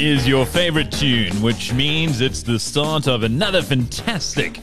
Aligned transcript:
Is 0.00 0.26
your 0.26 0.46
favorite 0.46 0.90
tune, 0.90 1.42
which 1.42 1.74
means 1.74 2.22
it's 2.22 2.42
the 2.42 2.58
start 2.58 3.06
of 3.06 3.22
another 3.22 3.60
fantastic 3.60 4.58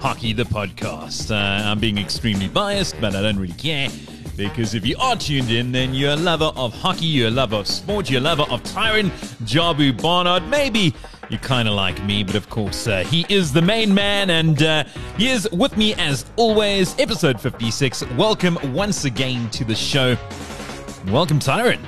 Hockey 0.00 0.34
the 0.34 0.42
Podcast. 0.42 1.30
Uh, 1.30 1.66
I'm 1.66 1.80
being 1.80 1.96
extremely 1.96 2.46
biased, 2.46 3.00
but 3.00 3.14
I 3.16 3.22
don't 3.22 3.38
really 3.38 3.54
care. 3.54 3.88
Because 4.36 4.74
if 4.74 4.84
you 4.84 4.94
are 4.98 5.16
tuned 5.16 5.50
in, 5.50 5.72
then 5.72 5.94
you're 5.94 6.12
a 6.12 6.16
lover 6.16 6.52
of 6.56 6.74
hockey, 6.74 7.06
you're 7.06 7.28
a 7.28 7.30
lover 7.30 7.56
of 7.56 7.68
sport, 7.68 8.10
you're 8.10 8.20
a 8.20 8.24
lover 8.24 8.42
of 8.50 8.62
Tyron 8.64 9.08
Jabu 9.46 9.98
Barnard. 10.02 10.46
Maybe 10.48 10.94
you're 11.30 11.40
kind 11.40 11.68
of 11.68 11.74
like 11.74 12.04
me, 12.04 12.22
but 12.22 12.34
of 12.34 12.50
course, 12.50 12.86
uh, 12.86 13.02
he 13.02 13.24
is 13.30 13.50
the 13.50 13.62
main 13.62 13.94
man, 13.94 14.28
and 14.28 14.62
uh, 14.62 14.84
he 15.16 15.30
is 15.30 15.50
with 15.52 15.74
me 15.78 15.94
as 15.94 16.26
always. 16.36 16.94
Episode 16.98 17.40
56. 17.40 18.04
Welcome 18.10 18.58
once 18.74 19.06
again 19.06 19.48
to 19.52 19.64
the 19.64 19.74
show. 19.74 20.18
Welcome, 21.06 21.38
Tyron. 21.38 21.80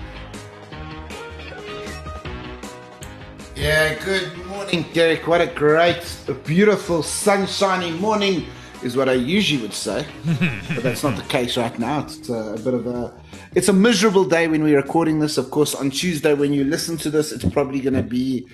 Yeah, 3.65 3.95
good 4.05 4.37
morning, 4.45 4.85
Derek. 4.93 5.27
What 5.27 5.41
a 5.41 5.47
great, 5.47 6.05
beautiful, 6.45 7.03
sunshiny 7.03 7.93
morning 7.93 8.45
is 8.83 8.95
what 8.95 9.09
I 9.09 9.15
usually 9.15 9.63
would 9.63 9.73
say, 9.73 10.07
but 10.75 10.83
that's 10.83 11.03
not 11.03 11.17
the 11.17 11.23
case 11.23 11.57
right 11.57 11.79
now. 11.79 12.01
It's 12.01 12.29
a, 12.29 12.61
bit 12.63 12.75
of 12.75 12.87
a, 12.87 13.15
it's 13.55 13.69
a 13.69 13.73
miserable 13.73 14.27
day 14.27 14.49
when 14.49 14.63
we're 14.63 14.77
recording 14.77 15.19
this. 15.19 15.39
Of 15.39 15.51
course, 15.51 15.75
on 15.75 15.89
Tuesday 15.89 16.35
when 16.35 16.53
you 16.53 16.65
listen 16.65 16.99
to 16.99 17.11
this, 17.11 17.33
it's 17.33 17.47
probably 17.47 17.81
going 17.81 17.95
to 17.95 18.03
be 18.03 18.47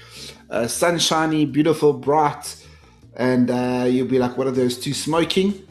uh, 0.49 0.69
sunshiny, 0.69 1.45
beautiful, 1.45 1.93
bright, 1.93 2.65
and 3.17 3.51
uh, 3.51 3.87
you'll 3.89 4.07
be 4.07 4.21
like, 4.21 4.39
"What 4.39 4.47
are 4.47 4.53
those 4.53 4.79
two 4.79 4.95
smoking?" 4.95 5.67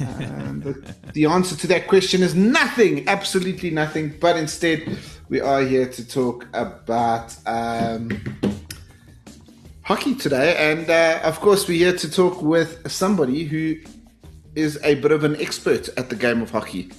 Um, 0.00 0.60
the, 0.60 0.94
the 1.14 1.24
answer 1.24 1.56
to 1.56 1.66
that 1.66 1.88
question 1.88 2.22
is 2.22 2.36
nothing, 2.36 3.08
absolutely 3.08 3.70
nothing. 3.70 4.14
But 4.20 4.36
instead, 4.36 4.98
we 5.28 5.40
are 5.40 5.62
here 5.62 5.88
to 5.88 6.08
talk 6.08 6.46
about. 6.54 7.36
Um, 7.44 8.22
hockey 9.84 10.14
today, 10.14 10.56
and 10.72 10.88
uh, 10.90 11.20
of 11.22 11.40
course, 11.40 11.68
we're 11.68 11.78
here 11.78 11.96
to 11.96 12.10
talk 12.10 12.42
with 12.42 12.90
somebody 12.90 13.44
who 13.44 13.76
is 14.54 14.78
a 14.82 14.94
bit 14.96 15.12
of 15.12 15.24
an 15.24 15.40
expert 15.40 15.88
at 15.96 16.10
the 16.10 16.16
game 16.16 16.42
of 16.42 16.50
hockey. 16.50 16.90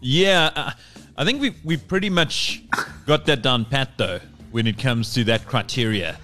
Yeah, 0.00 0.50
uh, 0.54 0.70
I 1.16 1.24
think 1.24 1.40
we 1.40 1.54
we 1.64 1.76
pretty 1.76 2.10
much 2.10 2.62
got 3.06 3.26
that 3.26 3.42
down 3.42 3.64
pat 3.64 3.90
though 3.96 4.20
when 4.52 4.66
it 4.66 4.78
comes 4.78 5.12
to 5.14 5.24
that 5.24 5.46
criteria. 5.46 6.18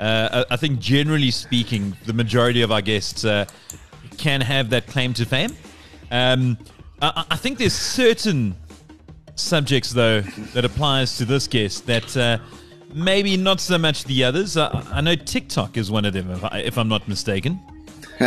Uh, 0.00 0.44
I, 0.48 0.54
I, 0.54 0.56
think 0.56 0.78
generally 0.78 1.32
speaking, 1.32 1.96
the 2.06 2.12
majority 2.12 2.62
of 2.62 2.70
our 2.70 2.80
guests 2.80 3.24
uh, 3.24 3.46
can 4.16 4.40
have 4.40 4.70
that 4.70 4.86
claim 4.86 5.12
to 5.14 5.24
fame. 5.24 5.50
Um, 6.12 6.56
I, 7.02 7.24
I, 7.32 7.36
think 7.36 7.58
there's 7.58 7.74
certain 7.74 8.54
subjects 9.34 9.90
though 9.90 10.20
that 10.54 10.64
applies 10.64 11.18
to 11.18 11.24
this 11.24 11.48
guest 11.48 11.86
that 11.86 12.16
uh, 12.16 12.38
maybe 12.94 13.36
not 13.36 13.60
so 13.60 13.78
much 13.78 14.04
the 14.04 14.24
others. 14.24 14.56
I, 14.56 14.84
I 14.92 15.00
know 15.00 15.14
TikTok 15.14 15.76
is 15.76 15.90
one 15.90 16.04
of 16.04 16.12
them, 16.12 16.30
if, 16.30 16.44
I, 16.44 16.58
if 16.64 16.78
I'm 16.78 16.88
not 16.88 17.06
mistaken. 17.08 17.60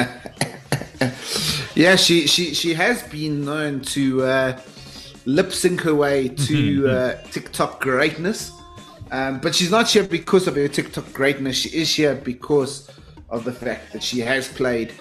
yeah, 1.76 1.96
she, 1.96 2.28
she 2.28 2.54
she 2.54 2.74
has 2.74 3.04
been 3.04 3.44
known 3.44 3.82
to 3.82 4.24
uh, 4.24 4.62
lip 5.26 5.52
sync 5.52 5.82
her 5.82 5.96
way 5.96 6.30
to 6.30 6.88
uh, 6.88 7.22
TikTok 7.32 7.82
greatness, 7.82 8.52
um, 9.12 9.40
but 9.40 9.54
she's 9.54 9.72
not 9.72 9.90
here 9.90 10.04
because 10.04 10.48
of 10.48 10.56
her 10.56 10.68
TikTok 10.68 11.12
greatness. 11.12 11.58
She 11.58 11.70
is 11.70 11.94
here 11.94 12.16
because 12.16 12.90
of 13.30 13.44
the 13.44 13.52
fact 13.52 13.92
that 13.94 14.04
she 14.04 14.20
has 14.20 14.48
played 14.48 14.94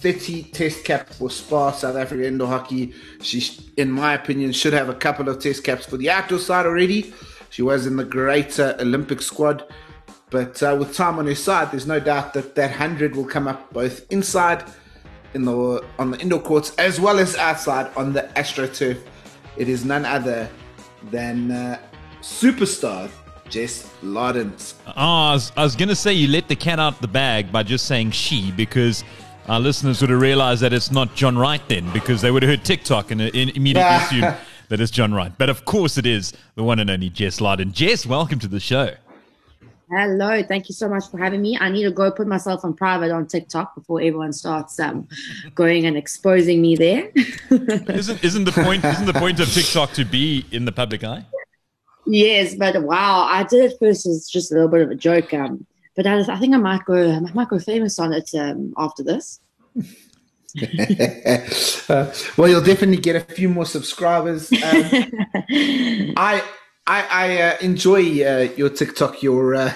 30 0.00 0.44
test 0.44 0.84
caps 0.84 1.18
for 1.18 1.30
SPAR 1.30 1.74
South 1.74 1.96
Africa 1.96 2.26
indoor 2.26 2.48
hockey. 2.48 2.94
She, 3.20 3.42
in 3.76 3.90
my 3.90 4.14
opinion, 4.14 4.52
should 4.52 4.72
have 4.72 4.88
a 4.88 4.94
couple 4.94 5.28
of 5.28 5.38
test 5.40 5.64
caps 5.64 5.84
for 5.84 5.98
the 5.98 6.10
outdoor 6.10 6.38
side 6.38 6.64
already. 6.64 7.12
She 7.50 7.62
was 7.62 7.86
in 7.86 7.96
the 7.96 8.04
greater 8.04 8.76
Olympic 8.80 9.20
squad. 9.20 9.64
But 10.30 10.62
uh, 10.62 10.76
with 10.78 10.94
time 10.94 11.18
on 11.18 11.26
her 11.26 11.34
side, 11.34 11.72
there's 11.72 11.86
no 11.86 11.98
doubt 11.98 12.32
that 12.34 12.54
that 12.54 12.70
100 12.70 13.16
will 13.16 13.24
come 13.24 13.48
up 13.48 13.72
both 13.72 14.06
inside 14.10 14.64
in 15.34 15.44
the 15.44 15.84
on 15.98 16.12
the 16.12 16.18
indoor 16.18 16.40
courts 16.40 16.74
as 16.76 17.00
well 17.00 17.18
as 17.18 17.36
outside 17.36 17.90
on 17.96 18.12
the 18.12 18.22
AstroTurf. 18.36 18.98
It 19.56 19.68
is 19.68 19.84
none 19.84 20.04
other 20.04 20.48
than 21.10 21.50
uh, 21.50 21.78
superstar 22.20 23.10
Jess 23.48 23.92
Lardens. 24.02 24.74
Oh, 24.86 24.92
I 24.94 25.32
was, 25.32 25.52
I 25.56 25.64
was 25.64 25.74
going 25.74 25.88
to 25.88 25.96
say 25.96 26.12
you 26.12 26.28
let 26.28 26.46
the 26.48 26.56
cat 26.56 26.78
out 26.78 26.94
of 26.94 27.00
the 27.00 27.08
bag 27.08 27.50
by 27.50 27.64
just 27.64 27.86
saying 27.86 28.12
she 28.12 28.52
because 28.52 29.02
our 29.48 29.58
listeners 29.58 30.00
would 30.00 30.10
have 30.10 30.20
realized 30.20 30.62
that 30.62 30.72
it's 30.72 30.92
not 30.92 31.14
John 31.16 31.36
Wright 31.36 31.62
then 31.66 31.92
because 31.92 32.22
they 32.22 32.30
would 32.30 32.44
have 32.44 32.50
heard 32.50 32.64
TikTok 32.64 33.10
and 33.10 33.20
immediately 33.20 33.82
assumed 33.82 34.36
that 34.70 34.80
it's 34.80 34.90
John 34.90 35.12
Wright. 35.12 35.32
But 35.36 35.50
of 35.50 35.64
course 35.66 35.98
it 35.98 36.06
is 36.06 36.32
the 36.54 36.62
one 36.62 36.78
and 36.78 36.88
only 36.88 37.10
Jess 37.10 37.40
Larden. 37.40 37.72
Jess, 37.72 38.06
welcome 38.06 38.38
to 38.38 38.48
the 38.48 38.60
show. 38.60 38.94
Hello, 39.90 40.40
thank 40.44 40.68
you 40.68 40.74
so 40.74 40.88
much 40.88 41.10
for 41.10 41.18
having 41.18 41.42
me. 41.42 41.58
I 41.60 41.68
need 41.68 41.82
to 41.82 41.90
go 41.90 42.12
put 42.12 42.28
myself 42.28 42.64
on 42.64 42.74
private 42.74 43.10
on 43.10 43.26
TikTok 43.26 43.74
before 43.74 44.00
everyone 44.00 44.32
starts 44.32 44.78
um, 44.78 45.08
going 45.56 45.86
and 45.86 45.96
exposing 45.96 46.62
me 46.62 46.76
there. 46.76 47.10
isn't 47.50 48.22
isn't 48.24 48.44
the 48.44 48.52
point 48.52 48.84
isn't 48.84 49.06
the 49.06 49.18
point 49.18 49.40
of 49.40 49.52
TikTok 49.52 49.92
to 49.94 50.04
be 50.04 50.46
in 50.52 50.64
the 50.64 50.72
public 50.72 51.02
eye? 51.02 51.26
Yes, 52.06 52.54
but 52.54 52.80
wow, 52.84 53.26
I 53.28 53.42
did 53.42 53.72
it 53.72 53.78
first 53.80 54.06
as 54.06 54.28
just 54.28 54.52
a 54.52 54.54
little 54.54 54.68
bit 54.68 54.82
of 54.82 54.90
a 54.90 54.94
joke. 54.94 55.34
Um, 55.34 55.66
but 55.96 56.06
I, 56.06 56.20
I 56.20 56.38
think 56.38 56.54
I 56.54 56.58
might 56.58 56.84
go 56.84 57.10
I 57.10 57.32
might 57.32 57.48
go 57.48 57.58
famous 57.58 57.98
on 57.98 58.12
it 58.12 58.30
um, 58.36 58.72
after 58.76 59.02
this. 59.02 59.40
uh, 61.88 62.12
well, 62.36 62.48
you'll 62.48 62.62
definitely 62.62 62.98
get 62.98 63.16
a 63.16 63.20
few 63.20 63.48
more 63.48 63.66
subscribers. 63.66 64.50
Um, 64.62 66.12
I 66.16 66.42
I, 66.86 67.06
I 67.10 67.42
uh, 67.42 67.56
enjoy 67.60 68.00
uh, 68.24 68.48
your 68.56 68.70
TikTok, 68.70 69.22
your 69.22 69.54
uh, 69.54 69.72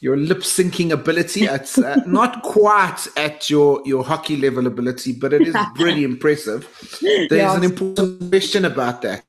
your 0.00 0.16
lip 0.16 0.38
syncing 0.38 0.90
ability. 0.90 1.44
It's 1.44 1.78
uh, 1.78 2.02
not 2.06 2.42
quite 2.42 3.06
at 3.16 3.50
your 3.50 3.82
your 3.84 4.04
hockey 4.04 4.36
level 4.36 4.66
ability, 4.66 5.12
but 5.12 5.32
it 5.32 5.42
is 5.46 5.56
pretty 5.74 6.04
impressive. 6.04 6.68
There's 7.00 7.54
an 7.54 7.64
important 7.64 8.30
question 8.30 8.64
about 8.64 9.02
that. 9.02 9.24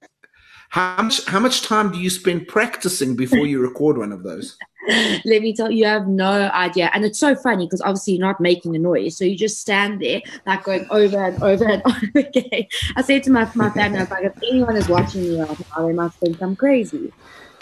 How 0.71 1.01
much 1.01 1.25
how 1.25 1.39
much 1.41 1.63
time 1.63 1.91
do 1.91 1.99
you 1.99 2.09
spend 2.09 2.47
practicing 2.47 3.17
before 3.17 3.45
you 3.45 3.59
record 3.59 3.97
one 3.97 4.13
of 4.13 4.23
those? 4.23 4.57
Let 5.25 5.41
me 5.41 5.53
tell 5.53 5.69
you, 5.69 5.79
you 5.79 5.85
have 5.85 6.07
no 6.07 6.31
idea. 6.31 6.89
And 6.93 7.03
it's 7.03 7.19
so 7.19 7.35
funny 7.35 7.65
because 7.65 7.81
obviously 7.81 8.13
you're 8.13 8.25
not 8.25 8.39
making 8.39 8.73
a 8.77 8.79
noise. 8.79 9.17
So 9.17 9.25
you 9.25 9.35
just 9.35 9.59
stand 9.59 10.01
there, 10.01 10.21
like 10.47 10.63
going 10.63 10.87
over 10.89 11.25
and 11.25 11.43
over 11.43 11.67
and 11.67 11.83
over 11.85 12.11
again. 12.15 12.67
I 12.95 13.01
said 13.01 13.21
to 13.23 13.31
my, 13.31 13.51
my 13.53 13.69
family, 13.71 13.97
I 13.97 14.03
was 14.03 14.11
like, 14.11 14.23
if 14.23 14.37
anyone 14.49 14.77
is 14.77 14.87
watching 14.87 15.23
me 15.23 15.41
right 15.41 15.59
now, 15.75 15.87
they 15.87 15.93
must 15.93 16.17
think 16.19 16.41
I'm 16.41 16.55
crazy. 16.55 17.11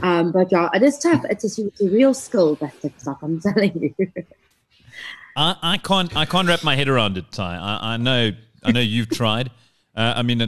Um, 0.03 0.31
but 0.31 0.51
yeah, 0.51 0.69
it 0.75 0.83
is 0.83 0.99
tough. 0.99 1.25
It's 1.31 1.57
a, 1.57 1.65
it's 1.65 1.81
a 1.81 1.89
real 1.89 2.13
skill, 2.13 2.55
that 2.55 2.79
TikTok, 2.79 3.23
I'm 3.23 3.41
telling 3.41 3.93
you. 3.97 4.13
I, 5.35 5.55
I 5.61 5.77
can't 5.77 6.15
I 6.15 6.25
can't 6.25 6.47
wrap 6.47 6.63
my 6.63 6.75
head 6.75 6.87
around 6.87 7.17
it, 7.17 7.31
Ty. 7.31 7.55
I, 7.55 7.93
I 7.93 7.97
know 7.97 8.31
I 8.63 8.71
know 8.71 8.81
you've 8.81 9.09
tried. 9.09 9.49
Uh, 9.95 10.13
I 10.15 10.21
mean, 10.21 10.41
uh, 10.41 10.47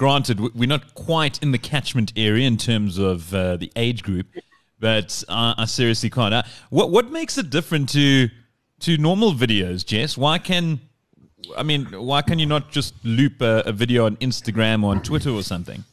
granted, 0.00 0.40
we're 0.54 0.66
not 0.66 0.94
quite 0.94 1.40
in 1.42 1.52
the 1.52 1.58
catchment 1.58 2.10
area 2.16 2.46
in 2.46 2.56
terms 2.56 2.96
of 2.96 3.34
uh, 3.34 3.56
the 3.56 3.70
age 3.76 4.02
group, 4.02 4.26
but 4.80 5.22
uh, 5.28 5.54
I 5.58 5.66
seriously 5.66 6.08
can't. 6.08 6.32
Uh, 6.32 6.42
what 6.70 6.90
what 6.90 7.10
makes 7.10 7.36
it 7.36 7.50
different 7.50 7.90
to 7.90 8.30
to 8.80 8.96
normal 8.96 9.34
videos, 9.34 9.84
Jess? 9.84 10.16
Why 10.16 10.38
can 10.38 10.80
I 11.54 11.62
mean, 11.62 11.84
why 11.84 12.22
can 12.22 12.38
you 12.38 12.46
not 12.46 12.70
just 12.70 12.94
loop 13.04 13.42
a, 13.42 13.62
a 13.66 13.72
video 13.72 14.06
on 14.06 14.16
Instagram 14.16 14.84
or 14.84 14.92
on 14.92 15.02
Twitter 15.02 15.30
or 15.30 15.42
something? 15.42 15.84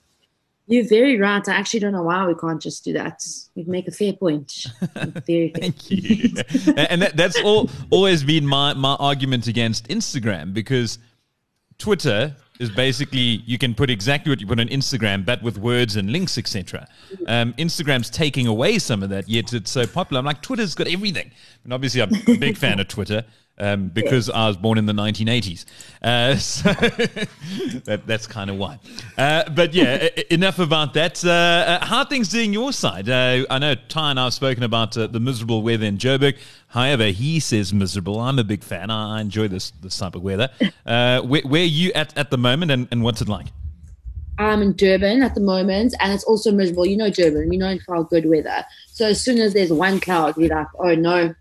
You're 0.68 0.88
very 0.88 1.20
right. 1.20 1.46
I 1.48 1.54
actually 1.54 1.82
don't 1.82 1.94
know 1.94 2.04
why 2.04 2.26
we 2.26 2.36
can't 2.36 2.62
just 2.62 2.86
do 2.86 2.94
that. 2.94 3.26
You 3.56 3.66
make 3.68 3.90
a 3.90 3.92
fair 3.92 4.14
point. 4.14 4.66
Very 5.26 5.54
Thank 5.56 5.90
you. 5.90 6.34
and 6.76 7.02
that, 7.02 7.14
that's 7.16 7.40
all 7.42 7.70
always 7.90 8.26
been 8.26 8.46
my, 8.46 8.74
my 8.74 8.96
argument 8.96 9.48
against 9.48 9.88
Instagram 9.88 10.54
because 10.54 11.00
Twitter 11.78 12.36
is 12.60 12.70
basically 12.70 13.20
you 13.46 13.58
can 13.58 13.74
put 13.74 13.90
exactly 13.90 14.30
what 14.30 14.42
you 14.42 14.48
put 14.48 14.60
on 14.60 14.68
Instagram, 14.68 15.26
but 15.26 15.42
with 15.42 15.58
words 15.58 15.96
and 15.96 16.12
links, 16.12 16.38
etc. 16.38 16.88
Um, 17.28 17.54
Instagram's 17.54 18.10
taking 18.10 18.48
away 18.48 18.80
some 18.80 19.04
of 19.04 19.10
that, 19.10 19.28
yet 19.30 19.54
it's 19.54 19.72
so 19.72 19.86
popular. 19.86 20.20
I'm 20.20 20.26
like, 20.26 20.42
Twitter's 20.42 20.76
got 20.76 20.88
everything. 20.88 21.32
And 21.64 21.74
obviously, 21.74 22.02
I'm 22.02 22.14
a 22.28 22.38
big 22.38 22.58
fan 22.58 22.80
of 22.80 22.88
Twitter 22.88 23.24
um, 23.58 23.90
because 23.90 24.30
I 24.30 24.48
was 24.48 24.58
born 24.58 24.78
in 24.78 24.86
the 24.86 24.94
1980s. 24.94 25.66
Uh, 26.02 26.36
so 26.38 26.72
that, 26.72 28.04
that's 28.06 28.28
kind 28.28 28.50
of 28.50 28.58
why. 28.58 28.80
Uh, 29.18 29.50
but 29.50 29.74
yeah, 29.74 30.10
enough 30.30 30.60
about 30.60 30.94
that. 30.94 31.24
Uh, 31.24 31.30
uh, 31.30 31.86
how 31.86 32.00
are 32.00 32.06
things 32.06 32.30
doing 32.30 32.54
your 32.54 32.72
side? 32.72 33.10
Uh, 33.10 33.46
I 33.50 33.60
know 33.60 33.76
Ty 33.76 34.12
and 34.12 34.20
I 34.20 34.26
have 34.26 34.34
spoken 34.34 34.64
about 34.64 34.98
uh, 34.98 35.08
the 35.08 35.20
miserable 35.20 35.62
weather 35.62 35.86
in 35.86 35.98
Joburg. 35.98 36.38
However, 36.68 37.06
he 37.06 37.40
says 37.40 37.74
miserable. 37.74 38.20
I'm 38.20 38.40
a 38.40 38.44
big 38.44 38.64
fan. 38.64 38.90
I, 38.90 39.18
I 39.18 39.22
enjoy 39.22 39.48
this, 39.48 39.72
this 39.82 39.98
type 39.98 40.16
of 40.16 40.22
weather. 40.22 40.50
where, 40.84 41.22
where, 41.22 41.62
are 41.62 41.66
you 41.66 41.92
at 41.94 42.18
at 42.18 42.30
the 42.30 42.38
moment 42.38 42.72
and, 42.72 42.88
and 42.92 43.04
what's 43.04 43.22
it 43.22 43.30
like? 43.30 43.48
I'm 44.40 44.62
in 44.62 44.74
Durban 44.74 45.24
at 45.24 45.34
the 45.34 45.42
moment, 45.42 45.96
and 46.00 46.14
it's 46.14 46.24
also 46.24 46.52
miserable. 46.52 46.86
You 46.86 46.98
know 46.98 47.10
Durban, 47.10 47.50
we 47.50 47.58
know 47.58 47.78
for 47.80 47.96
our 47.96 48.04
good 48.04 48.30
weather. 48.30 48.64
So 48.86 49.08
as 49.08 49.20
soon 49.20 49.40
as 49.40 49.54
there's 49.54 49.74
one 49.74 50.00
cloud, 50.00 50.36
we're 50.38 50.54
like, 50.54 50.68
oh 50.78 50.94
no, 50.94 51.34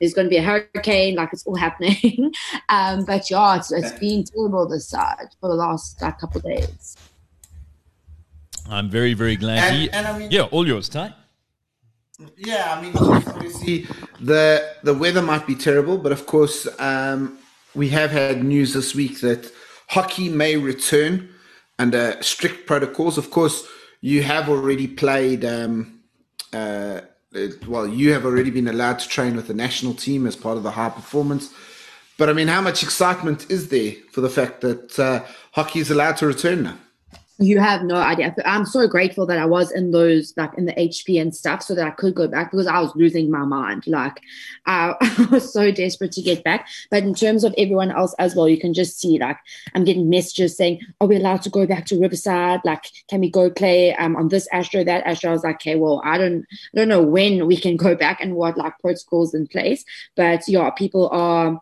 there's 0.00 0.14
going 0.14 0.26
to 0.26 0.30
be 0.30 0.36
a 0.36 0.42
hurricane, 0.42 1.16
like 1.16 1.32
it's 1.32 1.46
all 1.46 1.56
happening. 1.56 2.32
um, 2.68 3.04
but 3.04 3.30
yeah, 3.30 3.56
it's, 3.56 3.72
it's 3.72 3.92
been 3.98 4.24
terrible 4.24 4.66
this 4.66 4.88
side 4.88 5.28
for 5.40 5.48
the 5.48 5.54
last 5.54 6.00
like, 6.02 6.18
couple 6.18 6.38
of 6.38 6.44
days. 6.44 6.96
I'm 8.68 8.90
very, 8.90 9.14
very 9.14 9.36
glad. 9.36 9.72
And, 9.72 9.94
and 9.94 10.06
I 10.06 10.18
mean, 10.18 10.30
yeah, 10.30 10.42
all 10.42 10.66
yours, 10.66 10.88
Ty. 10.88 11.14
Yeah, 12.36 12.76
I 12.76 12.80
mean, 12.80 12.92
obviously 12.96 13.86
the 14.20 14.74
the 14.84 14.94
weather 14.94 15.22
might 15.22 15.46
be 15.46 15.56
terrible, 15.56 15.98
but 15.98 16.12
of 16.12 16.26
course, 16.26 16.68
um, 16.78 17.38
we 17.74 17.88
have 17.88 18.10
had 18.10 18.44
news 18.44 18.74
this 18.74 18.94
week 18.94 19.20
that 19.20 19.50
hockey 19.88 20.28
may 20.28 20.56
return 20.56 21.30
under 21.78 22.16
strict 22.22 22.66
protocols. 22.66 23.18
Of 23.18 23.30
course, 23.30 23.66
you 24.00 24.22
have 24.22 24.48
already 24.48 24.86
played. 24.86 25.44
Um, 25.44 26.00
uh, 26.52 27.00
well, 27.66 27.86
you 27.86 28.12
have 28.12 28.24
already 28.24 28.50
been 28.50 28.68
allowed 28.68 28.98
to 28.98 29.08
train 29.08 29.36
with 29.36 29.48
the 29.48 29.54
national 29.54 29.94
team 29.94 30.26
as 30.26 30.36
part 30.36 30.56
of 30.56 30.62
the 30.62 30.72
high 30.72 30.90
performance. 30.90 31.52
But 32.18 32.28
I 32.28 32.34
mean, 32.34 32.48
how 32.48 32.60
much 32.60 32.82
excitement 32.82 33.50
is 33.50 33.68
there 33.68 33.94
for 34.10 34.20
the 34.20 34.28
fact 34.28 34.60
that 34.60 34.98
uh, 34.98 35.24
hockey 35.52 35.80
is 35.80 35.90
allowed 35.90 36.18
to 36.18 36.26
return 36.26 36.62
now? 36.62 36.78
You 37.38 37.58
have 37.58 37.82
no 37.82 37.96
idea. 37.96 38.34
I'm 38.44 38.64
so 38.66 38.86
grateful 38.86 39.26
that 39.26 39.38
I 39.38 39.46
was 39.46 39.72
in 39.72 39.90
those, 39.90 40.34
like 40.36 40.52
in 40.56 40.66
the 40.66 40.74
HP 40.74 41.20
and 41.20 41.34
stuff, 41.34 41.62
so 41.62 41.74
that 41.74 41.86
I 41.86 41.90
could 41.90 42.14
go 42.14 42.28
back 42.28 42.50
because 42.50 42.66
I 42.66 42.80
was 42.80 42.94
losing 42.94 43.30
my 43.30 43.44
mind. 43.44 43.86
Like, 43.86 44.20
I, 44.66 44.94
was 45.30 45.52
so 45.52 45.70
desperate 45.70 46.12
to 46.12 46.22
get 46.22 46.44
back. 46.44 46.68
But 46.90 47.02
in 47.02 47.14
terms 47.14 47.44
of 47.44 47.54
everyone 47.56 47.90
else 47.90 48.14
as 48.18 48.34
well, 48.34 48.48
you 48.48 48.58
can 48.58 48.74
just 48.74 49.00
see, 49.00 49.18
like, 49.18 49.38
I'm 49.74 49.84
getting 49.84 50.10
messages 50.10 50.56
saying, 50.56 50.80
Are 51.00 51.06
we 51.06 51.16
allowed 51.16 51.42
to 51.42 51.50
go 51.50 51.66
back 51.66 51.86
to 51.86 51.98
Riverside? 51.98 52.60
Like, 52.64 52.84
can 53.08 53.20
we 53.20 53.30
go 53.30 53.50
play 53.50 53.94
um, 53.96 54.16
on 54.16 54.28
this 54.28 54.46
Astro, 54.52 54.84
that 54.84 55.04
Astro? 55.06 55.30
I 55.30 55.32
was 55.32 55.44
like, 55.44 55.56
Okay, 55.56 55.76
well, 55.76 56.00
I 56.04 56.18
don't, 56.18 56.44
I 56.74 56.76
don't 56.76 56.88
know 56.88 57.02
when 57.02 57.46
we 57.46 57.56
can 57.56 57.76
go 57.76 57.94
back 57.94 58.20
and 58.20 58.36
what 58.36 58.56
like 58.56 58.78
protocols 58.80 59.34
in 59.34 59.46
place. 59.46 59.84
But 60.16 60.46
yeah, 60.48 60.70
people 60.70 61.08
are 61.10 61.60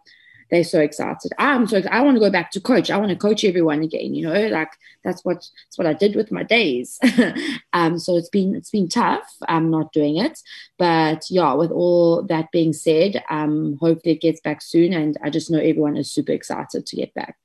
they're 0.51 0.65
so 0.65 0.81
excited. 0.81 1.33
I'm 1.39 1.67
so 1.67 1.83
I 1.91 2.01
want 2.03 2.17
to 2.17 2.21
go 2.21 2.31
back 2.31 2.51
to 2.53 2.61
coach. 2.61 2.91
I 2.91 2.97
want 2.97 3.11
to 3.11 3.17
coach 3.17 3.45
everyone 3.45 3.83
again. 3.83 4.15
You 4.15 4.29
know, 4.29 4.49
like 4.49 4.71
that's 5.05 5.25
what 5.25 5.37
that's 5.37 5.79
what 5.79 5.87
I 5.87 5.93
did 5.93 6.17
with 6.17 6.33
my 6.33 6.43
days. 6.43 6.99
um, 7.73 7.99
so 7.99 8.17
it's 8.17 8.29
been 8.29 8.55
it's 8.55 8.71
been 8.71 8.89
tough. 8.89 9.29
I'm 9.49 9.71
not 9.71 9.93
doing 9.93 10.17
it, 10.17 10.41
but 10.79 11.25
yeah. 11.31 11.55
With 11.55 11.71
all 11.71 12.23
that 12.25 12.51
being 12.51 12.73
said, 12.73 13.23
um, 13.31 13.79
hopefully 13.81 14.15
it 14.15 14.21
gets 14.21 14.41
back 14.41 14.61
soon, 14.63 14.93
and 14.93 15.17
I 15.23 15.31
just 15.31 15.51
know 15.51 15.59
everyone 15.59 15.97
is 15.97 16.11
super 16.11 16.33
excited 16.33 16.87
to 16.87 16.97
get 16.97 17.15
back. 17.15 17.37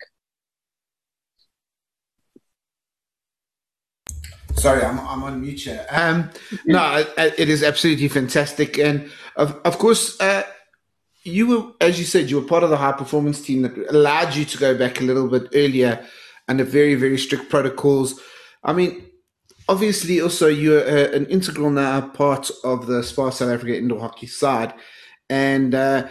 Sorry, 4.55 4.83
I'm, 4.83 4.99
I'm 4.99 5.23
on 5.23 5.41
mute 5.41 5.59
here. 5.59 5.85
Um, 5.91 6.29
no, 6.65 7.05
it 7.17 7.49
is 7.49 7.61
absolutely 7.61 8.07
fantastic, 8.07 8.79
and 8.79 9.11
of 9.35 9.59
of 9.63 9.77
course, 9.77 10.19
uh, 10.19 10.43
you 11.25 11.47
were, 11.47 11.71
as 11.81 11.97
you 11.99 12.05
said, 12.05 12.29
you 12.29 12.39
were 12.39 12.47
part 12.47 12.63
of 12.63 12.69
the 12.69 12.77
high 12.77 12.91
performance 12.91 13.41
team 13.41 13.63
that 13.63 13.75
allowed 13.89 14.35
you 14.35 14.45
to 14.45 14.57
go 14.57 14.77
back 14.77 15.01
a 15.01 15.03
little 15.03 15.27
bit 15.27 15.49
earlier 15.55 16.05
under 16.47 16.63
very, 16.63 16.93
very 16.93 17.17
strict 17.17 17.49
protocols. 17.49 18.21
I 18.63 18.73
mean, 18.73 19.07
obviously, 19.67 20.21
also 20.21 20.47
you're 20.47 20.87
uh, 20.87 21.11
an 21.11 21.25
integral 21.25 21.71
now 21.71 22.01
part 22.01 22.51
of 22.63 22.85
the 22.85 23.03
SPAR 23.03 23.31
South 23.31 23.49
Africa 23.49 23.75
indoor 23.75 23.99
hockey 23.99 24.27
side, 24.27 24.73
and 25.27 25.73
uh, 25.73 26.07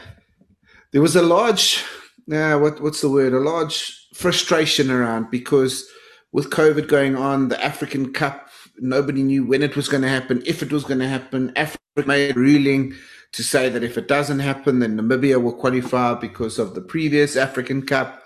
there 0.92 1.00
was 1.00 1.14
a 1.14 1.22
large, 1.22 1.84
uh, 2.32 2.58
what 2.58 2.80
what's 2.80 3.00
the 3.00 3.08
word? 3.10 3.32
A 3.32 3.38
large 3.38 4.08
frustration 4.14 4.90
around 4.90 5.30
because 5.30 5.88
with 6.32 6.50
COVID 6.50 6.88
going 6.88 7.14
on, 7.14 7.48
the 7.48 7.64
African 7.64 8.12
Cup, 8.12 8.48
nobody 8.78 9.22
knew 9.22 9.46
when 9.46 9.62
it 9.62 9.76
was 9.76 9.88
going 9.88 10.02
to 10.02 10.08
happen, 10.08 10.42
if 10.44 10.60
it 10.60 10.72
was 10.72 10.82
going 10.82 10.98
to 10.98 11.08
happen. 11.08 11.52
Africa 11.54 11.78
made 12.04 12.36
ruling 12.36 12.94
to 13.34 13.44
say 13.44 13.68
that 13.68 13.84
if 13.84 13.98
it 13.98 14.08
doesn't 14.08 14.38
happen, 14.38 14.78
then 14.78 14.96
Namibia 14.96 15.42
will 15.42 15.52
qualify 15.52 16.14
because 16.14 16.58
of 16.58 16.74
the 16.74 16.80
previous 16.80 17.36
African 17.36 17.84
Cup. 17.84 18.22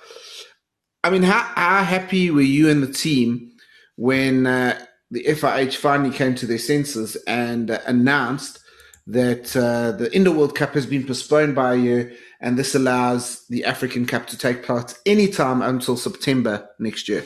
I 1.02 1.10
mean, 1.10 1.22
how, 1.22 1.40
how 1.54 1.82
happy 1.82 2.30
were 2.30 2.40
you 2.40 2.68
and 2.68 2.82
the 2.82 2.92
team 2.92 3.52
when 3.96 4.46
uh, 4.46 4.78
the 5.10 5.24
FIH 5.24 5.76
finally 5.76 6.14
came 6.14 6.34
to 6.36 6.46
their 6.46 6.58
senses 6.58 7.16
and 7.26 7.70
uh, 7.70 7.78
announced 7.86 8.60
that 9.06 9.56
uh, 9.56 9.92
the 9.92 10.14
Indoor 10.14 10.34
World 10.34 10.54
Cup 10.54 10.74
has 10.74 10.84
been 10.84 11.06
postponed 11.06 11.54
by 11.54 11.72
a 11.72 11.78
year, 11.78 12.12
and 12.40 12.58
this 12.58 12.74
allows 12.74 13.46
the 13.48 13.64
African 13.64 14.04
Cup 14.04 14.26
to 14.26 14.36
take 14.36 14.62
place 14.62 15.00
anytime 15.06 15.62
until 15.62 15.96
September 15.96 16.68
next 16.78 17.08
year? 17.08 17.24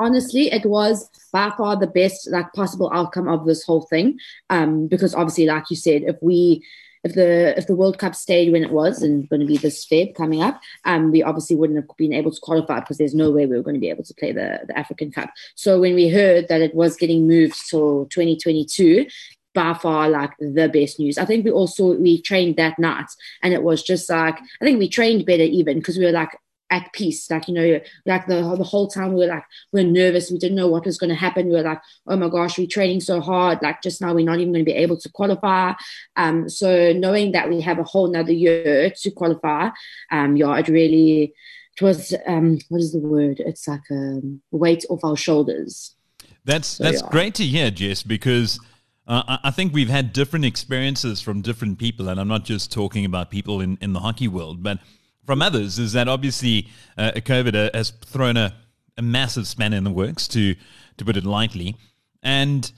honestly, 0.00 0.50
it 0.50 0.66
was 0.66 1.08
by 1.32 1.52
far 1.56 1.76
the 1.76 1.86
best 1.86 2.28
like 2.32 2.52
possible 2.54 2.90
outcome 2.92 3.28
of 3.28 3.46
this 3.46 3.62
whole 3.62 3.82
thing. 3.82 4.18
Um, 4.48 4.88
because 4.88 5.14
obviously, 5.14 5.46
like 5.46 5.70
you 5.70 5.76
said, 5.76 6.02
if 6.02 6.16
we 6.20 6.64
if 7.02 7.14
the 7.14 7.56
if 7.56 7.66
the 7.66 7.74
World 7.74 7.98
Cup 7.98 8.14
stayed 8.14 8.52
when 8.52 8.62
it 8.62 8.72
was 8.72 9.02
and 9.02 9.28
going 9.28 9.40
to 9.40 9.46
be 9.46 9.56
this 9.56 9.86
Feb 9.86 10.14
coming 10.14 10.42
up, 10.42 10.60
um, 10.84 11.10
we 11.10 11.22
obviously 11.22 11.56
wouldn't 11.56 11.78
have 11.78 11.96
been 11.96 12.12
able 12.12 12.30
to 12.30 12.40
qualify 12.40 12.80
because 12.80 12.98
there's 12.98 13.14
no 13.14 13.30
way 13.30 13.46
we 13.46 13.56
were 13.56 13.62
going 13.62 13.74
to 13.74 13.80
be 13.80 13.90
able 13.90 14.04
to 14.04 14.14
play 14.14 14.32
the, 14.32 14.60
the 14.66 14.78
African 14.78 15.10
Cup. 15.10 15.30
So 15.54 15.80
when 15.80 15.94
we 15.94 16.08
heard 16.08 16.48
that 16.48 16.60
it 16.60 16.74
was 16.74 16.96
getting 16.96 17.26
moved 17.26 17.68
till 17.68 18.06
2022, 18.06 19.06
by 19.54 19.74
far 19.74 20.08
like 20.08 20.30
the 20.38 20.68
best 20.68 20.98
news. 21.00 21.18
I 21.18 21.24
think 21.24 21.44
we 21.44 21.50
also 21.50 21.96
we 21.96 22.22
trained 22.22 22.56
that 22.56 22.78
night 22.78 23.10
and 23.42 23.52
it 23.52 23.62
was 23.62 23.82
just 23.82 24.08
like 24.08 24.38
I 24.38 24.64
think 24.64 24.78
we 24.78 24.88
trained 24.88 25.26
better 25.26 25.42
even 25.42 25.78
because 25.78 25.98
we 25.98 26.04
were 26.04 26.12
like 26.12 26.30
at 26.70 26.92
peace. 26.92 27.30
Like, 27.30 27.48
you 27.48 27.54
know, 27.54 27.80
like 28.06 28.26
the, 28.26 28.36
the 28.56 28.64
whole 28.64 28.86
time 28.88 29.12
we 29.12 29.20
were 29.20 29.26
like, 29.26 29.44
we 29.72 29.80
are 29.80 29.84
nervous. 29.84 30.30
We 30.30 30.38
didn't 30.38 30.56
know 30.56 30.68
what 30.68 30.86
was 30.86 30.98
going 30.98 31.10
to 31.10 31.16
happen. 31.16 31.48
We 31.48 31.54
were 31.54 31.62
like, 31.62 31.80
oh 32.06 32.16
my 32.16 32.28
gosh, 32.28 32.58
we're 32.58 32.66
training 32.68 33.00
so 33.00 33.20
hard. 33.20 33.58
Like 33.62 33.82
just 33.82 34.00
now 34.00 34.14
we're 34.14 34.24
not 34.24 34.38
even 34.38 34.52
going 34.52 34.64
to 34.64 34.70
be 34.70 34.76
able 34.76 34.96
to 34.98 35.08
qualify. 35.10 35.72
Um, 36.16 36.48
so 36.48 36.92
knowing 36.92 37.32
that 37.32 37.48
we 37.48 37.60
have 37.60 37.78
a 37.78 37.84
whole 37.84 38.08
nother 38.10 38.32
year 38.32 38.90
to 38.90 39.10
qualify, 39.10 39.70
um, 40.10 40.36
yeah, 40.36 40.56
it 40.56 40.68
really, 40.68 41.34
it 41.76 41.82
was, 41.82 42.14
um, 42.26 42.58
what 42.68 42.80
is 42.80 42.92
the 42.92 43.00
word? 43.00 43.40
It's 43.40 43.66
like 43.66 43.82
a 43.90 44.20
weight 44.50 44.84
off 44.88 45.04
our 45.04 45.16
shoulders. 45.16 45.96
That's, 46.44 46.68
so, 46.68 46.84
that's 46.84 47.02
yeah. 47.02 47.08
great 47.10 47.34
to 47.34 47.44
hear, 47.44 47.70
Jess, 47.70 48.02
because 48.02 48.60
uh, 49.08 49.38
I 49.42 49.50
think 49.50 49.72
we've 49.72 49.88
had 49.88 50.12
different 50.12 50.44
experiences 50.44 51.20
from 51.20 51.42
different 51.42 51.78
people. 51.78 52.08
And 52.08 52.20
I'm 52.20 52.28
not 52.28 52.44
just 52.44 52.72
talking 52.72 53.04
about 53.04 53.30
people 53.30 53.60
in, 53.60 53.76
in 53.80 53.92
the 53.92 54.00
hockey 54.00 54.28
world, 54.28 54.62
but 54.62 54.78
from 55.24 55.42
others 55.42 55.78
is 55.78 55.92
that 55.92 56.08
obviously 56.08 56.68
uh, 56.96 57.12
COVID 57.14 57.54
uh, 57.54 57.70
has 57.74 57.90
thrown 57.90 58.36
a, 58.36 58.54
a 58.96 59.02
massive 59.02 59.46
spanner 59.46 59.76
in 59.76 59.84
the 59.84 59.90
works, 59.90 60.26
to 60.28 60.54
to 60.96 61.04
put 61.04 61.16
it 61.16 61.24
lightly. 61.24 61.76
And 62.22 62.70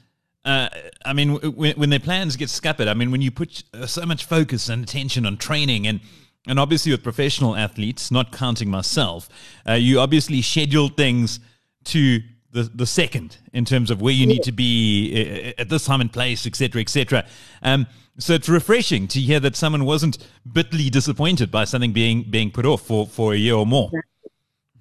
uh, 0.45 0.69
I 1.05 1.13
mean, 1.13 1.37
when, 1.37 1.77
when, 1.77 1.91
their 1.91 2.01
plans 2.01 2.37
get 2.37 2.49
scuppered, 2.49 2.89
I 2.89 2.95
mean, 2.95 3.11
when 3.11 3.21
you 3.21 3.31
put 3.31 3.63
uh, 3.75 3.87
so 3.87 4.05
much 4.07 4.25
focus 4.25 4.69
and 4.69 4.83
attention 4.83 5.27
on 5.27 5.37
training 5.37 5.87
and 5.87 6.01
and 6.49 6.59
obviously 6.59 6.91
with 6.91 7.05
professional 7.05 7.55
athletes, 7.55 8.11
not 8.11 8.33
counting 8.33 8.69
myself, 8.69 9.29
uh, 9.69 9.75
you 9.75 10.01
obviously 10.01 10.43
schedule 10.43 10.89
things 10.89 11.39
to 11.85 12.21
the, 12.51 12.65
the 12.75 12.87
second 12.87 13.39
in 13.53 13.65
terms 13.65 13.93
of 13.93 14.03
where 14.03 14.13
you 14.13 14.27
need 14.27 14.43
to 14.43 14.53
be 14.53 15.53
uh, 15.57 15.61
at 15.61 15.69
this 15.69 15.85
time 15.85 16.01
and 16.01 16.13
place, 16.13 16.45
etc., 16.45 16.81
etc. 16.81 17.25
Um, 17.63 17.87
so 18.19 18.35
it's 18.35 18.49
refreshing 18.49 19.09
to 19.09 19.21
hear 19.21 19.41
that 19.41 19.57
someone 19.57 19.85
wasn't 19.85 20.19
bitterly 20.51 20.91
disappointed 20.91 21.51
by 21.51 21.65
something 21.65 21.93
being 21.93 22.25
being 22.31 22.51
put 22.51 22.67
off 22.67 22.83
for, 22.83 23.07
for 23.07 23.33
a 23.33 23.37
year 23.37 23.55
or 23.55 23.67
more. 23.67 23.91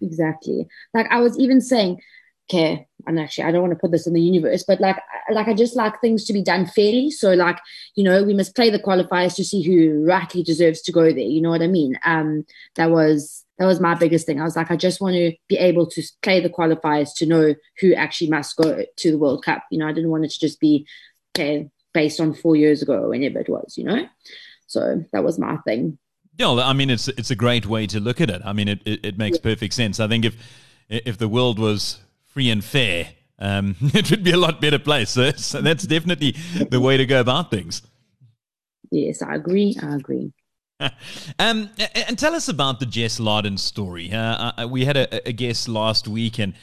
Exactly. 0.02 0.68
Like 0.94 1.08
I 1.10 1.20
was 1.20 1.38
even 1.40 1.62
saying, 1.62 2.02
okay, 2.50 2.88
and 3.08 3.20
actually 3.20 3.46
I 3.46 3.52
don't 3.52 3.62
want 3.62 3.74
to 3.74 3.80
put 3.80 3.92
this 3.92 4.08
in 4.08 4.14
the 4.14 4.22
universe, 4.22 4.64
but 4.68 4.82
like 4.82 4.98
like 5.32 5.48
I 5.48 5.54
just 5.54 5.76
like 5.76 6.02
things 6.02 6.26
to 6.26 6.34
be 6.34 6.44
done 6.44 6.66
fairly. 6.66 7.10
So 7.10 7.34
like, 7.34 7.58
you 7.96 8.04
know, 8.04 8.24
we 8.24 8.34
must 8.34 8.56
play 8.56 8.70
the 8.70 8.80
qualifiers 8.80 9.36
to 9.36 9.46
see 9.46 9.64
who 9.64 10.06
rightly 10.06 10.44
deserves 10.44 10.82
to 10.84 10.92
go 10.92 11.06
there. 11.06 11.20
You 11.20 11.42
know 11.42 11.50
what 11.50 11.62
I 11.62 11.68
mean? 11.68 11.98
Um 12.04 12.46
that 12.76 12.92
was 12.92 13.46
that 13.58 13.66
was 13.66 13.80
my 13.80 13.94
biggest 13.94 14.26
thing. 14.26 14.42
I 14.42 14.44
was 14.44 14.56
like, 14.56 14.72
I 14.72 14.76
just 14.76 15.02
want 15.02 15.16
to 15.16 15.34
be 15.48 15.58
able 15.58 15.86
to 15.86 16.04
play 16.24 16.40
the 16.40 16.50
qualifiers 16.50 17.12
to 17.18 17.28
know 17.28 17.54
who 17.80 17.94
actually 17.94 18.32
must 18.32 18.58
go 18.58 18.84
to 18.98 19.12
the 19.12 19.20
World 19.20 19.46
Cup. 19.46 19.64
You 19.70 19.78
know, 19.78 19.88
I 19.88 19.94
didn't 19.94 20.10
want 20.10 20.26
it 20.26 20.32
to 20.32 20.40
just 20.40 20.60
be 20.60 20.88
okay, 21.36 21.70
based 21.94 22.20
on 22.20 22.34
four 22.34 22.56
years 22.56 22.82
ago 22.82 23.04
or 23.04 23.10
whenever 23.10 23.40
it 23.40 23.50
was, 23.50 23.78
you 23.78 23.84
know? 23.84 24.08
So 24.68 25.04
that 25.12 25.24
was 25.24 25.38
my 25.38 25.58
thing. 25.58 25.98
Yeah, 26.38 26.54
I 26.54 26.74
mean, 26.74 26.90
it's 26.90 27.08
it's 27.10 27.30
a 27.30 27.36
great 27.36 27.66
way 27.66 27.88
to 27.88 28.00
look 28.00 28.22
at 28.22 28.30
it. 28.30 28.42
I 28.46 28.54
mean, 28.54 28.70
it, 28.70 28.82
it, 28.86 29.06
it 29.06 29.18
makes 29.18 29.38
yeah. 29.38 29.44
perfect 29.52 29.74
sense. 29.74 30.00
I 30.00 30.08
think 30.08 30.26
if 30.26 30.36
if 30.90 31.18
the 31.18 31.28
world 31.28 31.60
was 31.60 32.00
free 32.26 32.50
and 32.50 32.64
fair, 32.64 33.10
um, 33.38 33.76
it 33.82 34.10
would 34.10 34.24
be 34.24 34.32
a 34.32 34.38
lot 34.38 34.62
better 34.62 34.80
place. 34.80 35.10
So, 35.12 35.32
so 35.32 35.62
that's 35.62 35.86
definitely 35.86 36.36
the 36.70 36.80
way 36.80 36.98
to 36.98 37.06
go 37.06 37.20
about 37.20 37.52
things. 37.52 37.82
Yes, 38.92 39.22
I 39.22 39.36
agree. 39.36 39.76
I 39.82 39.96
agree. 39.96 40.32
um, 41.40 41.70
and 41.96 42.18
tell 42.18 42.34
us 42.34 42.50
about 42.50 42.80
the 42.80 42.86
Jess 42.86 43.20
Larden 43.20 43.60
story. 43.60 44.12
Uh, 44.12 44.52
uh, 44.58 44.68
we 44.68 44.86
had 44.86 44.98
a, 44.98 45.28
a 45.28 45.32
guest 45.32 45.68
last 45.68 46.08
week, 46.08 46.40
and 46.40 46.54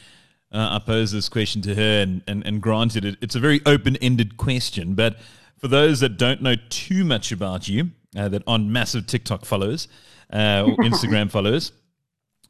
uh, 0.52 0.68
I 0.72 0.78
posed 0.84 1.14
this 1.14 1.28
question 1.28 1.60
to 1.62 1.74
her, 1.74 2.02
and, 2.02 2.22
and, 2.26 2.46
and 2.46 2.60
granted, 2.60 3.04
it, 3.04 3.16
it's 3.20 3.34
a 3.34 3.40
very 3.40 3.60
open 3.66 3.96
ended 3.96 4.36
question. 4.36 4.94
But 4.94 5.18
for 5.58 5.68
those 5.68 6.00
that 6.00 6.16
don't 6.16 6.42
know 6.42 6.54
too 6.70 7.04
much 7.04 7.32
about 7.32 7.68
you, 7.68 7.90
uh, 8.16 8.28
that 8.28 8.42
aren't 8.46 8.66
massive 8.66 9.06
TikTok 9.06 9.44
followers 9.44 9.88
uh, 10.32 10.64
or 10.66 10.76
Instagram 10.84 11.30
followers, 11.30 11.72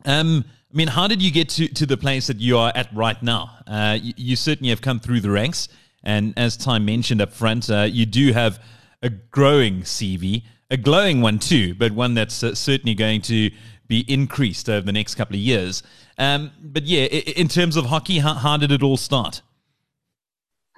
um, 0.04 0.44
I 0.72 0.76
mean, 0.76 0.88
how 0.88 1.08
did 1.08 1.22
you 1.22 1.30
get 1.30 1.48
to, 1.50 1.66
to 1.66 1.86
the 1.86 1.96
place 1.96 2.26
that 2.26 2.38
you 2.38 2.58
are 2.58 2.70
at 2.74 2.94
right 2.94 3.20
now? 3.22 3.50
Uh, 3.66 3.98
you, 4.00 4.12
you, 4.16 4.36
certainly 4.36 4.68
have 4.68 4.82
come 4.82 5.00
through 5.00 5.20
the 5.20 5.30
ranks. 5.30 5.68
And 6.04 6.34
as 6.36 6.56
Ty 6.56 6.78
mentioned 6.78 7.22
up 7.22 7.32
front, 7.32 7.70
uh, 7.70 7.88
you 7.90 8.06
do 8.06 8.32
have 8.32 8.62
a 9.02 9.08
growing 9.08 9.80
CV, 9.80 10.42
a 10.70 10.76
glowing 10.76 11.22
one 11.22 11.38
too, 11.38 11.74
but 11.74 11.92
one 11.92 12.14
that's 12.14 12.42
uh, 12.42 12.54
certainly 12.54 12.94
going 12.94 13.22
to 13.22 13.50
be 13.88 14.04
increased 14.06 14.68
over 14.68 14.84
the 14.84 14.92
next 14.92 15.14
couple 15.14 15.34
of 15.34 15.40
years. 15.40 15.82
Um, 16.18 16.52
but 16.62 16.84
yeah, 16.84 17.04
in 17.04 17.48
terms 17.48 17.76
of 17.76 17.86
hockey, 17.86 18.18
how, 18.18 18.34
how 18.34 18.56
did 18.56 18.70
it 18.70 18.82
all 18.82 18.96
start? 18.96 19.42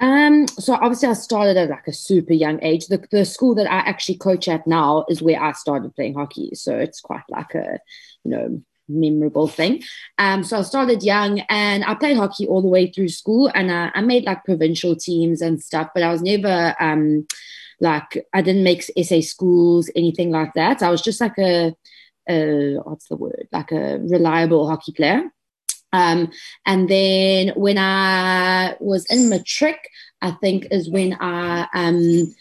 Um, 0.01 0.49
so 0.49 0.75
obviously 0.75 1.09
I 1.09 1.13
started 1.13 1.57
at 1.59 1.69
like 1.69 1.87
a 1.87 1.93
super 1.93 2.33
young 2.33 2.59
age. 2.63 2.87
The 2.87 3.05
the 3.11 3.27
school 3.27 3.55
that 3.57 3.71
I 3.71 3.79
actually 3.81 4.17
coach 4.17 4.49
at 4.49 4.67
now 4.67 5.05
is 5.11 5.21
where 5.21 5.43
I 5.43 5.53
started 5.53 5.95
playing 5.95 6.15
hockey. 6.15 6.53
So 6.55 6.79
it's 6.79 7.01
quite 7.01 7.25
like 7.29 7.55
a, 7.55 7.79
you 8.25 8.31
know, 8.31 8.63
memorable 8.89 9.47
thing. 9.47 9.83
Um, 10.17 10.43
so 10.43 10.59
I 10.59 10.63
started 10.63 11.03
young 11.03 11.41
and 11.51 11.85
I 11.85 11.95
played 11.95 12.17
hockey 12.17 12.47
all 12.47 12.63
the 12.63 12.69
way 12.69 12.91
through 12.91 13.11
school 13.11 13.51
and 13.55 13.71
I, 13.71 13.91
I 13.95 14.01
made 14.01 14.25
like 14.25 14.45
provincial 14.45 14.97
teams 14.97 15.43
and 15.43 15.63
stuff, 15.63 15.91
but 15.95 16.03
I 16.03 16.11
was 16.11 16.23
never 16.23 16.75
um 16.81 17.27
like 17.79 18.27
I 18.33 18.41
didn't 18.41 18.65
make 18.65 18.83
SA 18.83 19.21
schools, 19.21 19.91
anything 19.95 20.31
like 20.31 20.55
that. 20.55 20.83
I 20.83 20.91
was 20.91 21.03
just 21.03 21.21
like 21.21 21.39
a, 21.39 21.75
a 22.29 22.77
what's 22.85 23.09
the 23.09 23.17
word? 23.17 23.49
Like 23.53 23.73
a 23.73 23.99
reliable 23.99 24.69
hockey 24.69 24.93
player. 24.93 25.31
Um, 25.93 26.31
and 26.67 26.89
then 26.89 27.49
when 27.57 27.79
I 27.79 28.77
was 28.81 29.07
in 29.07 29.29
matric, 29.29 29.89
I 30.23 30.33
think 30.33 30.67
is 30.71 30.89
when 30.89 31.17
I 31.21 31.67
um 31.75 32.35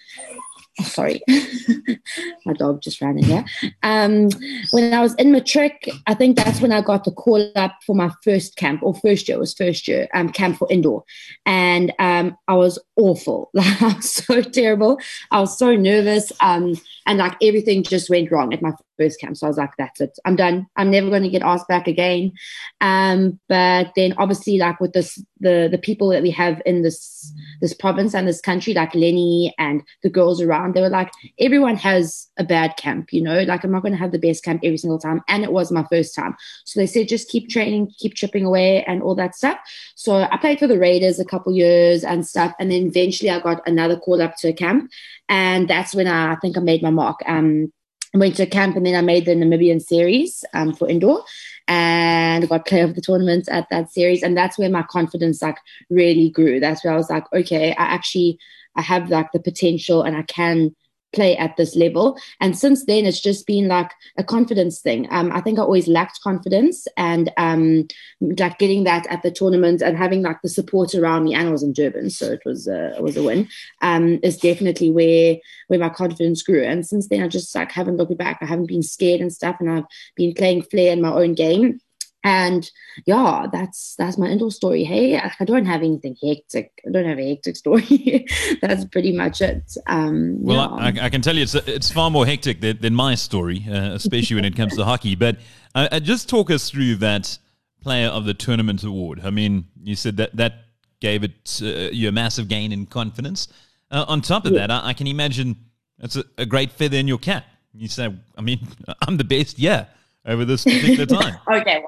oh, 0.80 0.84
sorry, 0.84 1.22
my 2.46 2.54
dog 2.54 2.82
just 2.82 3.02
ran 3.02 3.18
in 3.18 3.24
here. 3.24 3.46
Um, 3.84 4.30
when 4.72 4.94
I 4.94 5.02
was 5.02 5.16
in 5.16 5.32
matric, 5.32 5.90
I 6.08 6.14
think 6.14 6.38
that's 6.38 6.62
when 6.62 6.72
I 6.72 6.82
got 6.82 7.04
the 7.04 7.12
call 7.12 7.52
up 7.56 7.76
for 7.86 7.96
my 7.96 8.12
first 8.24 8.56
camp 8.56 8.84
or 8.84 8.94
first 8.96 9.28
year 9.28 9.40
was 9.40 9.54
first 9.54 9.88
year 9.88 10.08
um, 10.14 10.30
camp 10.30 10.58
for 10.58 10.72
indoor, 10.72 11.04
and 11.46 11.94
um, 12.00 12.38
I 12.48 12.56
was 12.56 12.80
awful. 12.96 13.50
Like 13.54 13.82
I 13.82 13.96
was 13.96 14.12
so 14.12 14.42
terrible. 14.42 15.00
I 15.32 15.40
was 15.40 15.58
so 15.58 15.76
nervous, 15.76 16.32
um, 16.42 16.76
and 17.06 17.18
like 17.18 17.36
everything 17.42 17.84
just 17.84 18.10
went 18.10 18.32
wrong 18.32 18.54
at 18.54 18.62
my 18.62 18.74
first 19.00 19.20
camp. 19.20 19.38
So 19.38 19.48
I 19.48 19.50
was 19.50 19.58
like, 19.58 19.72
"That's 19.78 20.02
it. 20.02 20.18
I'm 20.26 20.36
done. 20.36 20.68
I'm 20.76 20.92
never 20.92 21.10
going 21.10 21.24
to 21.24 21.30
get 21.30 21.42
asked 21.42 21.68
back 21.68 21.88
again." 21.88 22.34
Um, 22.82 23.40
but 23.48 23.92
then 23.96 24.14
obviously, 24.18 24.58
like 24.58 24.80
with 24.80 24.94
this, 24.94 25.22
the 25.40 25.70
the 25.72 25.78
people 25.78 26.10
that 26.10 26.22
we 26.22 26.32
have 26.32 26.62
in 26.66 26.84
this 26.84 27.34
this 27.62 27.74
province 27.74 28.14
and 28.14 28.28
this 28.28 28.42
country, 28.42 28.74
like 28.74 28.94
Lenny 28.94 29.54
and 29.58 29.82
the 30.04 30.10
girls 30.10 30.42
around, 30.42 30.74
they 30.74 30.82
were 30.82 30.90
like, 30.90 31.12
everyone 31.40 31.76
has 31.78 32.28
a 32.38 32.44
bad 32.44 32.76
camp, 32.78 33.14
you 33.14 33.22
know. 33.22 33.44
Like 33.44 33.64
I'm 33.64 33.72
not 33.72 33.82
going 33.82 33.94
to 33.94 34.00
have 34.00 34.12
the 34.12 34.20
best 34.20 34.44
camp 34.44 34.62
every 34.64 34.78
single 34.78 35.00
time, 35.00 35.22
and 35.28 35.44
it 35.44 35.52
was 35.52 35.72
my 35.72 35.86
first 35.90 36.16
time. 36.16 36.36
So 36.66 36.80
they 36.80 36.88
said, 36.88 37.08
just 37.08 37.30
keep 37.30 37.50
training, 37.50 37.92
keep 37.98 38.16
chipping 38.16 38.46
away, 38.46 38.84
and 38.84 39.02
all 39.02 39.16
that 39.16 39.36
stuff. 39.36 39.58
So 39.96 40.28
I 40.32 40.38
played 40.38 40.60
for 40.60 40.68
the 40.68 40.80
Raiders 40.80 41.20
a 41.20 41.26
couple 41.26 41.54
years 41.54 42.04
and 42.04 42.28
stuff, 42.28 42.54
and 42.60 42.72
then 42.72 42.88
eventually 42.88 43.30
I 43.30 43.40
got 43.40 43.68
another 43.68 43.98
call 43.98 44.22
up 44.22 44.36
to 44.38 44.50
a 44.50 44.54
camp, 44.54 44.92
and 45.28 45.68
that's 45.68 45.94
when 45.96 46.08
I, 46.08 46.34
I 46.34 46.36
think 46.38 46.58
I 46.58 46.62
made 46.62 46.82
my 46.82 46.90
mark. 46.90 47.20
Um, 47.26 47.72
went 48.14 48.36
to 48.38 48.46
camp 48.46 48.76
and 48.76 48.86
then 48.86 48.96
I 48.96 49.02
made 49.02 49.26
the 49.26 49.36
Namibian 49.36 49.82
series 49.82 50.44
um, 50.54 50.74
for 50.74 50.90
indoor 50.90 51.24
and 51.68 52.50
got 52.50 52.66
player 52.66 52.84
of 52.84 52.96
the 52.96 53.02
tournament 53.02 53.48
at 53.50 53.68
that 53.70 53.92
series. 53.92 54.24
And 54.24 54.36
that's 54.36 54.58
where 54.58 54.70
my 54.70 54.84
confidence 54.84 55.42
like 55.42 55.58
really 55.90 56.30
grew. 56.30 56.60
That's 56.60 56.84
where 56.84 56.94
I 56.94 56.98
was 56.98 57.10
like, 57.10 57.32
okay, 57.34 57.72
I 57.72 57.84
actually 57.84 58.40
I 58.76 58.82
have 58.82 59.10
like 59.10 59.32
the 59.32 59.40
potential 59.40 60.04
and 60.04 60.16
I 60.16 60.24
can 60.24 60.76
play 61.14 61.38
at 61.38 61.58
this 61.58 61.76
level. 61.76 62.18
And 62.40 62.58
since 62.58 62.86
then, 62.86 63.06
it's 63.06 63.22
just 63.22 63.48
been 63.48 63.68
like 63.68 63.92
a 64.18 64.24
confidence 64.24 64.80
thing. 64.80 65.08
Um, 65.12 65.32
I 65.32 65.42
think 65.42 65.60
I 65.60 65.64
always 65.64 65.88
lacked 65.88 66.22
confidence 66.22 66.88
and 66.98 67.32
um, 67.38 67.88
like 68.22 68.60
getting 68.60 68.84
that 68.84 69.08
at 69.08 69.24
the 69.24 69.32
tournament 69.32 69.82
and 69.82 69.98
having 69.98 70.22
like 70.22 70.42
the 70.42 70.50
support 70.50 70.94
around 70.96 71.24
me. 71.24 71.34
And 71.34 71.48
I 71.48 71.52
was 71.52 71.64
in 71.64 71.74
Durban, 71.74 72.10
so 72.10 72.32
it 72.32 72.42
was 72.46 72.68
a, 72.68 72.96
it 72.96 73.04
was 73.04 73.18
a 73.18 73.24
win. 73.24 73.48
Um, 73.82 74.20
is 74.24 74.38
definitely 74.38 74.92
where 74.92 75.38
where 75.68 75.80
my 75.80 75.90
confidence 75.90 76.44
grew. 76.44 76.64
And 76.64 76.86
since 76.86 77.08
then, 77.08 77.24
I 77.24 77.28
just 77.28 77.54
like 77.56 77.72
haven't 77.72 77.98
looked 77.98 78.18
back. 78.18 78.40
I 78.42 78.46
haven't 78.46 78.68
been 78.68 78.84
scared 78.84 79.22
and 79.22 79.34
stuff, 79.34 79.58
and 79.60 79.70
I've 79.70 79.86
been 80.16 80.34
playing 80.34 80.64
flair 80.64 80.94
in 80.94 81.02
my 81.02 81.12
own 81.12 81.34
game 81.34 81.80
and 82.24 82.70
yeah 83.06 83.48
that's 83.52 83.96
that's 83.98 84.18
my 84.18 84.28
indoor 84.28 84.52
story. 84.52 84.84
Hey 84.84 85.18
i 85.18 85.46
don't 85.46 85.66
have 85.66 85.82
anything 85.82 86.18
hectic. 86.22 86.82
I 86.86 86.92
don't 86.92 87.06
have 87.06 87.20
a 87.20 87.30
hectic 87.30 87.56
story. 87.56 88.26
That's 88.62 88.86
pretty 88.86 89.16
much 89.16 89.42
it. 89.42 89.76
Um 89.88 90.44
well 90.44 90.78
yeah. 90.80 91.02
I, 91.02 91.06
I, 91.06 91.10
can 91.10 91.22
tell 91.22 91.36
you 91.36 91.44
it's 91.44 91.56
it's 91.56 91.90
far 91.90 92.12
more 92.12 92.26
hectic 92.26 92.60
than, 92.62 92.80
than 92.82 92.94
my 92.94 93.16
story 93.16 93.66
uh, 93.70 93.94
especially 93.94 94.36
when 94.36 94.46
it 94.46 94.56
comes 94.56 94.76
to 94.76 94.84
hockey. 94.84 95.16
But 95.16 95.38
uh, 95.76 95.88
uh, 95.92 96.00
just 96.00 96.28
talk 96.28 96.52
us 96.52 96.70
through 96.70 96.96
that 96.96 97.38
player 97.82 98.08
of 98.08 98.26
the 98.26 98.34
tournament 98.34 98.84
award. 98.84 99.22
I 99.24 99.30
mean 99.30 99.66
you 99.82 99.96
said 99.96 100.18
that 100.18 100.36
that 100.36 100.66
gave 101.00 101.24
it 101.24 101.62
uh, 101.62 101.90
you 101.92 102.10
a 102.10 102.12
massive 102.12 102.50
gain 102.50 102.72
in 102.74 102.86
confidence. 102.86 103.48
Uh, 103.92 104.06
on 104.08 104.22
top 104.22 104.46
of 104.46 104.52
yeah. 104.52 104.68
that 104.68 104.72
I, 104.72 104.90
I, 104.90 104.94
can 104.94 105.08
imagine 105.08 105.56
it's 105.98 106.16
a, 106.16 106.24
a 106.38 106.46
great 106.46 106.72
feather 106.72 106.98
in 106.98 107.08
your 107.08 107.18
cap. 107.18 107.46
You 107.74 107.88
say 107.88 108.14
i 108.36 108.42
mean 108.42 108.68
i'm 109.08 109.16
the 109.16 109.24
best 109.24 109.58
yeah 109.58 109.86
over 110.30 110.46
this 110.46 110.64
particular 110.64 111.06
time? 111.18 111.38
okay. 111.52 111.78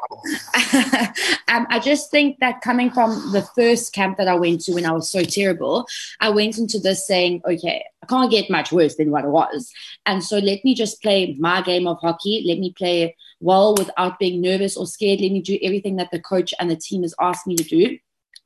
um, 1.47 1.65
I 1.69 1.79
just 1.81 2.11
think 2.11 2.39
that 2.39 2.61
coming 2.61 2.91
from 2.91 3.31
the 3.31 3.47
first 3.55 3.93
camp 3.93 4.17
that 4.17 4.27
I 4.27 4.35
went 4.35 4.61
to 4.61 4.73
when 4.73 4.85
I 4.85 4.91
was 4.91 5.09
so 5.09 5.23
terrible, 5.23 5.85
I 6.19 6.29
went 6.29 6.57
into 6.57 6.79
this 6.79 7.07
saying, 7.07 7.41
okay, 7.45 7.85
I 8.03 8.05
can't 8.07 8.31
get 8.31 8.49
much 8.49 8.71
worse 8.71 8.95
than 8.95 9.11
what 9.11 9.23
it 9.23 9.29
was. 9.29 9.71
And 10.05 10.23
so 10.23 10.39
let 10.39 10.65
me 10.65 10.75
just 10.75 11.01
play 11.01 11.37
my 11.39 11.61
game 11.61 11.87
of 11.87 11.99
hockey. 11.99 12.43
Let 12.45 12.59
me 12.59 12.73
play 12.77 13.15
well 13.39 13.75
without 13.75 14.19
being 14.19 14.41
nervous 14.41 14.75
or 14.75 14.85
scared. 14.85 15.21
Let 15.21 15.31
me 15.31 15.41
do 15.41 15.57
everything 15.61 15.95
that 15.97 16.11
the 16.11 16.19
coach 16.19 16.53
and 16.59 16.69
the 16.69 16.75
team 16.75 17.03
has 17.03 17.15
asked 17.19 17.47
me 17.47 17.55
to 17.55 17.63
do 17.63 17.97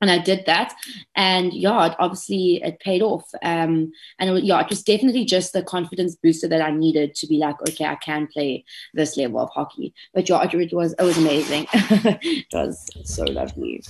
and 0.06 0.12
I 0.12 0.24
did 0.24 0.46
that, 0.46 0.76
and 1.16 1.52
yeah, 1.52 1.88
it 1.88 1.96
obviously 1.98 2.62
it 2.64 2.80
paid 2.80 3.02
off. 3.02 3.28
Um, 3.42 3.92
and 4.20 4.30
it, 4.30 4.44
yeah, 4.44 4.62
it 4.62 4.70
was 4.70 4.84
definitely 4.84 5.26
just 5.26 5.52
the 5.52 5.64
confidence 5.64 6.16
booster 6.16 6.48
that 6.48 6.62
I 6.62 6.70
needed 6.70 7.16
to 7.16 7.28
be 7.28 7.40
like, 7.40 7.60
okay, 7.68 7.86
I 7.86 7.96
can 7.96 8.28
play 8.28 8.64
this 8.94 9.18
level 9.18 9.40
of 9.40 9.50
hockey. 9.50 9.96
But 10.14 10.30
yeah, 10.30 10.44
it, 10.44 10.74
was 10.74 10.94
it 10.94 11.04
was 11.04 11.18
amazing. 11.18 11.66
it 11.74 12.54
was 12.54 12.86
so 13.04 13.24
lovely. 13.24 13.82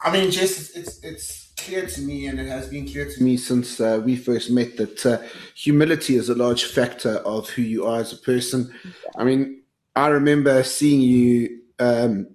I 0.00 0.10
mean, 0.10 0.30
just 0.30 0.74
it's 0.74 1.04
it's 1.04 1.52
clear 1.58 1.86
to 1.86 2.00
me, 2.00 2.26
and 2.26 2.40
it 2.40 2.48
has 2.48 2.68
been 2.68 2.88
clear 2.88 3.04
to 3.10 3.22
me 3.22 3.36
since 3.36 3.78
uh, 3.78 4.00
we 4.02 4.16
first 4.16 4.50
met 4.50 4.78
that 4.78 5.04
uh, 5.04 5.18
humility 5.54 6.16
is 6.16 6.30
a 6.30 6.34
large 6.34 6.64
factor 6.64 7.16
of 7.16 7.50
who 7.50 7.60
you 7.60 7.84
are 7.84 8.00
as 8.00 8.14
a 8.14 8.18
person. 8.18 8.72
I 9.18 9.24
mean, 9.24 9.64
I 9.94 10.08
remember 10.08 10.62
seeing 10.62 11.02
you. 11.02 11.58
Um, 11.78 12.28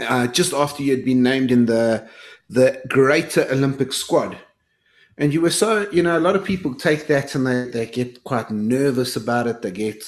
uh, 0.00 0.26
just 0.28 0.52
after 0.52 0.82
you 0.82 0.94
had 0.94 1.04
been 1.04 1.22
named 1.22 1.50
in 1.50 1.66
the 1.66 2.08
the 2.50 2.80
Greater 2.88 3.46
Olympic 3.50 3.92
squad. 3.92 4.38
And 5.18 5.34
you 5.34 5.40
were 5.40 5.50
so, 5.50 5.88
you 5.90 6.02
know, 6.02 6.16
a 6.16 6.20
lot 6.20 6.36
of 6.36 6.44
people 6.44 6.74
take 6.74 7.08
that 7.08 7.34
and 7.34 7.46
they, 7.46 7.68
they 7.70 7.86
get 7.86 8.22
quite 8.24 8.50
nervous 8.50 9.16
about 9.16 9.48
it. 9.48 9.62
They 9.62 9.72
get 9.72 10.04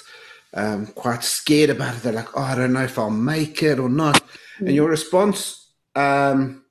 um, 0.55 0.87
quite 0.87 1.25
scared 1.25 1.71
about 1.71 1.97
it. 1.97 2.03
They're 2.03 2.13
like, 2.13 2.37
oh, 2.37 2.43
I 2.43 2.55
don't 2.55 2.73
know 2.73 2.85
if 2.85 2.99
I'll 2.99 3.11
make 3.11 3.63
it 3.63 3.79
or 3.81 3.89
not. 3.89 4.23
Mm. 4.61 4.67
And 4.67 4.75
your 4.75 4.89
response, 4.89 5.69
um, 5.97 6.65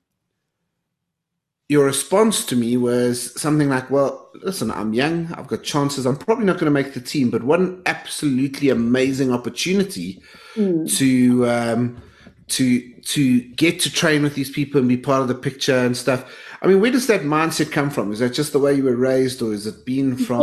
your 1.67 1.85
response 1.85 2.45
to 2.45 2.55
me 2.55 2.77
was 2.77 3.39
something 3.39 3.69
like, 3.69 3.91
well, 3.91 4.31
listen, 4.35 4.71
I'm 4.71 4.93
young. 4.93 5.31
I've 5.33 5.47
got 5.47 5.63
chances. 5.63 6.05
I'm 6.05 6.17
probably 6.17 6.45
not 6.45 6.55
going 6.59 6.65
to 6.65 6.71
make 6.71 6.93
the 6.93 7.01
team, 7.01 7.29
but 7.29 7.43
what 7.43 7.59
an 7.59 7.81
absolutely 7.85 8.69
amazing 8.69 9.33
opportunity 9.33 10.23
mm. 10.55 10.89
to, 10.97 11.47
um, 11.47 12.01
to 12.47 12.98
to 13.09 13.41
get 13.41 13.79
to 13.79 13.91
train 13.91 14.21
with 14.21 14.35
these 14.35 14.51
people 14.51 14.79
and 14.79 14.87
be 14.87 14.97
part 14.97 15.21
of 15.21 15.27
the 15.27 15.35
picture 15.35 15.77
and 15.77 15.97
stuff. 15.97 16.31
I 16.61 16.67
mean, 16.67 16.79
where 16.79 16.91
does 16.91 17.07
that 17.07 17.21
mindset 17.21 17.71
come 17.71 17.89
from? 17.89 18.11
Is 18.11 18.19
that 18.19 18.33
just 18.33 18.53
the 18.53 18.59
way 18.59 18.73
you 18.73 18.83
were 18.83 18.95
raised, 18.95 19.41
or 19.41 19.53
is 19.53 19.65
it 19.65 19.85
been 19.85 20.15
from 20.15 20.41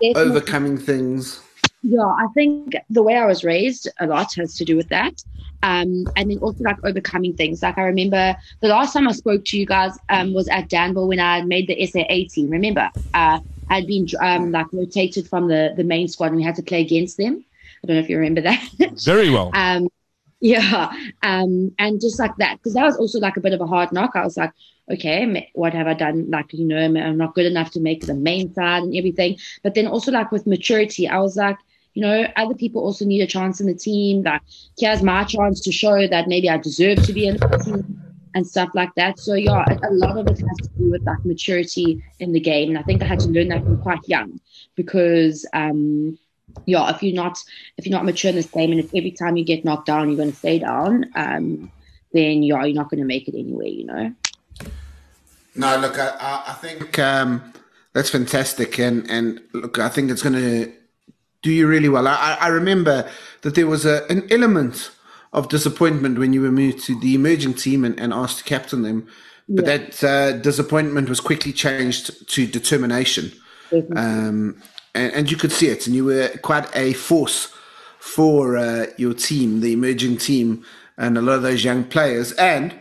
yes, 0.00 0.16
overcoming 0.16 0.78
things? 0.78 1.40
Yeah, 1.82 2.02
I 2.02 2.26
think 2.34 2.74
the 2.90 3.02
way 3.02 3.16
I 3.16 3.26
was 3.26 3.44
raised 3.44 3.88
a 4.00 4.06
lot 4.06 4.34
has 4.34 4.56
to 4.56 4.64
do 4.64 4.76
with 4.76 4.88
that. 4.88 5.22
Um, 5.62 6.06
and 6.16 6.30
then 6.30 6.38
also 6.38 6.62
like 6.64 6.82
overcoming 6.84 7.34
things. 7.34 7.62
Like 7.62 7.78
I 7.78 7.82
remember 7.82 8.36
the 8.60 8.68
last 8.68 8.92
time 8.92 9.06
I 9.06 9.12
spoke 9.12 9.44
to 9.46 9.58
you 9.58 9.66
guys 9.66 9.96
um, 10.08 10.32
was 10.32 10.48
at 10.48 10.68
Danville 10.68 11.08
when 11.08 11.20
I 11.20 11.42
made 11.42 11.68
the 11.68 11.86
SAA 11.86 12.32
team. 12.32 12.50
Remember, 12.50 12.90
uh, 13.14 13.40
I'd 13.70 13.86
been 13.86 14.08
um, 14.20 14.50
like 14.50 14.72
rotated 14.72 15.28
from 15.28 15.48
the 15.48 15.74
the 15.76 15.84
main 15.84 16.08
squad 16.08 16.26
and 16.26 16.36
we 16.36 16.42
had 16.42 16.56
to 16.56 16.62
play 16.62 16.80
against 16.80 17.16
them. 17.16 17.44
I 17.82 17.86
don't 17.86 17.96
know 17.96 18.02
if 18.02 18.08
you 18.08 18.18
remember 18.18 18.40
that. 18.40 18.68
Very 19.04 19.30
well. 19.30 19.50
um, 19.54 19.88
yeah. 20.40 20.92
Um, 21.22 21.74
and 21.78 22.00
just 22.00 22.18
like 22.18 22.36
that, 22.36 22.58
because 22.58 22.74
that 22.74 22.84
was 22.84 22.96
also 22.96 23.18
like 23.18 23.36
a 23.36 23.40
bit 23.40 23.52
of 23.52 23.60
a 23.60 23.66
hard 23.66 23.92
knock. 23.92 24.12
I 24.14 24.24
was 24.24 24.36
like, 24.36 24.52
okay, 24.90 25.50
what 25.54 25.74
have 25.74 25.86
I 25.86 25.94
done? 25.94 26.30
Like, 26.30 26.52
you 26.52 26.64
know, 26.64 26.78
I'm 26.78 27.16
not 27.16 27.34
good 27.34 27.46
enough 27.46 27.70
to 27.72 27.80
make 27.80 28.06
the 28.06 28.14
main 28.14 28.54
side 28.54 28.82
and 28.82 28.96
everything. 28.96 29.38
But 29.62 29.74
then 29.74 29.86
also 29.86 30.12
like 30.12 30.32
with 30.32 30.46
maturity, 30.46 31.08
I 31.08 31.18
was 31.18 31.36
like, 31.36 31.58
you 31.94 32.02
know, 32.02 32.26
other 32.36 32.54
people 32.54 32.82
also 32.82 33.04
need 33.04 33.22
a 33.22 33.26
chance 33.26 33.60
in 33.60 33.66
the 33.66 33.74
team. 33.74 34.22
Like, 34.22 34.42
here's 34.78 35.02
my 35.02 35.24
chance 35.24 35.60
to 35.62 35.72
show 35.72 36.06
that 36.06 36.28
maybe 36.28 36.48
I 36.48 36.56
deserve 36.58 37.02
to 37.04 37.12
be 37.12 37.26
in 37.26 37.36
the 37.36 37.58
team 37.64 38.00
and 38.34 38.46
stuff 38.46 38.70
like 38.74 38.94
that. 38.94 39.18
So 39.18 39.34
yeah, 39.34 39.64
a 39.82 39.92
lot 39.92 40.16
of 40.16 40.26
it 40.28 40.38
has 40.38 40.68
to 40.68 40.68
do 40.78 40.90
with 40.90 41.02
like 41.02 41.24
maturity 41.24 42.02
in 42.20 42.32
the 42.32 42.40
game. 42.40 42.70
And 42.70 42.78
I 42.78 42.82
think 42.82 43.02
I 43.02 43.06
had 43.06 43.20
to 43.20 43.28
learn 43.28 43.48
that 43.48 43.64
from 43.64 43.82
quite 43.82 44.06
young 44.06 44.40
because 44.76 45.46
um 45.52 46.18
yeah, 46.66 46.94
if 46.94 47.02
you're 47.02 47.14
not 47.14 47.38
if 47.76 47.86
you're 47.86 47.96
not 47.96 48.04
mature 48.04 48.30
in 48.30 48.36
this 48.36 48.46
game, 48.46 48.70
and 48.70 48.80
if 48.80 48.86
every 48.94 49.10
time 49.10 49.36
you 49.36 49.44
get 49.44 49.64
knocked 49.64 49.86
down, 49.86 50.08
you're 50.08 50.16
going 50.16 50.32
to 50.32 50.36
stay 50.36 50.58
down, 50.58 51.06
um, 51.14 51.70
then 52.12 52.42
yeah, 52.42 52.64
you're 52.64 52.74
not 52.74 52.90
going 52.90 53.00
to 53.00 53.06
make 53.06 53.28
it 53.28 53.34
anyway. 53.38 53.70
You 53.70 53.84
know. 53.84 54.14
No, 55.54 55.76
look, 55.78 55.98
I, 55.98 56.44
I 56.48 56.52
think 56.54 56.98
um, 56.98 57.52
that's 57.92 58.10
fantastic, 58.10 58.78
and 58.78 59.08
and 59.10 59.40
look, 59.52 59.78
I 59.78 59.88
think 59.88 60.10
it's 60.10 60.22
going 60.22 60.34
to 60.34 60.72
do 61.42 61.50
you 61.50 61.66
really 61.66 61.88
well. 61.88 62.06
I, 62.08 62.36
I 62.40 62.48
remember 62.48 63.08
that 63.42 63.54
there 63.54 63.66
was 63.66 63.86
a, 63.86 64.04
an 64.10 64.26
element 64.30 64.90
of 65.32 65.48
disappointment 65.48 66.18
when 66.18 66.32
you 66.32 66.42
were 66.42 66.50
moved 66.50 66.84
to 66.86 66.98
the 67.00 67.14
emerging 67.14 67.54
team 67.54 67.84
and, 67.84 67.98
and 68.00 68.12
asked 68.12 68.38
to 68.38 68.44
captain 68.44 68.82
them 68.82 69.06
but 69.48 69.66
Yeah. 69.66 69.76
that 69.78 70.04
uh, 70.04 70.32
disappointment 70.38 71.08
was 71.08 71.20
quickly 71.20 71.52
changed 71.52 72.28
to 72.34 72.46
determination. 72.46 73.32
Um, 73.96 74.60
and, 74.94 75.12
and 75.12 75.30
you 75.30 75.36
could 75.36 75.52
see 75.52 75.68
it, 75.68 75.86
and 75.86 75.94
you 75.94 76.04
were 76.04 76.28
quite 76.42 76.68
a 76.76 76.92
force 76.92 77.52
for 77.98 78.56
uh, 78.56 78.86
your 78.96 79.14
team, 79.14 79.60
the 79.60 79.72
emerging 79.72 80.16
team, 80.18 80.64
and 80.96 81.18
a 81.18 81.22
lot 81.22 81.34
of 81.34 81.42
those 81.42 81.64
young 81.64 81.84
players. 81.84 82.32
And 82.32 82.74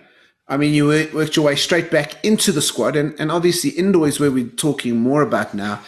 I 0.48 0.58
mean, 0.58 0.74
you 0.74 0.88
worked 0.88 1.36
your 1.36 1.46
way 1.46 1.56
straight 1.56 1.92
back 1.92 2.24
into 2.24 2.52
the 2.52 2.62
squad, 2.62 2.96
and, 2.96 3.20
and 3.20 3.32
obviously 3.32 3.72
indoor 3.72 4.08
is 4.08 4.20
where 4.20 4.32
we're 4.32 4.48
talking 4.48 4.98
more 5.00 5.22
about 5.22 5.54
now. 5.54 5.82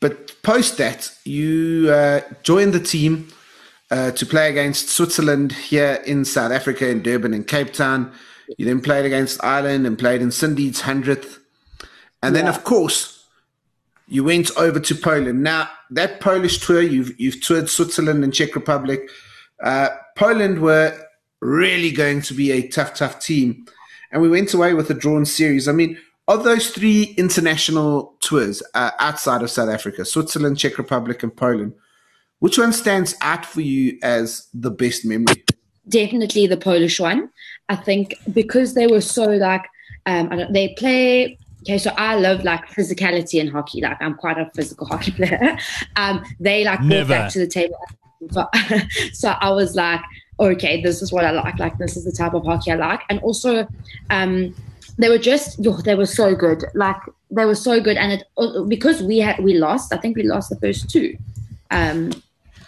But 0.00 0.42
post 0.42 0.78
that, 0.78 1.14
you 1.24 1.90
uh, 1.90 2.20
joined 2.42 2.72
the 2.72 2.80
team 2.80 3.28
uh, 3.90 4.10
to 4.12 4.26
play 4.26 4.50
against 4.50 4.88
Switzerland 4.88 5.52
here 5.52 6.02
in 6.06 6.24
South 6.24 6.52
Africa, 6.52 6.88
in 6.88 7.02
Durban 7.02 7.34
and 7.34 7.46
Cape 7.46 7.72
Town. 7.72 8.12
You 8.58 8.66
then 8.66 8.80
played 8.80 9.04
against 9.04 9.42
Ireland 9.42 9.86
and 9.86 9.98
played 9.98 10.22
in 10.22 10.30
Cindy's 10.30 10.82
100th. 10.82 11.38
And 12.22 12.34
then, 12.34 12.46
of 12.46 12.64
course, 12.64 13.15
you 14.06 14.24
went 14.24 14.50
over 14.56 14.80
to 14.80 14.94
Poland. 14.94 15.42
Now, 15.42 15.68
that 15.90 16.20
Polish 16.20 16.58
tour, 16.64 16.80
you've, 16.80 17.18
you've 17.18 17.40
toured 17.40 17.68
Switzerland 17.68 18.22
and 18.24 18.32
Czech 18.32 18.54
Republic. 18.54 19.08
Uh, 19.62 19.88
Poland 20.16 20.60
were 20.60 20.96
really 21.40 21.90
going 21.90 22.22
to 22.22 22.34
be 22.34 22.52
a 22.52 22.68
tough, 22.68 22.94
tough 22.94 23.20
team. 23.20 23.66
And 24.12 24.22
we 24.22 24.28
went 24.28 24.54
away 24.54 24.74
with 24.74 24.90
a 24.90 24.94
drawn 24.94 25.24
series. 25.24 25.68
I 25.68 25.72
mean, 25.72 25.98
of 26.28 26.44
those 26.44 26.70
three 26.70 27.14
international 27.16 28.16
tours 28.20 28.62
uh, 28.74 28.90
outside 28.98 29.42
of 29.42 29.50
South 29.50 29.68
Africa, 29.68 30.04
Switzerland, 30.04 30.58
Czech 30.58 30.78
Republic, 30.78 31.22
and 31.22 31.36
Poland, 31.36 31.74
which 32.38 32.58
one 32.58 32.72
stands 32.72 33.14
out 33.20 33.44
for 33.46 33.60
you 33.60 33.98
as 34.02 34.48
the 34.52 34.70
best 34.70 35.04
memory? 35.04 35.44
definitely 35.88 36.46
the 36.46 36.56
Polish 36.56 37.00
one. 37.00 37.30
I 37.68 37.76
think 37.76 38.14
because 38.32 38.74
they 38.74 38.86
were 38.86 39.00
so 39.00 39.24
like 39.24 39.64
um 40.06 40.30
they 40.50 40.74
play 40.78 41.38
okay, 41.66 41.78
so 41.78 41.90
I 41.96 42.14
love 42.16 42.44
like 42.44 42.66
physicality 42.68 43.40
in 43.40 43.48
hockey. 43.48 43.80
Like 43.80 44.00
I'm 44.00 44.14
quite 44.14 44.38
a 44.38 44.50
physical 44.54 44.86
hockey 44.92 45.10
player. 45.12 45.58
Um 45.96 46.24
they 46.40 46.64
like 46.64 46.78
brought 46.78 46.88
Never. 46.88 47.08
that 47.08 47.30
to 47.32 47.40
the 47.40 47.46
table. 47.46 47.78
So, 48.30 48.46
so 49.12 49.30
I 49.40 49.50
was 49.50 49.74
like, 49.76 50.00
okay, 50.40 50.80
this 50.82 51.02
is 51.02 51.12
what 51.12 51.24
I 51.24 51.30
like. 51.32 51.58
Like 51.58 51.76
this 51.78 51.96
is 51.96 52.04
the 52.04 52.12
type 52.12 52.34
of 52.34 52.44
hockey 52.44 52.72
I 52.72 52.76
like. 52.76 53.00
And 53.10 53.18
also 53.20 53.66
um 54.10 54.54
they 54.98 55.08
were 55.08 55.18
just 55.18 55.58
yo, 55.62 55.72
they 55.72 55.94
were 55.94 56.06
so 56.06 56.34
good. 56.34 56.64
Like 56.74 57.00
they 57.30 57.44
were 57.44 57.54
so 57.56 57.80
good 57.80 57.96
and 57.96 58.12
it 58.12 58.68
because 58.68 59.02
we 59.02 59.18
had 59.18 59.38
we 59.42 59.54
lost, 59.54 59.92
I 59.92 59.98
think 59.98 60.16
we 60.16 60.22
lost 60.22 60.50
the 60.50 60.56
first 60.56 60.88
two. 60.88 61.16
Um 61.70 62.12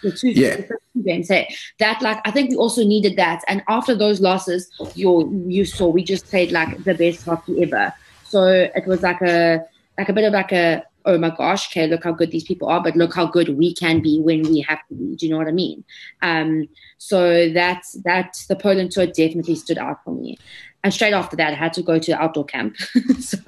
the 0.02 0.12
two, 0.12 0.31
Yeah. 0.31 0.57
the 0.57 0.62
first 0.64 0.83
two 0.93 1.02
games. 1.02 1.28
Hey, 1.28 1.55
that 1.78 2.02
like 2.02 2.21
I 2.25 2.31
think 2.31 2.50
we 2.50 2.57
also 2.57 2.85
needed 2.85 3.17
that. 3.17 3.43
And 3.49 3.62
after 3.69 3.95
those 3.95 4.21
losses, 4.21 4.69
you 4.95 5.45
you 5.47 5.64
saw 5.64 5.88
we 5.88 6.02
just 6.05 6.26
played 6.26 6.52
like 6.52 6.85
the 6.85 6.95
best 6.95 7.25
hockey 7.25 7.62
ever. 7.62 7.93
So 8.29 8.45
it 8.47 8.87
was 8.87 9.03
like 9.03 9.21
a 9.23 9.65
like 9.97 10.09
a 10.09 10.13
bit 10.13 10.25
of 10.25 10.33
like 10.33 10.53
a 10.53 10.85
oh 11.05 11.17
my 11.17 11.31
gosh, 11.31 11.71
okay, 11.71 11.87
look 11.87 12.05
how 12.05 12.13
good 12.13 12.31
these 12.31 12.45
people 12.45 12.69
are, 12.69 12.83
but 12.83 12.95
look 12.95 13.15
how 13.15 13.27
good 13.27 13.49
we 13.57 13.75
can 13.75 14.01
be 14.01 14.21
when 14.21 14.43
we 14.43 14.61
have 14.61 14.87
to 14.88 14.95
be. 14.95 15.17
Do 15.17 15.27
you 15.27 15.33
know 15.33 15.38
what 15.38 15.49
I 15.49 15.53
mean? 15.53 15.83
Um, 16.21 16.69
so 16.99 17.51
that's 17.51 17.93
that 18.05 18.37
the 18.49 18.57
Poland 18.57 18.93
tour 18.93 19.07
definitely 19.07 19.55
stood 19.55 19.79
out 19.79 20.05
for 20.05 20.14
me. 20.14 20.37
And 20.85 20.93
straight 20.93 21.14
after 21.14 21.35
that, 21.37 21.53
I 21.53 21.57
had 21.57 21.73
to 21.75 21.83
go 21.83 21.99
to 21.99 22.12
the 22.12 22.21
outdoor 22.21 22.45
camp. 22.45 22.77
so 23.21 23.38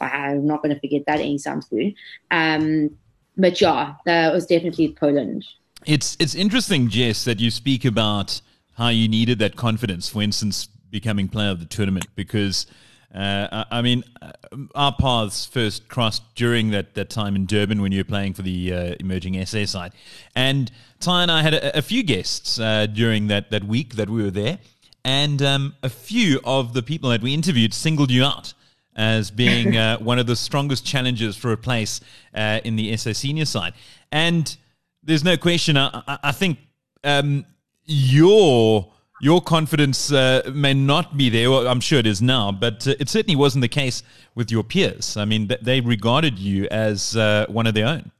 I'm 0.00 0.46
not 0.46 0.62
going 0.62 0.74
to 0.74 0.80
forget 0.80 1.02
that 1.06 1.20
anytime 1.20 1.62
soon. 1.62 1.94
Um, 2.30 2.96
but 3.36 3.60
yeah, 3.60 3.94
that 4.06 4.32
was 4.32 4.46
definitely 4.46 4.92
Poland. 4.92 5.44
It's 5.84 6.16
it's 6.18 6.34
interesting, 6.34 6.88
Jess, 6.88 7.24
that 7.24 7.38
you 7.40 7.50
speak 7.50 7.84
about 7.84 8.40
how 8.74 8.88
you 8.88 9.06
needed 9.06 9.38
that 9.40 9.56
confidence. 9.56 10.08
For 10.08 10.22
instance, 10.22 10.66
becoming 10.90 11.28
player 11.28 11.50
of 11.50 11.60
the 11.60 11.66
tournament, 11.66 12.06
because 12.14 12.66
uh, 13.16 13.64
I, 13.70 13.80
mean, 13.82 14.04
uh, 14.20 14.32
our 14.74 14.92
paths 14.92 15.46
first 15.46 15.88
crossed 15.88 16.22
during 16.34 16.70
that, 16.70 16.94
that 16.94 17.08
time 17.08 17.34
in 17.34 17.46
Durban 17.46 17.80
when 17.80 17.90
you 17.90 18.00
were 18.00 18.04
playing 18.04 18.34
for 18.34 18.42
the 18.42 18.72
uh, 18.72 18.94
emerging 19.00 19.44
SA 19.46 19.64
side, 19.64 19.92
and 20.34 20.70
Ty 21.00 21.22
and 21.22 21.30
I 21.30 21.42
had 21.42 21.54
a, 21.54 21.78
a 21.78 21.82
few 21.82 22.02
guests 22.02 22.58
uh, 22.58 22.86
during 22.86 23.28
that 23.28 23.50
that 23.50 23.64
week 23.64 23.94
that 23.94 24.10
we 24.10 24.22
were 24.22 24.30
there, 24.30 24.58
and 25.04 25.40
um, 25.40 25.74
a 25.82 25.88
few 25.88 26.40
of 26.44 26.74
the 26.74 26.82
people 26.82 27.08
that 27.10 27.22
we 27.22 27.32
interviewed 27.32 27.72
singled 27.72 28.10
you 28.10 28.22
out 28.22 28.52
as 28.96 29.30
being 29.30 29.76
uh, 29.78 29.98
one 29.98 30.18
of 30.18 30.26
the 30.26 30.36
strongest 30.36 30.84
challenges 30.84 31.36
for 31.36 31.52
a 31.52 31.56
place 31.56 32.00
uh, 32.34 32.60
in 32.64 32.76
the 32.76 32.94
SA 32.96 33.12
senior 33.12 33.44
side. 33.44 33.72
And 34.12 34.54
there's 35.02 35.24
no 35.24 35.36
question. 35.36 35.76
I, 35.76 36.02
I, 36.06 36.18
I 36.24 36.32
think 36.32 36.58
um, 37.04 37.46
your 37.84 38.92
your 39.20 39.40
confidence 39.40 40.12
uh, 40.12 40.42
may 40.52 40.74
not 40.74 41.16
be 41.16 41.30
there. 41.30 41.50
Well, 41.50 41.66
I'm 41.66 41.80
sure 41.80 41.98
it 41.98 42.06
is 42.06 42.20
now, 42.20 42.52
but 42.52 42.86
uh, 42.86 42.94
it 43.00 43.08
certainly 43.08 43.36
wasn't 43.36 43.62
the 43.62 43.68
case 43.68 44.02
with 44.34 44.50
your 44.50 44.62
peers. 44.62 45.16
I 45.16 45.24
mean, 45.24 45.48
th- 45.48 45.60
they 45.60 45.80
regarded 45.80 46.38
you 46.38 46.66
as 46.70 47.16
uh, 47.16 47.46
one 47.48 47.66
of 47.66 47.74
their 47.74 47.86
own. 47.86 48.10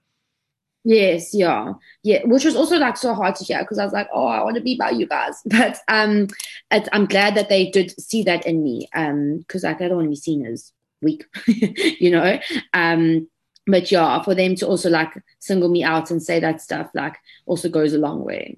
Yes, 0.89 1.35
yeah, 1.35 1.73
yeah, 2.05 2.21
which 2.27 2.45
was 2.45 2.55
also 2.55 2.79
like 2.79 2.97
so 2.97 3.13
hard 3.13 3.35
to 3.35 3.45
hear 3.45 3.59
because 3.59 3.81
I 3.81 3.85
was 3.85 3.93
like, 3.93 4.09
oh, 4.15 4.27
I 4.27 4.45
want 4.45 4.55
to 4.55 4.63
be 4.63 4.77
by 4.77 4.91
you 4.91 5.07
guys, 5.07 5.43
but 5.47 5.81
um, 5.89 6.29
I'm 6.71 7.07
glad 7.07 7.35
that 7.35 7.49
they 7.49 7.71
did 7.71 8.01
see 8.01 8.23
that 8.23 8.47
in 8.47 8.63
me, 8.63 8.89
um, 8.95 9.39
because 9.39 9.65
like 9.65 9.83
I 9.83 9.89
don't 9.89 9.97
want 9.97 10.07
to 10.07 10.11
be 10.11 10.17
seen 10.17 10.47
as 10.47 10.73
weak, 11.03 11.25
you 11.49 12.13
know, 12.13 12.39
um, 12.73 13.29
but 13.67 13.91
yeah, 13.91 14.23
for 14.23 14.37
them 14.37 14.55
to 14.57 14.67
also 14.69 14.89
like 14.89 15.13
single 15.41 15.69
me 15.69 15.83
out 15.83 16.13
and 16.13 16.23
say 16.23 16.39
that 16.39 16.61
stuff 16.61 16.89
like 16.95 17.17
also 17.47 17.69
goes 17.69 17.93
a 17.93 17.99
long 17.99 18.25
way. 18.25 18.57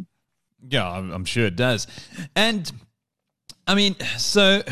Yeah, 0.68 0.88
I'm, 0.88 1.25
sure 1.25 1.47
it 1.47 1.57
does. 1.57 1.87
And 2.35 2.71
I 3.66 3.75
mean, 3.75 3.97
so 4.16 4.62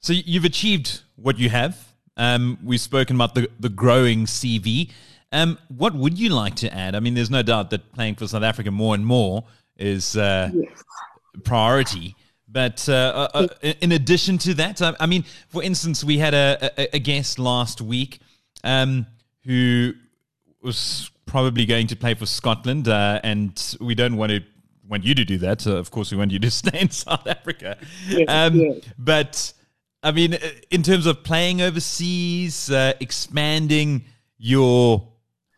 so 0.00 0.12
you've 0.12 0.44
achieved 0.44 1.02
what 1.16 1.38
you 1.38 1.48
have. 1.50 1.76
Um, 2.16 2.58
we've 2.62 2.80
spoken 2.80 3.16
about 3.16 3.34
the 3.34 3.48
the 3.60 3.68
growing 3.68 4.26
CV. 4.26 4.90
Um, 5.32 5.58
what 5.68 5.94
would 5.94 6.18
you 6.18 6.28
like 6.30 6.54
to 6.56 6.72
add? 6.72 6.94
I 6.94 7.00
mean, 7.00 7.14
there's 7.14 7.30
no 7.30 7.42
doubt 7.42 7.70
that 7.70 7.92
playing 7.92 8.14
for 8.16 8.26
South 8.28 8.42
Africa 8.44 8.70
more 8.70 8.94
and 8.94 9.04
more 9.04 9.44
is 9.76 10.16
uh, 10.16 10.50
Yes. 10.54 10.82
priority. 11.42 12.14
But 12.48 12.88
uh, 12.88 13.28
uh, 13.34 13.48
uh, 13.64 13.72
in 13.80 13.90
addition 13.92 14.38
to 14.38 14.54
that, 14.54 14.80
I, 14.80 14.94
I 15.00 15.06
mean, 15.06 15.24
for 15.48 15.60
instance, 15.60 16.04
we 16.04 16.18
had 16.18 16.34
a, 16.34 16.70
a, 16.78 16.96
a 16.96 16.98
guest 17.00 17.40
last 17.40 17.80
week 17.80 18.20
um, 18.62 19.06
who 19.44 19.94
was 20.62 21.10
probably 21.26 21.66
going 21.66 21.88
to 21.88 21.96
play 21.96 22.14
for 22.14 22.26
Scotland, 22.26 22.86
uh, 22.86 23.20
and 23.24 23.76
we 23.80 23.96
don't 23.96 24.16
want 24.16 24.30
to 24.30 24.40
want 24.88 25.04
you 25.04 25.14
to 25.14 25.24
do 25.24 25.38
that. 25.38 25.66
Of 25.66 25.90
course, 25.90 26.10
we 26.10 26.18
want 26.18 26.30
you 26.30 26.38
to 26.38 26.50
stay 26.62 26.80
in 26.80 26.90
South 26.90 27.26
Africa. 27.26 27.78
Yes, 28.08 28.26
um, 28.28 28.58
yes. 28.58 28.80
But 28.98 29.52
I 30.02 30.12
mean, 30.12 30.34
uh, 30.34 30.38
in 30.70 30.82
terms 30.82 31.06
of 31.06 31.22
playing 31.24 31.62
overseas, 31.62 32.70
uh, 32.70 32.92
expanding 33.00 34.04
your 34.38 35.08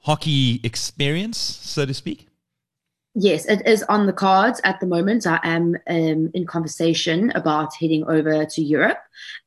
hockey 0.02 0.60
experience, 0.62 1.38
so 1.38 1.84
to 1.84 1.92
speak. 1.92 2.28
Yes, 3.18 3.46
it 3.46 3.66
is 3.66 3.82
on 3.84 4.06
the 4.06 4.12
cards 4.12 4.60
at 4.62 4.78
the 4.78 4.86
moment. 4.86 5.26
I 5.26 5.40
am 5.42 5.74
um, 5.88 6.30
in 6.34 6.46
conversation 6.46 7.32
about 7.34 7.74
heading 7.74 8.04
over 8.04 8.44
to 8.44 8.62
Europe. 8.62 8.98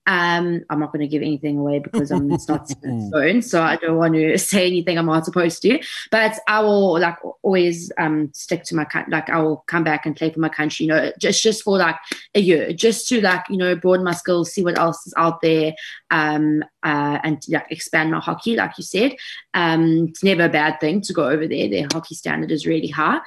Um, 0.06 0.62
I'm 0.70 0.80
not 0.80 0.92
going 0.92 1.02
to 1.02 1.08
give 1.08 1.22
anything 1.22 1.58
away 1.60 1.80
because 1.80 2.12
I'm 2.12 2.32
it's 2.32 2.48
not 2.50 2.68
stone, 2.68 3.42
so 3.42 3.62
I 3.62 3.76
don't 3.76 3.98
want 3.98 4.16
to 4.16 4.38
say 4.38 4.66
anything 4.66 4.98
I'm 4.98 5.06
not 5.06 5.26
supposed 5.26 5.62
to. 5.62 5.80
But 6.10 6.40
I 6.48 6.62
will 6.62 7.00
like 7.00 7.18
always 7.44 7.92
um, 7.98 8.32
stick 8.34 8.64
to 8.66 8.76
my 8.76 8.88
like 9.08 9.30
I 9.30 9.40
will 9.40 9.64
come 9.68 9.84
back 9.84 10.06
and 10.06 10.16
play 10.16 10.32
for 10.32 10.40
my 10.40 10.50
country. 10.50 10.86
You 10.86 10.94
know, 10.94 11.12
just 11.20 11.44
just 11.44 11.64
for 11.64 11.78
like 11.78 11.98
a 12.34 12.40
year, 12.40 12.74
just 12.74 13.08
to 13.10 13.22
like 13.22 13.46
you 13.50 13.58
know 13.58 13.76
broaden 13.76 14.04
my 14.04 14.14
skills, 14.14 14.52
see 14.52 14.64
what 14.64 14.80
else 14.80 15.06
is 15.06 15.14
out 15.16 15.42
there, 15.42 15.74
um, 16.10 16.64
uh, 16.84 17.20
and 17.24 17.44
like 17.50 17.72
expand 17.72 18.12
my 18.12 18.20
hockey. 18.20 18.56
Like 18.56 18.78
you 18.78 18.84
said, 18.84 19.16
um, 19.54 20.08
it's 20.10 20.24
never 20.24 20.46
a 20.46 20.50
bad 20.50 20.80
thing 20.80 21.02
to 21.02 21.14
go 21.14 21.30
over 21.30 21.48
there. 21.48 21.70
Their 21.70 21.88
hockey 21.94 22.16
standard 22.16 22.52
is 22.52 22.66
really 22.66 22.88
high. 22.88 23.20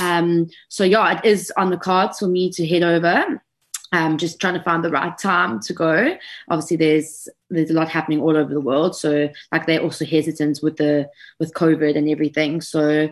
Um, 0.00 0.48
so 0.68 0.84
yeah, 0.84 1.18
it 1.18 1.24
is 1.24 1.52
on 1.56 1.70
the 1.70 1.76
cards 1.76 2.18
for 2.18 2.28
me 2.28 2.50
to 2.52 2.66
head 2.66 2.82
over. 2.82 3.42
Um, 3.92 4.18
just 4.18 4.40
trying 4.40 4.54
to 4.54 4.62
find 4.62 4.84
the 4.84 4.90
right 4.90 5.16
time 5.16 5.60
to 5.60 5.72
go. 5.72 6.16
Obviously, 6.48 6.76
there's 6.76 7.28
there's 7.50 7.70
a 7.70 7.74
lot 7.74 7.88
happening 7.88 8.20
all 8.20 8.36
over 8.36 8.52
the 8.52 8.60
world, 8.60 8.96
so 8.96 9.28
like 9.52 9.66
they're 9.66 9.82
also 9.82 10.04
hesitant 10.04 10.60
with 10.62 10.76
the 10.76 11.08
with 11.38 11.54
COVID 11.54 11.96
and 11.96 12.08
everything. 12.08 12.60
So 12.60 13.08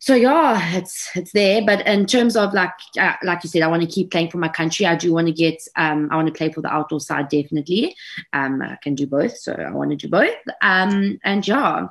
so 0.00 0.14
yeah, 0.14 0.76
it's 0.76 1.10
it's 1.16 1.32
there. 1.32 1.62
But 1.64 1.86
in 1.86 2.06
terms 2.06 2.36
of 2.36 2.54
like 2.54 2.72
uh, 2.98 3.14
like 3.24 3.42
you 3.42 3.50
said, 3.50 3.62
I 3.62 3.68
want 3.68 3.82
to 3.82 3.88
keep 3.88 4.10
playing 4.10 4.30
for 4.30 4.38
my 4.38 4.48
country. 4.48 4.86
I 4.86 4.94
do 4.94 5.12
want 5.12 5.26
to 5.26 5.32
get 5.32 5.60
um, 5.76 6.08
I 6.10 6.16
want 6.16 6.28
to 6.28 6.34
play 6.34 6.52
for 6.52 6.62
the 6.62 6.72
outdoor 6.72 7.00
side 7.00 7.28
definitely. 7.28 7.96
Um, 8.32 8.62
I 8.62 8.76
can 8.82 8.94
do 8.94 9.06
both, 9.06 9.36
so 9.36 9.52
I 9.52 9.72
want 9.72 9.90
to 9.90 9.96
do 9.96 10.08
both. 10.08 10.36
Um, 10.62 11.18
and 11.24 11.46
yeah, 11.46 11.88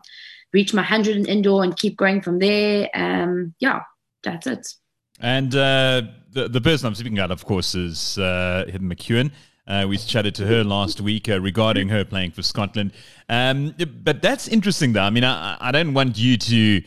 reach 0.53 0.73
my 0.73 0.83
hundred 0.83 1.17
in 1.17 1.25
indoor 1.25 1.63
and 1.63 1.77
keep 1.77 1.97
going 1.97 2.21
from 2.21 2.39
there. 2.39 2.89
Um, 2.93 3.53
yeah, 3.59 3.81
that's 4.23 4.47
it. 4.47 4.67
And 5.19 5.53
uh, 5.55 6.03
the 6.31 6.47
the 6.47 6.61
person 6.61 6.87
I'm 6.87 6.95
speaking 6.95 7.17
about, 7.17 7.31
of 7.31 7.45
course, 7.45 7.75
is 7.75 8.17
uh, 8.17 8.65
Hidden 8.67 8.89
McEwen. 8.89 9.31
Uh, 9.67 9.85
we 9.87 9.97
chatted 9.97 10.33
to 10.35 10.47
her 10.47 10.63
last 10.63 11.01
week 11.01 11.27
uh, 11.27 11.41
regarding 11.41 11.89
her 11.89 12.05
playing 12.05 12.31
for 12.31 12.41
Scotland. 12.41 12.93
Um, 13.27 13.75
but 14.03 14.21
that's 14.21 14.47
interesting, 14.47 14.93
though. 14.93 15.01
I 15.01 15.09
mean, 15.09 15.25
I, 15.25 15.57
I 15.59 15.71
don't 15.73 15.93
want 15.93 16.17
you 16.17 16.37
to 16.37 16.81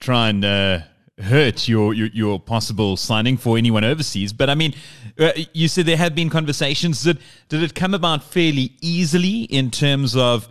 try 0.00 0.28
and 0.30 0.44
uh, 0.44 0.80
hurt 1.20 1.68
your, 1.68 1.94
your, 1.94 2.08
your 2.08 2.40
possible 2.40 2.96
signing 2.96 3.36
for 3.36 3.56
anyone 3.56 3.84
overseas. 3.84 4.32
But 4.32 4.50
I 4.50 4.56
mean, 4.56 4.74
uh, 5.18 5.32
you 5.52 5.68
said 5.68 5.86
there 5.86 5.96
have 5.96 6.14
been 6.14 6.28
conversations. 6.28 7.02
Did 7.02 7.18
did 7.48 7.62
it 7.62 7.74
come 7.74 7.94
about 7.94 8.24
fairly 8.24 8.72
easily 8.80 9.42
in 9.42 9.70
terms 9.70 10.16
of 10.16 10.48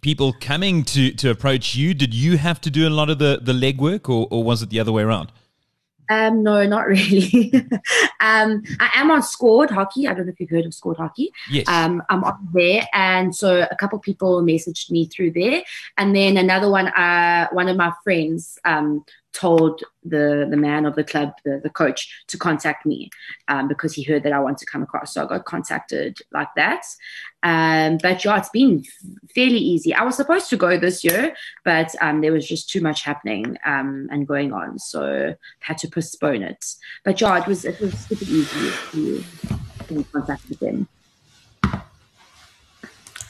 people 0.00 0.34
coming 0.40 0.82
to 0.84 1.12
to 1.12 1.30
approach 1.30 1.76
you? 1.76 1.94
Did 1.94 2.14
you 2.14 2.36
have 2.36 2.60
to 2.62 2.70
do 2.70 2.88
a 2.88 2.90
lot 2.90 3.10
of 3.10 3.18
the 3.18 3.38
the 3.40 3.52
legwork, 3.52 4.08
or 4.08 4.26
or 4.30 4.42
was 4.42 4.62
it 4.62 4.70
the 4.70 4.80
other 4.80 4.92
way 4.92 5.02
around? 5.02 5.30
Um, 6.08 6.42
no, 6.42 6.64
not 6.66 6.86
really. 6.86 7.52
um, 8.20 8.62
I 8.80 8.90
am 8.94 9.10
on 9.10 9.22
Scored 9.22 9.70
Hockey. 9.70 10.06
I 10.06 10.14
don't 10.14 10.26
know 10.26 10.32
if 10.32 10.40
you've 10.40 10.50
heard 10.50 10.66
of 10.66 10.74
Scored 10.74 10.96
Hockey. 10.96 11.32
Yes. 11.50 11.68
Um, 11.68 12.02
I'm 12.08 12.24
on 12.24 12.48
there, 12.52 12.86
and 12.92 13.34
so 13.34 13.66
a 13.70 13.76
couple 13.76 13.98
people 13.98 14.42
messaged 14.42 14.90
me 14.90 15.06
through 15.06 15.32
there, 15.32 15.62
and 15.96 16.14
then 16.14 16.36
another 16.36 16.70
one. 16.70 16.88
Uh, 16.88 17.48
one 17.52 17.68
of 17.68 17.76
my 17.76 17.92
friends 18.04 18.58
um 18.64 19.04
told 19.36 19.82
the 20.02 20.46
the 20.50 20.56
man 20.56 20.86
of 20.86 20.94
the 20.94 21.04
club, 21.04 21.32
the, 21.44 21.60
the 21.62 21.70
coach, 21.70 22.24
to 22.28 22.38
contact 22.38 22.86
me 22.86 23.10
um, 23.48 23.68
because 23.68 23.92
he 23.94 24.02
heard 24.02 24.22
that 24.22 24.32
I 24.32 24.40
want 24.40 24.58
to 24.58 24.66
come 24.66 24.82
across. 24.82 25.14
So 25.14 25.24
I 25.24 25.26
got 25.26 25.44
contacted 25.44 26.18
like 26.32 26.48
that. 26.56 26.84
Um, 27.42 27.98
but 28.02 28.24
yeah, 28.24 28.38
it's 28.38 28.48
been 28.48 28.84
fairly 29.34 29.58
easy. 29.58 29.94
I 29.94 30.02
was 30.02 30.16
supposed 30.16 30.48
to 30.50 30.56
go 30.56 30.78
this 30.78 31.04
year, 31.04 31.34
but 31.64 31.94
um, 32.00 32.20
there 32.22 32.32
was 32.32 32.48
just 32.48 32.70
too 32.70 32.80
much 32.80 33.02
happening 33.02 33.58
um, 33.64 34.08
and 34.10 34.26
going 34.26 34.52
on, 34.52 34.78
so 34.78 35.34
I 35.34 35.36
had 35.60 35.78
to 35.78 35.88
postpone 35.88 36.42
it. 36.42 36.64
But 37.04 37.20
yeah, 37.20 37.38
it 37.40 37.46
was 37.46 37.64
it 37.64 37.78
was 37.80 37.94
super 37.98 38.24
easy 38.24 38.72
to 38.92 40.04
contact 40.12 40.48
with 40.48 40.60
them. 40.60 40.88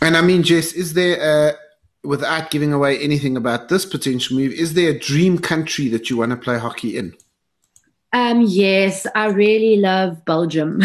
And 0.00 0.16
I 0.16 0.20
mean, 0.20 0.42
Jess, 0.42 0.72
is 0.72 0.92
there 0.94 1.16
a 1.20 1.65
without 2.06 2.50
giving 2.50 2.72
away 2.72 2.98
anything 2.98 3.36
about 3.36 3.68
this 3.68 3.84
potential 3.84 4.36
move, 4.36 4.52
is 4.52 4.74
there 4.74 4.90
a 4.90 4.98
dream 4.98 5.38
country 5.38 5.88
that 5.88 6.08
you 6.08 6.18
want 6.18 6.30
to 6.30 6.36
play 6.36 6.58
hockey 6.58 6.96
in? 6.96 7.14
Um, 8.12 8.40
yes, 8.42 9.06
I 9.14 9.26
really 9.26 9.76
love 9.76 10.24
Belgium. 10.24 10.80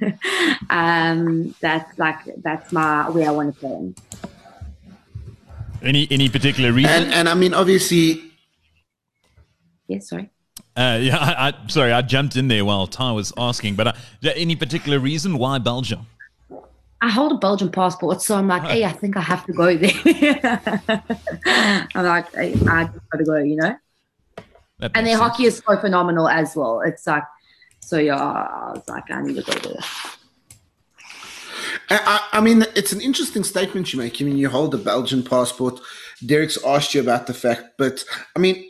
um, 0.70 1.54
that's 1.60 1.98
like 1.98 2.16
that's 2.38 2.72
my 2.72 3.10
where 3.10 3.28
I 3.28 3.32
want 3.32 3.54
to 3.54 3.60
play. 3.60 3.70
In. 3.72 3.94
Any 5.82 6.08
any 6.10 6.28
particular 6.28 6.72
reason? 6.72 6.90
And, 6.90 7.12
and 7.12 7.28
I 7.28 7.34
mean, 7.34 7.52
obviously. 7.52 8.22
Yes, 9.88 10.08
sorry. 10.08 10.30
Uh, 10.74 10.98
yeah, 11.02 11.18
I, 11.20 11.48
I, 11.48 11.66
sorry, 11.68 11.92
I 11.92 12.00
jumped 12.02 12.36
in 12.36 12.48
there 12.48 12.64
while 12.64 12.86
Ty 12.86 13.12
was 13.12 13.32
asking, 13.36 13.74
but 13.74 13.88
uh, 13.88 13.92
any 14.22 14.56
particular 14.56 14.98
reason 14.98 15.36
why 15.36 15.58
Belgium? 15.58 16.06
I 17.02 17.10
hold 17.10 17.32
a 17.32 17.34
Belgian 17.34 17.68
passport, 17.68 18.22
so 18.22 18.36
I'm 18.36 18.46
like, 18.46 18.62
hey, 18.62 18.84
I 18.84 18.92
think 18.92 19.16
I 19.16 19.22
have 19.22 19.44
to 19.46 19.52
go 19.52 19.76
there. 19.76 19.90
I'm 21.96 22.04
like, 22.04 22.32
hey, 22.32 22.54
I 22.68 22.84
just 22.84 23.10
gotta 23.10 23.24
go, 23.24 23.38
you 23.38 23.56
know. 23.56 23.76
And 24.94 25.04
their 25.04 25.18
hockey 25.18 25.46
is 25.46 25.60
so 25.66 25.76
phenomenal 25.80 26.28
as 26.28 26.54
well. 26.54 26.80
It's 26.80 27.04
like, 27.04 27.24
so 27.80 27.98
yeah, 27.98 28.14
I 28.14 28.70
was 28.74 28.88
like, 28.88 29.10
I 29.10 29.20
need 29.20 29.34
to 29.34 29.42
go 29.42 29.52
there. 29.52 29.80
I, 31.90 32.28
I, 32.34 32.40
mean, 32.40 32.64
it's 32.76 32.92
an 32.92 33.00
interesting 33.00 33.42
statement 33.42 33.92
you 33.92 33.98
make. 33.98 34.22
I 34.22 34.24
mean, 34.24 34.36
you 34.36 34.48
hold 34.48 34.72
a 34.72 34.78
Belgian 34.78 35.24
passport. 35.24 35.80
Derek's 36.24 36.64
asked 36.64 36.94
you 36.94 37.00
about 37.00 37.26
the 37.26 37.34
fact, 37.34 37.64
but 37.78 38.04
I 38.36 38.38
mean, 38.38 38.64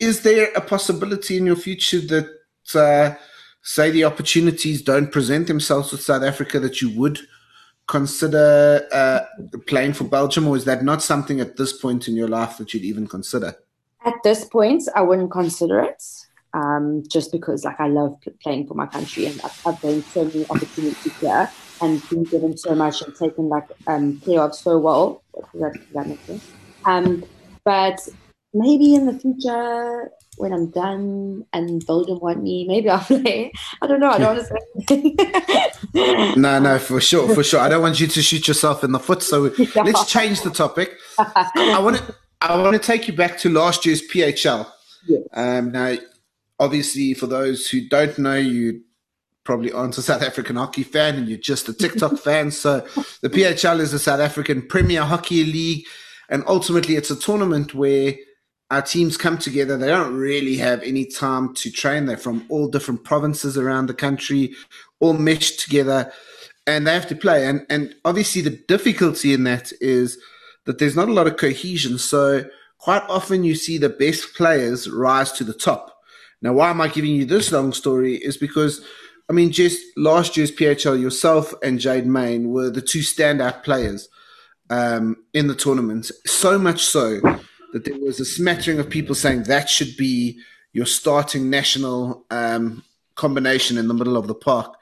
is 0.00 0.22
there 0.22 0.48
a 0.56 0.62
possibility 0.62 1.36
in 1.36 1.44
your 1.44 1.56
future 1.56 2.00
that, 2.00 2.30
uh, 2.74 3.14
say, 3.60 3.90
the 3.90 4.04
opportunities 4.04 4.80
don't 4.80 5.12
present 5.12 5.48
themselves 5.48 5.92
with 5.92 6.00
South 6.00 6.22
Africa 6.22 6.58
that 6.60 6.80
you 6.80 6.98
would 6.98 7.20
consider 7.88 8.86
uh, 8.92 9.20
playing 9.66 9.94
for 9.94 10.04
Belgium, 10.04 10.46
or 10.46 10.56
is 10.56 10.64
that 10.66 10.84
not 10.84 11.02
something 11.02 11.40
at 11.40 11.56
this 11.56 11.72
point 11.72 12.06
in 12.06 12.14
your 12.14 12.28
life 12.28 12.58
that 12.58 12.72
you'd 12.72 12.84
even 12.84 13.06
consider? 13.08 13.56
At 14.04 14.14
this 14.22 14.44
point, 14.44 14.84
I 14.94 15.02
wouldn't 15.02 15.32
consider 15.32 15.80
it. 15.80 16.02
Um, 16.54 17.02
just 17.08 17.30
because, 17.30 17.64
like, 17.64 17.78
I 17.78 17.88
love 17.88 18.16
playing 18.42 18.68
for 18.68 18.74
my 18.74 18.86
country, 18.86 19.26
and 19.26 19.38
I've, 19.42 19.66
I've 19.66 19.80
gained 19.82 20.04
so 20.04 20.24
many 20.24 20.46
opportunities 20.48 21.18
here, 21.20 21.50
and 21.82 22.08
been 22.08 22.24
given 22.24 22.56
so 22.56 22.74
much, 22.74 23.02
and 23.02 23.14
taken 23.14 23.48
like 23.48 23.68
um, 23.86 24.18
care 24.20 24.40
of 24.40 24.54
so 24.54 24.78
well. 24.78 25.22
That, 25.54 25.78
that 25.92 26.06
sense. 26.26 26.50
Um, 26.84 27.24
but 27.64 28.00
maybe 28.54 28.94
in 28.94 29.06
the 29.06 29.18
future, 29.18 30.10
when 30.38 30.52
I'm 30.52 30.70
done 30.70 31.44
and 31.52 31.84
Belgium 31.86 32.18
want 32.20 32.42
me, 32.42 32.66
maybe 32.66 32.88
I'll 32.90 33.00
play. 33.00 33.52
I 33.82 33.86
don't 33.86 34.00
know. 34.00 34.10
I 34.10 34.18
don't 34.18 34.36
want 34.36 34.48
to 34.88 35.74
say 35.94 36.34
No, 36.36 36.58
no, 36.58 36.78
for 36.78 37.00
sure, 37.00 37.34
for 37.34 37.42
sure. 37.42 37.60
I 37.60 37.68
don't 37.68 37.82
want 37.82 38.00
you 38.00 38.06
to 38.06 38.22
shoot 38.22 38.48
yourself 38.48 38.82
in 38.84 38.92
the 38.92 38.98
foot. 38.98 39.22
So 39.22 39.52
yeah. 39.58 39.82
let's 39.82 40.10
change 40.10 40.42
the 40.42 40.50
topic. 40.50 40.92
I 41.18 41.78
want 41.80 41.98
to, 41.98 42.14
I 42.40 42.56
want 42.56 42.74
to 42.74 42.78
take 42.78 43.08
you 43.08 43.14
back 43.14 43.38
to 43.38 43.50
last 43.50 43.84
year's 43.84 44.02
PHL. 44.02 44.70
Yeah. 45.06 45.18
Um, 45.32 45.72
now, 45.72 45.96
obviously, 46.58 47.14
for 47.14 47.26
those 47.26 47.68
who 47.68 47.88
don't 47.88 48.18
know, 48.18 48.36
you 48.36 48.82
probably 49.44 49.72
aren't 49.72 49.96
a 49.96 50.02
South 50.02 50.22
African 50.22 50.56
hockey 50.56 50.82
fan 50.82 51.16
and 51.16 51.28
you're 51.28 51.38
just 51.38 51.68
a 51.68 51.72
TikTok 51.72 52.18
fan. 52.24 52.50
So 52.50 52.80
the 53.22 53.30
PHL 53.30 53.80
is 53.80 53.92
the 53.92 53.98
South 53.98 54.20
African 54.20 54.62
Premier 54.62 55.02
Hockey 55.02 55.44
League. 55.44 55.86
And 56.28 56.44
ultimately, 56.46 56.96
it's 56.96 57.10
a 57.10 57.16
tournament 57.16 57.74
where 57.74 58.14
our 58.70 58.82
teams 58.82 59.16
come 59.16 59.38
together. 59.38 59.76
They 59.76 59.88
don't 59.88 60.14
really 60.14 60.56
have 60.56 60.82
any 60.82 61.06
time 61.06 61.54
to 61.54 61.70
train. 61.70 62.06
They're 62.06 62.16
from 62.16 62.44
all 62.48 62.68
different 62.68 63.04
provinces 63.04 63.56
around 63.56 63.86
the 63.86 63.94
country, 63.94 64.54
all 65.00 65.14
meshed 65.14 65.60
together, 65.60 66.12
and 66.66 66.86
they 66.86 66.92
have 66.92 67.08
to 67.08 67.16
play. 67.16 67.46
And 67.46 67.64
and 67.70 67.94
obviously 68.04 68.42
the 68.42 68.58
difficulty 68.68 69.32
in 69.32 69.44
that 69.44 69.72
is 69.80 70.18
that 70.66 70.78
there's 70.78 70.96
not 70.96 71.08
a 71.08 71.12
lot 71.12 71.26
of 71.26 71.38
cohesion. 71.38 71.98
So 71.98 72.44
quite 72.78 73.02
often 73.08 73.42
you 73.42 73.54
see 73.54 73.78
the 73.78 73.88
best 73.88 74.34
players 74.34 74.88
rise 74.88 75.32
to 75.32 75.44
the 75.44 75.54
top. 75.54 75.94
Now, 76.42 76.52
why 76.52 76.70
am 76.70 76.80
I 76.80 76.88
giving 76.88 77.14
you 77.14 77.24
this 77.24 77.50
long 77.50 77.72
story? 77.72 78.16
Is 78.16 78.36
because 78.36 78.84
I 79.30 79.34
mean, 79.34 79.50
just 79.50 79.80
last 79.96 80.36
year's 80.36 80.52
PHL, 80.52 81.00
yourself 81.00 81.54
and 81.62 81.78
Jade 81.78 82.06
Mayne 82.06 82.50
were 82.50 82.70
the 82.70 82.80
two 82.80 83.00
standout 83.00 83.62
players 83.62 84.08
um, 84.70 85.16
in 85.34 85.48
the 85.48 85.54
tournament. 85.54 86.10
So 86.26 86.58
much 86.58 86.84
so 86.84 87.20
that 87.72 87.84
there 87.84 87.98
was 87.98 88.20
a 88.20 88.24
smattering 88.24 88.78
of 88.78 88.90
people 88.90 89.14
saying 89.14 89.44
that 89.44 89.68
should 89.68 89.96
be 89.96 90.40
your 90.72 90.86
starting 90.86 91.50
national 91.50 92.24
um, 92.30 92.82
combination 93.14 93.78
in 93.78 93.88
the 93.88 93.94
middle 93.94 94.16
of 94.16 94.26
the 94.26 94.34
park. 94.34 94.74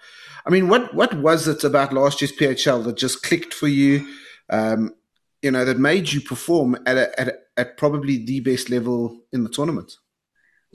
I 0.46 0.50
mean, 0.50 0.68
what 0.68 0.94
what 0.94 1.14
was 1.14 1.48
it 1.48 1.64
about 1.64 1.92
last 1.92 2.20
year's 2.20 2.32
PHL 2.32 2.84
that 2.84 2.96
just 2.96 3.22
clicked 3.22 3.52
for 3.52 3.68
you? 3.68 4.06
Um, 4.48 4.94
you 5.42 5.50
know, 5.50 5.64
that 5.64 5.78
made 5.78 6.12
you 6.12 6.20
perform 6.20 6.76
at 6.86 6.96
a, 6.96 7.20
at, 7.20 7.28
a, 7.28 7.34
at 7.56 7.76
probably 7.76 8.24
the 8.24 8.40
best 8.40 8.70
level 8.70 9.20
in 9.32 9.42
the 9.42 9.50
tournament. 9.50 9.96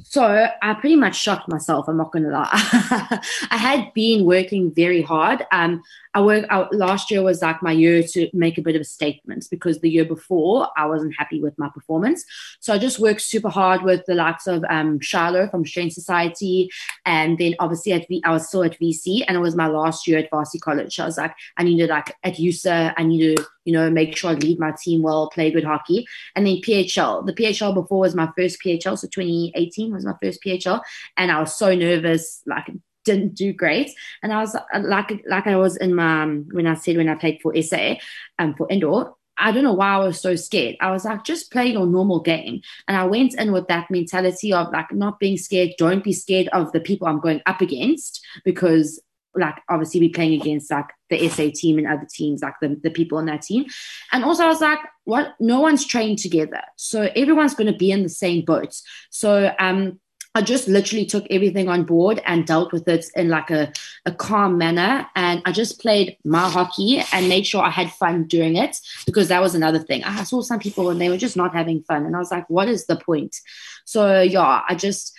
So 0.04 0.50
I 0.62 0.74
pretty 0.76 0.95
much 0.95 1.15
shocked 1.15 1.47
myself. 1.47 1.88
I'm 1.88 1.97
not 1.97 2.12
going 2.12 2.24
to 2.24 2.32
lie. 2.32 2.50
I 2.52 3.58
had 3.58 3.93
been 3.93 4.26
working 4.26 4.74
very 4.74 5.02
hard. 5.02 5.45
Um, 5.52 5.84
I 6.13 6.21
work 6.21 6.45
out 6.50 6.74
last 6.74 7.10
year 7.10 7.24
was 7.24 7.41
like 7.41 7.63
my 7.63 7.71
year 7.71 8.04
to 8.04 8.30
make 8.34 8.58
a 8.58 8.62
bit 8.62 8.76
of 8.76 8.82
a 8.82 8.86
statement 8.86 9.47
because 9.50 9.80
the 9.80 9.89
year 9.89 10.06
before 10.06 10.67
I 10.76 10.86
wasn't 10.86 11.15
happy 11.17 11.41
with 11.41 11.58
my 11.58 11.69
performance. 11.69 12.26
So 12.60 12.74
I 12.74 12.78
just 12.78 13.00
worked 13.00 13.21
super 13.21 13.50
hard 13.50 13.84
with 13.84 14.06
the 14.06 14.15
likes 14.15 14.47
of 14.47 14.63
um, 14.69 15.00
Charlotte 15.00 15.52
from 15.52 15.65
Strength 15.65 15.93
Society, 15.93 16.69
and 17.06 17.38
then 17.38 17.56
obviously 17.60 17.93
at 17.93 18.08
v- 18.08 18.24
I 18.26 18.32
was 18.32 18.47
still 18.47 18.63
at 18.63 18.80
VC, 18.80 19.24
and 19.28 19.38
it 19.38 19.41
was 19.41 19.56
my 19.56 19.67
last 19.67 20.08
year 20.08 20.19
at 20.19 20.30
Varsity 20.30 20.60
College. 20.60 20.95
So 20.95 21.04
I 21.04 21.06
was 21.06 21.17
like, 21.17 21.34
I 21.58 21.63
need 21.63 21.78
to 21.78 21.88
like 21.88 22.13
at 22.24 22.39
USA, 22.39 22.93
I 22.97 23.04
need 23.04 23.36
to 23.36 23.45
you 23.63 23.74
know 23.74 23.89
make 23.89 24.17
sure 24.17 24.32
I 24.32 24.34
lead 24.34 24.60
my 24.60 24.74
team 24.82 25.02
well, 25.02 25.30
play 25.30 25.52
good 25.52 25.63
hockey, 25.63 26.06
and 26.36 26.45
then 26.45 26.58
PHL. 26.58 27.26
The 27.26 27.34
PHL 27.34 27.74
before 27.74 28.00
was 28.00 28.15
my 28.15 28.30
first 28.38 28.60
PHL, 28.65 28.97
so 28.97 29.08
2018 29.08 29.93
was 29.93 30.06
my 30.06 30.15
first 30.21 30.43
PHL, 30.43 30.82
and 31.15 31.32
I 31.32 31.39
was 31.39 31.56
so 31.56 31.74
nervous, 31.74 32.41
like 32.45 32.69
didn't 33.06 33.36
do 33.36 33.54
great. 33.54 33.92
And 34.22 34.34
I 34.34 34.40
was 34.40 34.56
uh, 34.56 34.80
like, 34.80 35.24
like 35.28 35.48
I 35.48 35.56
was 35.56 35.78
in 35.78 35.96
my 35.96 36.24
um, 36.24 36.48
when 36.52 36.68
I 36.68 36.76
said 36.76 36.98
when 36.98 37.10
I 37.10 37.16
played 37.16 37.40
for 37.42 37.60
SA 37.62 37.96
um, 38.40 38.56
for 38.56 38.68
indoor. 38.70 39.16
I 39.38 39.52
don't 39.52 39.64
know 39.64 39.74
why 39.74 39.94
I 39.94 39.98
was 39.98 40.22
so 40.22 40.36
scared. 40.36 40.76
I 40.82 40.92
was 40.92 41.04
like, 41.04 41.24
just 41.24 41.52
play 41.52 41.68
your 41.68 41.88
normal 41.88 42.20
game. 42.20 42.62
And 42.88 42.96
I 42.96 43.06
went 43.06 43.34
in 43.34 43.52
with 43.52 43.68
that 43.70 43.90
mentality 43.90 44.54
of 44.54 44.72
like 44.72 44.92
not 44.92 45.20
being 45.20 45.38
scared. 45.38 45.72
Don't 45.80 46.04
be 46.04 46.14
scared 46.14 46.48
of 46.50 46.72
the 46.74 46.80
people 46.80 47.08
I'm 47.08 47.20
going 47.20 47.42
up 47.48 47.60
against 47.60 48.24
because 48.46 49.02
like 49.34 49.56
obviously 49.70 50.00
we're 50.00 50.14
playing 50.14 50.40
against 50.40 50.70
like 50.70 50.90
the 51.10 51.28
SA 51.30 51.48
team 51.56 51.78
and 51.78 51.88
other 51.88 52.08
teams, 52.10 52.42
like 52.42 52.56
the, 52.62 52.80
the 52.84 52.92
people 52.92 53.18
on 53.18 53.26
that 53.26 53.42
team. 53.42 53.66
And 54.12 54.24
also 54.24 54.44
I 54.44 54.48
was 54.48 54.62
like, 54.62 54.80
what 55.06 55.34
no 55.40 55.60
one's 55.62 55.86
trained 55.86 56.20
together. 56.20 56.62
So 56.76 57.10
everyone's 57.16 57.56
gonna 57.56 57.76
be 57.76 57.92
in 57.92 58.04
the 58.04 58.10
same 58.10 58.46
boat. 58.46 58.80
So 59.10 59.54
um 59.58 60.00
I 60.34 60.41
just 60.41 60.67
literally 60.70 61.06
took 61.06 61.26
everything 61.30 61.67
on 61.67 61.84
board 61.84 62.22
and 62.26 62.48
dealt 62.48 62.72
with 62.72 62.88
it 62.88 63.06
in 63.15 63.28
like 63.28 63.50
a, 63.50 63.72
a 64.06 64.13
calm 64.13 64.58
manner. 64.58 65.06
And 65.15 65.41
I 65.46 65.52
just 65.52 65.82
played 65.82 66.17
my 66.24 66.50
hockey 66.50 67.04
and 67.12 67.28
made 67.28 67.46
sure 67.46 67.62
I 67.62 67.70
had 67.70 67.91
fun 67.91 68.28
doing 68.28 68.56
it 68.56 68.78
because 69.06 69.28
that 69.28 69.41
was 69.41 69.56
another 69.56 69.80
thing. 69.80 70.04
I 70.06 70.24
saw 70.24 70.41
some 70.41 70.60
people 70.60 70.89
and 70.89 71.02
they 71.02 71.10
were 71.10 71.17
just 71.17 71.36
not 71.36 71.54
having 71.54 71.84
fun. 71.84 72.06
And 72.06 72.15
I 72.15 72.20
was 72.20 72.32
like, 72.32 72.50
what 72.50 72.70
is 72.70 72.86
the 72.86 72.96
point? 72.96 73.36
So, 73.84 74.22
yeah, 74.22 74.62
I 74.67 74.76
just 74.76 75.13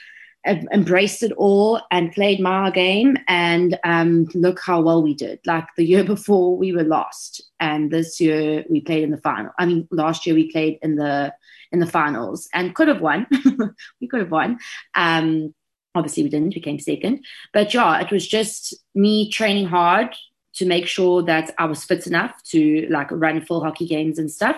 embraced 0.47 1.23
it 1.23 1.33
all 1.33 1.81
and 1.91 2.11
played 2.13 2.41
my 2.41 2.71
game 2.71 3.17
and 3.29 3.79
um, 3.85 4.27
look 4.35 4.61
how 4.61 4.81
well 4.81 5.03
we 5.03 5.15
did 5.15 5.39
like 5.47 5.67
the 5.77 5.85
year 5.85 6.03
before 6.15 6.57
we 6.57 6.73
were 6.73 6.83
lost 6.83 7.43
and 7.61 7.91
this 7.91 8.21
year 8.21 8.65
we 8.69 8.81
played 8.81 9.05
in 9.05 9.13
the 9.13 9.19
final 9.19 9.53
i 9.59 9.65
mean 9.65 9.87
last 9.93 10.27
year 10.27 10.35
we 10.35 10.51
played 10.51 10.81
in 10.83 10.97
the 10.97 11.33
in 11.73 11.81
the 11.81 11.87
finals 11.87 12.49
and 12.53 12.75
could 12.75 12.89
have 12.89 13.01
won 13.01 13.27
we 14.01 14.07
could 14.07 14.21
have 14.21 14.31
won 14.31 14.59
um, 14.95 15.55
obviously 15.95 16.23
we 16.23 16.29
didn't 16.29 16.55
we 16.55 16.61
came 16.61 16.79
second 16.79 17.25
but 17.53 17.73
yeah 17.75 18.01
it 18.01 18.11
was 18.11 18.27
just 18.27 18.75
me 18.95 19.31
training 19.31 19.67
hard 19.67 20.15
to 20.55 20.67
make 20.67 20.87
sure 20.87 21.23
that 21.23 21.51
I 21.59 21.65
was 21.65 21.85
fit 21.85 22.07
enough 22.07 22.43
to 22.51 22.87
like 22.91 23.09
run 23.11 23.41
full 23.41 23.63
hockey 23.63 23.87
games 23.87 24.19
and 24.19 24.31
stuff 24.31 24.57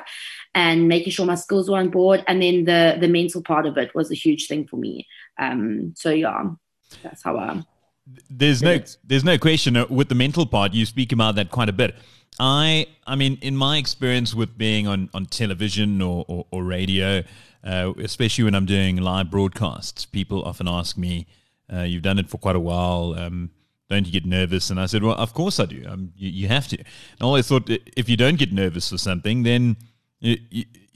and 0.55 0.89
making 0.89 1.13
sure 1.13 1.27
my 1.27 1.35
skills 1.35 1.71
were 1.71 1.79
on 1.79 1.91
board. 1.91 2.25
And 2.27 2.43
then 2.43 2.65
the 2.65 2.97
the 3.01 3.09
mental 3.09 3.43
part 3.43 3.67
of 3.67 3.77
it 3.79 3.95
was 3.95 4.11
a 4.11 4.17
huge 4.17 4.47
thing 4.49 4.67
for 4.67 4.77
me. 4.77 5.07
Um, 5.39 5.95
so 5.97 6.11
yeah, 6.11 6.51
that's 7.03 7.23
how 7.23 7.37
I. 7.37 7.63
There's 8.29 8.63
no 8.63 8.81
there's 9.03 9.25
no 9.25 9.39
question 9.39 9.77
uh, 9.77 9.87
with 9.89 10.09
the 10.09 10.15
mental 10.15 10.47
part. 10.47 10.75
You 10.75 10.85
speak 10.87 11.13
about 11.13 11.37
that 11.37 11.51
quite 11.51 11.69
a 11.69 11.73
bit. 11.73 11.95
I 12.39 12.87
I 13.07 13.17
mean, 13.17 13.39
in 13.41 13.57
my 13.57 13.79
experience 13.79 14.35
with 14.35 14.59
being 14.59 14.87
on 14.87 15.09
on 15.15 15.27
television 15.27 16.03
or 16.03 16.25
or, 16.29 16.47
or 16.51 16.65
radio, 16.65 17.23
uh, 17.65 17.93
especially 17.99 18.45
when 18.45 18.55
I'm 18.55 18.67
doing 18.67 18.97
live 18.97 19.31
broadcasts, 19.31 20.05
people 20.05 20.43
often 20.45 20.69
ask 20.69 20.99
me, 20.99 21.27
uh, 21.73 21.83
"You've 21.83 22.03
done 22.03 22.19
it 22.19 22.29
for 22.29 22.39
quite 22.39 22.57
a 22.57 22.61
while." 22.61 23.15
Um, 23.19 23.51
don't 23.91 24.07
you 24.07 24.13
get 24.13 24.25
nervous? 24.25 24.71
And 24.71 24.81
I 24.81 24.87
said, 24.87 25.03
well, 25.03 25.15
of 25.15 25.35
course 25.35 25.61
I 25.61 25.67
do. 25.67 25.85
Um, 25.87 26.13
you, 26.17 26.31
you, 26.31 26.49
have 26.49 26.67
to. 26.69 26.79
And 26.79 26.87
I 27.21 27.25
always 27.25 27.47
thought 27.47 27.69
if 27.69 28.09
you 28.09 28.17
don't 28.17 28.37
get 28.37 28.51
nervous 28.51 28.89
for 28.89 28.97
something, 28.97 29.43
then 29.43 29.77
it, 30.23 30.41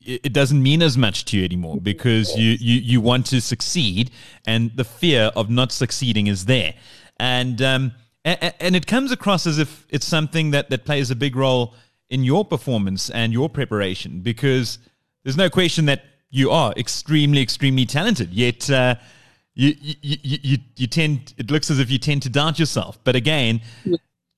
it 0.09 0.33
doesn't 0.33 0.63
mean 0.63 0.83
as 0.83 0.97
much 0.97 1.27
to 1.27 1.37
you 1.37 1.45
anymore 1.45 1.79
because 1.81 2.35
you, 2.37 2.57
you, 2.59 2.81
you 2.81 3.01
want 3.01 3.27
to 3.27 3.41
succeed 3.41 4.11
and 4.47 4.71
the 4.75 4.85
fear 4.85 5.31
of 5.37 5.51
not 5.51 5.71
succeeding 5.71 6.27
is 6.29 6.47
there. 6.47 6.75
And, 7.21 7.61
um, 7.61 7.93
and, 8.25 8.55
and 8.59 8.77
it 8.77 8.87
comes 8.87 9.13
across 9.13 9.47
as 9.47 9.59
if 9.59 9.87
it's 9.91 10.07
something 10.07 10.51
that, 10.53 10.71
that 10.71 10.87
plays 10.87 11.11
a 11.11 11.17
big 11.17 11.37
role 11.37 11.75
in 12.09 12.25
your 12.25 12.45
performance 12.45 13.11
and 13.11 13.33
your 13.33 13.51
preparation 13.51 14.21
because 14.21 14.79
there's 15.25 15.37
no 15.37 15.51
question 15.51 15.85
that 15.87 16.05
you 16.31 16.51
are 16.51 16.73
extremely, 16.77 17.43
extremely 17.43 17.85
talented. 17.85 18.33
Yet, 18.33 18.71
uh, 18.71 18.95
you, 19.55 19.75
you, 19.79 20.17
you, 20.23 20.59
you 20.77 20.87
tend, 20.87 21.35
it 21.37 21.51
looks 21.51 21.71
as 21.71 21.81
if 21.81 21.91
you 21.91 21.99
tend 21.99 22.23
to 22.23 22.31
doubt 22.31 22.59
yourself. 22.59 22.99
But 23.05 23.17
again, 23.17 23.61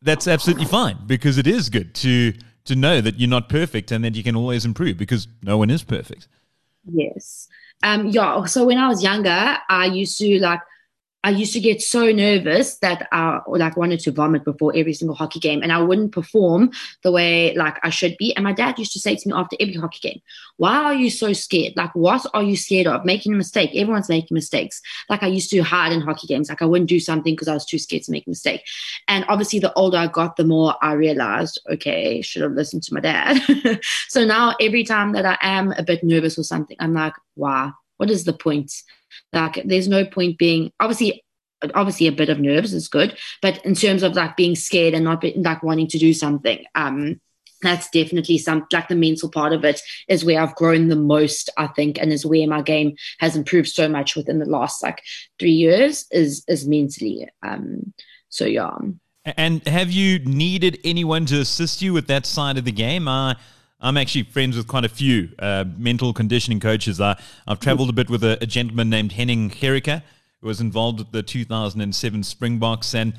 that's 0.03 0.27
absolutely 0.27 0.65
fine 0.65 0.99
because 1.07 1.39
it 1.39 1.47
is 1.47 1.69
good 1.69 1.95
to, 1.97 2.33
to 2.65 2.77
know 2.77 3.01
that 3.01 3.19
you're 3.19 3.29
not 3.29 3.49
perfect 3.49 3.91
and 3.91 4.05
that 4.05 4.15
you 4.15 4.23
can 4.23 4.37
always 4.37 4.65
improve 4.65 4.97
because 4.97 5.29
no 5.43 5.59
one 5.59 5.71
is 5.71 5.83
perfect. 5.83 6.29
Yes. 6.91 7.49
Um, 7.83 8.09
yeah. 8.09 8.45
So 8.45 8.65
when 8.65 8.79
I 8.79 8.89
was 8.89 9.03
younger, 9.03 9.57
I 9.69 9.87
used 9.87 10.19
to 10.19 10.41
like 10.41 10.61
I 11.23 11.31
used 11.31 11.53
to 11.53 11.61
get 11.61 11.83
so 11.83 12.11
nervous 12.13 12.79
that 12.79 13.07
I 13.13 13.41
like 13.47 13.77
wanted 13.77 14.01
to 14.01 14.11
vomit 14.11 14.43
before 14.43 14.73
every 14.75 14.95
single 14.95 15.15
hockey 15.15 15.39
game, 15.39 15.63
and 15.63 15.71
I 15.71 15.83
wouldn't 15.83 16.13
perform 16.13 16.71
the 17.03 17.13
way 17.13 17.55
like 17.55 17.77
I 17.83 17.91
should 17.91 18.17
be. 18.19 18.35
And 18.35 18.45
my 18.45 18.53
dad 18.53 18.79
used 18.79 18.93
to 18.93 19.01
say 19.01 19.17
to 19.17 19.29
me 19.29 19.35
after 19.35 19.57
every 19.61 19.75
hockey 19.75 19.99
game, 20.01 20.23
"Why 20.57 20.77
are 20.77 20.95
you 20.95 21.11
so 21.11 21.35
scared? 21.35 21.75
Like, 21.77 21.95
what 21.95 22.25
are 22.33 22.43
you 22.43 22.57
scared 22.57 22.87
of? 22.87 23.05
Making 23.05 23.35
a 23.35 23.37
mistake? 23.37 23.71
Everyone's 23.75 24.09
making 24.09 24.35
mistakes." 24.35 24.81
Like 25.11 25.23
I 25.23 25.27
used 25.27 25.51
to 25.51 25.61
hide 25.61 25.93
in 25.93 26.01
hockey 26.01 26.27
games. 26.27 26.49
Like 26.49 26.63
I 26.63 26.67
wouldn't 26.67 26.89
do 26.89 27.01
something 27.01 27.35
because 27.35 27.49
I 27.49 27.55
was 27.55 27.67
too 27.67 27.79
scared 27.79 28.05
to 28.05 28.13
make 28.13 28.27
a 28.27 28.31
mistake. 28.31 28.63
And 29.07 29.27
obviously, 29.29 29.59
the 29.59 29.75
older 29.75 29.99
I 29.99 30.07
got, 30.07 30.37
the 30.37 30.45
more 30.45 30.75
I 30.81 30.95
realized, 30.95 31.61
okay, 31.71 32.23
should 32.23 32.43
have 32.43 32.53
listened 32.53 32.83
to 32.85 32.95
my 32.95 33.01
dad. 33.01 33.81
so 34.09 34.25
now 34.25 34.55
every 34.59 34.85
time 34.85 35.13
that 35.13 35.27
I 35.27 35.37
am 35.43 35.73
a 35.73 35.83
bit 35.83 36.03
nervous 36.03 36.39
or 36.39 36.45
something, 36.45 36.79
I'm 36.81 36.95
like, 36.95 37.15
"Wow, 37.37 37.75
what 37.99 38.11
is 38.11 38.25
the 38.25 38.33
point?" 38.33 38.73
Like, 39.33 39.63
there's 39.65 39.89
no 39.89 40.05
point 40.05 40.39
being 40.39 40.73
obviously 40.81 41.25
obviously 41.75 42.07
a 42.07 42.13
bit 42.13 42.31
of 42.31 42.41
nerves 42.41 42.73
is 42.73 42.89
good 42.89 43.15
but 43.43 43.63
in 43.67 43.75
terms 43.75 44.03
of 44.03 44.15
like 44.15 44.35
being 44.35 44.57
scared 44.57 44.95
and 44.95 45.05
not 45.05 45.21
be, 45.21 45.35
like 45.37 45.63
wanting 45.63 45.87
to 45.87 45.99
do 45.99 46.15
something 46.15 46.65
um 46.75 47.21
that's 47.63 47.91
definitely 47.91 48.39
some 48.39 48.67
like 48.73 48.89
the 48.89 48.95
mental 48.95 49.31
part 49.31 49.53
of 49.53 49.65
it 49.65 49.81
is 50.09 50.25
where 50.25 50.41
I've 50.41 50.55
grown 50.55 50.89
the 50.89 50.97
most, 50.97 51.51
I 51.57 51.67
think, 51.69 51.99
and 51.99 52.13
is 52.13 52.25
where 52.25 52.47
my 52.47 52.63
game 52.63 52.97
has 53.19 53.37
improved 53.37 53.69
so 53.69 53.89
much 53.89 54.17
within 54.17 54.39
the 54.39 54.47
last 54.47 54.83
like 54.83 55.03
three 55.39 55.53
years 55.53 56.07
is 56.11 56.45
is 56.49 56.67
mentally. 56.67 57.29
Um 57.43 57.93
so 58.29 58.45
yeah. 58.45 58.71
And 59.37 59.67
have 59.69 59.91
you 59.91 60.19
needed 60.21 60.79
anyone 60.85 61.27
to 61.27 61.41
assist 61.41 61.83
you 61.83 61.93
with 61.93 62.07
that 62.07 62.25
side 62.25 62.57
of 62.57 62.65
the 62.65 62.73
game? 62.73 63.07
Uh 63.09 63.35
I'm 63.81 63.97
actually 63.97 64.25
friends 64.25 64.57
with 64.57 64.67
quite 64.67 64.85
a 64.85 64.91
few 64.91 65.31
uh, 65.39 65.65
mental 65.77 66.13
conditioning 66.13 66.61
coaches. 66.61 67.01
Uh, 67.01 67.15
I've 67.47 67.61
traveled 67.61 67.89
a 67.89 67.93
bit 67.93 68.11
with 68.11 68.23
a, 68.23 68.37
a 68.43 68.47
gentleman 68.47 68.91
named 68.91 69.13
Henning 69.13 69.49
Gericke, 69.49 70.03
who 70.41 70.47
was 70.47 70.61
involved 70.61 70.99
with 70.99 71.13
the 71.13 71.23
2007 71.23 72.23
Springboks. 72.23 72.95
And 72.95 73.15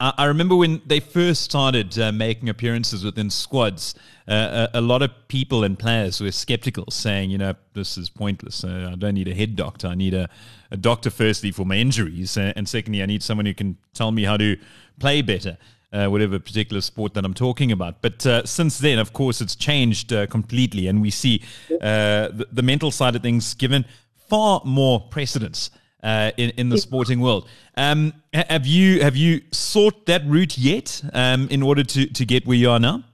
I, 0.00 0.12
I 0.18 0.24
remember 0.24 0.56
when 0.56 0.82
they 0.84 0.98
first 0.98 1.42
started 1.42 1.96
uh, 1.96 2.10
making 2.10 2.48
appearances 2.48 3.04
within 3.04 3.30
squads, 3.30 3.94
uh, 4.26 4.66
a, 4.74 4.78
a, 4.78 4.80
lot 4.80 5.02
of 5.02 5.12
people 5.28 5.62
and 5.62 5.78
players 5.78 6.20
were 6.20 6.32
skeptical, 6.32 6.86
saying, 6.90 7.30
you 7.30 7.38
know, 7.38 7.54
this 7.74 7.96
is 7.96 8.10
pointless. 8.10 8.64
Uh, 8.64 8.90
I 8.92 8.96
don't 8.96 9.14
need 9.14 9.28
a 9.28 9.34
head 9.34 9.54
doctor. 9.54 9.86
I 9.86 9.94
need 9.94 10.14
a, 10.14 10.28
a 10.72 10.76
doctor, 10.76 11.10
firstly, 11.10 11.52
for 11.52 11.64
my 11.64 11.76
injuries. 11.76 12.36
Uh, 12.36 12.52
and 12.56 12.68
secondly, 12.68 13.00
I 13.00 13.06
need 13.06 13.22
someone 13.22 13.46
who 13.46 13.54
can 13.54 13.76
tell 13.94 14.10
me 14.10 14.24
how 14.24 14.36
to 14.36 14.56
play 14.98 15.22
better 15.22 15.56
uh, 15.92 16.06
whatever 16.08 16.38
particular 16.38 16.80
sport 16.80 17.14
that 17.14 17.24
I'm 17.24 17.34
talking 17.34 17.72
about. 17.72 18.00
But 18.02 18.24
uh, 18.26 18.44
since 18.46 18.78
then, 18.78 18.98
of 18.98 19.12
course, 19.12 19.40
it's 19.40 19.56
changed 19.56 20.12
uh, 20.12 20.26
completely, 20.26 20.86
and 20.86 21.00
we 21.02 21.10
see 21.10 21.42
uh, 21.72 22.28
the, 22.28 22.46
the, 22.52 22.62
mental 22.62 22.90
side 22.90 23.16
of 23.16 23.22
things 23.22 23.54
given 23.54 23.84
far 24.28 24.62
more 24.64 25.00
precedence. 25.00 25.70
Uh, 26.02 26.30
in, 26.38 26.48
in 26.56 26.70
the 26.70 26.78
sporting 26.78 27.20
world, 27.20 27.46
um, 27.76 28.14
have 28.32 28.66
you 28.66 29.02
have 29.02 29.16
you 29.16 29.42
sought 29.52 30.06
that 30.06 30.24
route 30.24 30.56
yet 30.56 31.02
um, 31.12 31.46
in 31.50 31.62
order 31.62 31.84
to, 31.84 32.06
to 32.06 32.24
get 32.24 32.46
where 32.46 32.56
you 32.56 32.70
are 32.70 32.80
now? 32.80 33.04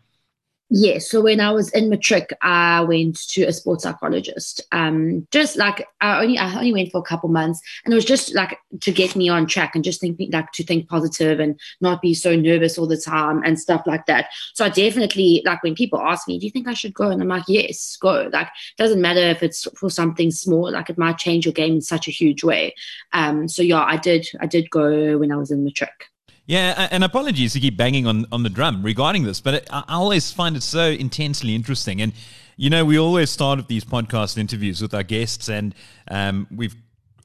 Yes. 0.68 1.08
So 1.08 1.20
when 1.20 1.38
I 1.38 1.52
was 1.52 1.70
in 1.70 1.88
matric, 1.88 2.36
I 2.42 2.80
went 2.80 3.16
to 3.28 3.44
a 3.44 3.52
sports 3.52 3.84
psychologist. 3.84 4.60
Um, 4.72 5.28
just 5.30 5.56
like 5.56 5.86
I 6.00 6.20
only 6.20 6.38
I 6.38 6.52
only 6.56 6.72
went 6.72 6.90
for 6.90 6.98
a 6.98 7.02
couple 7.02 7.28
months, 7.28 7.60
and 7.84 7.94
it 7.94 7.94
was 7.94 8.04
just 8.04 8.34
like 8.34 8.58
to 8.80 8.90
get 8.90 9.14
me 9.14 9.28
on 9.28 9.46
track 9.46 9.76
and 9.76 9.84
just 9.84 10.00
think 10.00 10.18
like 10.32 10.50
to 10.52 10.64
think 10.64 10.88
positive 10.88 11.38
and 11.38 11.60
not 11.80 12.02
be 12.02 12.14
so 12.14 12.34
nervous 12.34 12.78
all 12.78 12.88
the 12.88 12.96
time 12.96 13.44
and 13.44 13.60
stuff 13.60 13.82
like 13.86 14.06
that. 14.06 14.26
So 14.54 14.64
I 14.64 14.68
definitely 14.70 15.40
like 15.44 15.62
when 15.62 15.76
people 15.76 16.00
ask 16.00 16.26
me, 16.26 16.36
"Do 16.36 16.46
you 16.46 16.50
think 16.50 16.66
I 16.66 16.74
should 16.74 16.94
go?" 16.94 17.10
and 17.10 17.22
I'm 17.22 17.28
like, 17.28 17.44
"Yes, 17.46 17.96
go." 18.00 18.28
Like 18.32 18.48
doesn't 18.76 19.00
matter 19.00 19.20
if 19.20 19.44
it's 19.44 19.68
for 19.78 19.88
something 19.88 20.32
small. 20.32 20.72
Like 20.72 20.90
it 20.90 20.98
might 20.98 21.18
change 21.18 21.46
your 21.46 21.52
game 21.52 21.74
in 21.74 21.80
such 21.80 22.08
a 22.08 22.10
huge 22.10 22.42
way. 22.42 22.74
Um, 23.12 23.46
so 23.46 23.62
yeah, 23.62 23.84
I 23.84 23.98
did. 23.98 24.28
I 24.40 24.46
did 24.46 24.68
go 24.70 25.18
when 25.18 25.30
I 25.30 25.36
was 25.36 25.52
in 25.52 25.62
matric. 25.62 26.06
Yeah, 26.46 26.86
and 26.92 27.02
apologies 27.02 27.54
to 27.54 27.60
keep 27.60 27.76
banging 27.76 28.06
on, 28.06 28.24
on 28.30 28.44
the 28.44 28.48
drum 28.48 28.82
regarding 28.82 29.24
this, 29.24 29.40
but 29.40 29.66
I 29.68 29.82
always 29.88 30.30
find 30.30 30.56
it 30.56 30.62
so 30.62 30.86
intensely 30.90 31.56
interesting. 31.56 32.00
And, 32.00 32.12
you 32.56 32.70
know, 32.70 32.84
we 32.84 32.98
always 32.98 33.30
start 33.30 33.58
with 33.58 33.66
these 33.66 33.84
podcast 33.84 34.38
interviews 34.38 34.80
with 34.80 34.94
our 34.94 35.02
guests, 35.02 35.48
and 35.48 35.74
um, 36.08 36.46
we've 36.54 36.76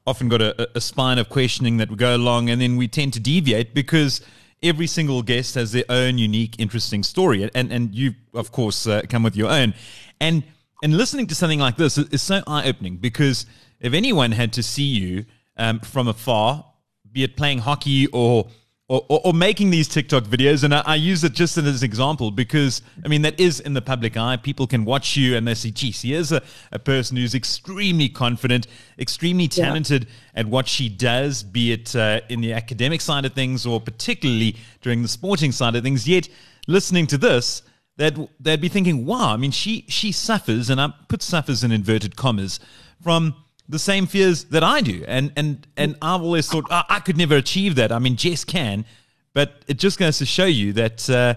often 0.08 0.28
got 0.28 0.42
a, 0.42 0.68
a 0.76 0.80
spine 0.80 1.18
of 1.18 1.28
questioning 1.28 1.76
that 1.76 1.88
we 1.88 1.94
go 1.94 2.16
along, 2.16 2.50
and 2.50 2.60
then 2.60 2.76
we 2.76 2.88
tend 2.88 3.12
to 3.12 3.20
deviate 3.20 3.74
because 3.74 4.22
every 4.60 4.88
single 4.88 5.22
guest 5.22 5.54
has 5.54 5.70
their 5.70 5.84
own 5.88 6.18
unique, 6.18 6.56
interesting 6.58 7.04
story. 7.04 7.48
And, 7.54 7.72
and 7.72 7.94
you, 7.94 8.14
of 8.34 8.50
course, 8.50 8.88
uh, 8.88 9.02
come 9.08 9.22
with 9.22 9.36
your 9.36 9.50
own. 9.50 9.74
And, 10.20 10.42
and 10.82 10.96
listening 10.96 11.28
to 11.28 11.34
something 11.36 11.60
like 11.60 11.76
this 11.76 11.96
is 11.96 12.22
so 12.22 12.42
eye 12.48 12.68
opening 12.68 12.96
because 12.96 13.46
if 13.80 13.92
anyone 13.92 14.32
had 14.32 14.52
to 14.54 14.64
see 14.64 14.82
you 14.82 15.26
um, 15.56 15.78
from 15.78 16.08
afar, 16.08 16.64
be 17.12 17.22
it 17.22 17.36
playing 17.36 17.58
hockey 17.58 18.06
or 18.08 18.48
or, 18.92 19.06
or, 19.08 19.20
or, 19.24 19.32
making 19.32 19.70
these 19.70 19.88
TikTok 19.88 20.24
videos. 20.24 20.64
And 20.64 20.74
I, 20.74 20.82
I, 20.84 20.94
use 20.96 21.24
it 21.24 21.32
just 21.32 21.56
as 21.56 21.80
an 21.80 21.86
example 21.86 22.30
because, 22.30 22.82
I 23.02 23.08
mean, 23.08 23.22
that 23.22 23.40
is 23.40 23.58
in 23.58 23.72
the 23.72 23.80
public 23.80 24.18
eye. 24.18 24.36
People 24.36 24.66
can 24.66 24.84
watch 24.84 25.16
you 25.16 25.34
and 25.34 25.48
they 25.48 25.54
see, 25.54 25.70
geez, 25.70 26.02
here's 26.02 26.30
a, 26.30 26.42
a 26.72 26.78
person 26.78 27.16
who's 27.16 27.34
extremely 27.34 28.10
confident, 28.10 28.66
extremely 28.98 29.48
talented 29.48 30.04
yeah. 30.04 30.40
at 30.40 30.46
what 30.46 30.68
she 30.68 30.90
does, 30.90 31.42
be 31.42 31.72
it 31.72 31.96
uh, 31.96 32.20
in 32.28 32.42
the 32.42 32.52
academic 32.52 33.00
side 33.00 33.24
of 33.24 33.32
things 33.32 33.64
or 33.64 33.80
particularly 33.80 34.56
during 34.82 35.00
the 35.00 35.08
sporting 35.08 35.52
side 35.52 35.74
of 35.74 35.82
things. 35.82 36.06
Yet, 36.06 36.28
listening 36.66 37.06
to 37.06 37.16
this, 37.16 37.62
they'd, 37.96 38.28
they'd 38.40 38.60
be 38.60 38.68
thinking, 38.68 39.06
wow, 39.06 39.32
I 39.32 39.38
mean, 39.38 39.52
she, 39.52 39.86
she 39.88 40.12
suffers, 40.12 40.68
and 40.68 40.78
I 40.78 40.92
put 41.08 41.22
suffers 41.22 41.64
in 41.64 41.72
inverted 41.72 42.16
commas, 42.16 42.60
from 43.02 43.36
the 43.72 43.78
same 43.78 44.06
fears 44.06 44.44
that 44.44 44.62
I 44.62 44.80
do. 44.82 45.02
And 45.08 45.32
and 45.34 45.66
and 45.76 45.96
I've 46.00 46.22
always 46.22 46.46
thought 46.48 46.66
oh, 46.70 46.82
I 46.88 47.00
could 47.00 47.16
never 47.16 47.36
achieve 47.36 47.74
that. 47.76 47.90
I 47.90 47.98
mean, 47.98 48.16
Jess 48.16 48.44
can, 48.44 48.84
but 49.32 49.64
it 49.66 49.78
just 49.78 49.98
goes 49.98 50.18
to 50.18 50.26
show 50.26 50.44
you 50.44 50.72
that 50.74 51.10
uh, 51.10 51.34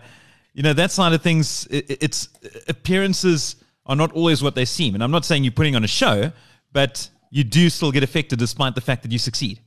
you 0.54 0.62
know 0.62 0.74
that 0.74 0.92
side 0.92 1.14
of 1.14 1.22
things. 1.22 1.66
It, 1.72 1.98
it's 2.04 2.30
appearances 2.68 3.56
are 3.86 3.96
not 3.96 4.12
always 4.12 4.44
what 4.44 4.54
they 4.54 4.66
seem. 4.66 4.94
And 4.96 5.04
I'm 5.04 5.12
not 5.12 5.26
saying 5.26 5.44
you're 5.44 5.52
putting 5.52 5.76
on 5.76 5.84
a 5.84 5.88
show, 5.88 6.32
but 6.74 7.10
you 7.30 7.44
do 7.44 7.70
still 7.70 7.92
get 7.92 8.04
affected 8.04 8.40
despite 8.40 8.76
the 8.76 8.82
fact 8.82 9.04
that 9.04 9.12
you 9.12 9.20
succeed. 9.20 9.60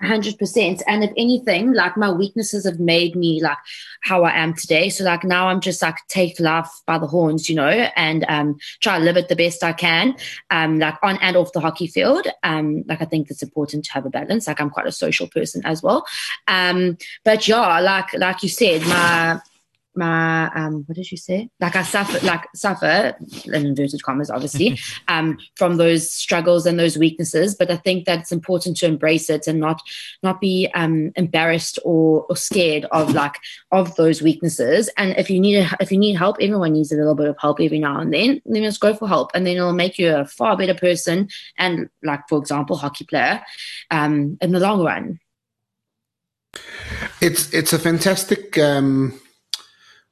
Hundred 0.00 0.38
percent. 0.38 0.82
And 0.86 1.04
if 1.04 1.12
anything, 1.16 1.72
like 1.72 1.96
my 1.96 2.10
weaknesses 2.10 2.64
have 2.64 2.78
made 2.78 3.16
me 3.16 3.42
like 3.42 3.58
how 4.02 4.24
I 4.24 4.32
am 4.32 4.54
today. 4.54 4.88
So 4.88 5.04
like 5.04 5.24
now 5.24 5.48
I'm 5.48 5.60
just 5.60 5.82
like 5.82 5.96
take 6.08 6.38
life 6.38 6.70
by 6.86 6.98
the 6.98 7.06
horns, 7.06 7.48
you 7.48 7.56
know, 7.56 7.68
and 7.96 8.24
um 8.28 8.58
try 8.80 8.98
to 8.98 9.04
live 9.04 9.16
it 9.16 9.28
the 9.28 9.36
best 9.36 9.64
I 9.64 9.72
can. 9.72 10.16
Um 10.50 10.78
like 10.78 10.96
on 11.02 11.18
and 11.18 11.36
off 11.36 11.52
the 11.52 11.60
hockey 11.60 11.86
field. 11.86 12.26
Um 12.42 12.84
like 12.86 13.00
I 13.00 13.06
think 13.06 13.30
it's 13.30 13.42
important 13.42 13.84
to 13.86 13.92
have 13.92 14.06
a 14.06 14.10
balance. 14.10 14.46
Like 14.46 14.60
I'm 14.60 14.70
quite 14.70 14.86
a 14.86 14.92
social 14.92 15.28
person 15.28 15.62
as 15.64 15.82
well. 15.82 16.04
Um 16.48 16.98
but 17.24 17.48
yeah, 17.48 17.80
like 17.80 18.12
like 18.14 18.42
you 18.42 18.48
said, 18.48 18.82
my 18.82 19.40
my 19.96 20.50
um 20.54 20.84
what 20.86 20.96
did 20.96 21.10
you 21.10 21.16
say? 21.16 21.50
Like 21.60 21.76
i 21.76 21.82
suffer 21.82 22.24
like 22.24 22.46
suffer 22.54 23.16
in 23.46 23.66
inverted 23.66 24.02
commas 24.02 24.30
obviously 24.30 24.78
um 25.08 25.38
from 25.56 25.76
those 25.76 26.10
struggles 26.10 26.66
and 26.66 26.78
those 26.78 26.96
weaknesses 26.98 27.54
but 27.54 27.70
i 27.70 27.76
think 27.76 28.04
that 28.06 28.20
it's 28.20 28.32
important 28.32 28.76
to 28.78 28.86
embrace 28.86 29.30
it 29.30 29.46
and 29.46 29.60
not 29.60 29.80
not 30.22 30.40
be 30.40 30.68
um 30.74 31.12
embarrassed 31.16 31.78
or, 31.84 32.26
or 32.28 32.36
scared 32.36 32.84
of 32.92 33.14
like 33.14 33.36
of 33.72 33.94
those 33.96 34.22
weaknesses. 34.22 34.88
And 34.96 35.14
if 35.16 35.30
you 35.30 35.40
need 35.40 35.56
a, 35.56 35.76
if 35.80 35.90
you 35.90 35.98
need 35.98 36.14
help 36.14 36.36
everyone 36.40 36.72
needs 36.72 36.92
a 36.92 36.96
little 36.96 37.14
bit 37.14 37.28
of 37.28 37.36
help 37.38 37.60
every 37.60 37.78
now 37.78 38.00
and 38.00 38.12
then 38.12 38.40
then 38.44 38.62
just 38.62 38.80
go 38.80 38.94
for 38.94 39.08
help. 39.08 39.30
And 39.34 39.46
then 39.46 39.56
it'll 39.56 39.72
make 39.72 39.98
you 39.98 40.14
a 40.14 40.24
far 40.24 40.56
better 40.56 40.74
person 40.74 41.28
and 41.58 41.88
like 42.02 42.28
for 42.28 42.38
example 42.38 42.76
hockey 42.76 43.04
player 43.04 43.42
um 43.90 44.38
in 44.40 44.52
the 44.52 44.60
long 44.60 44.82
run. 44.82 45.20
It's 47.20 47.52
it's 47.52 47.72
a 47.72 47.78
fantastic 47.78 48.58
um 48.58 49.20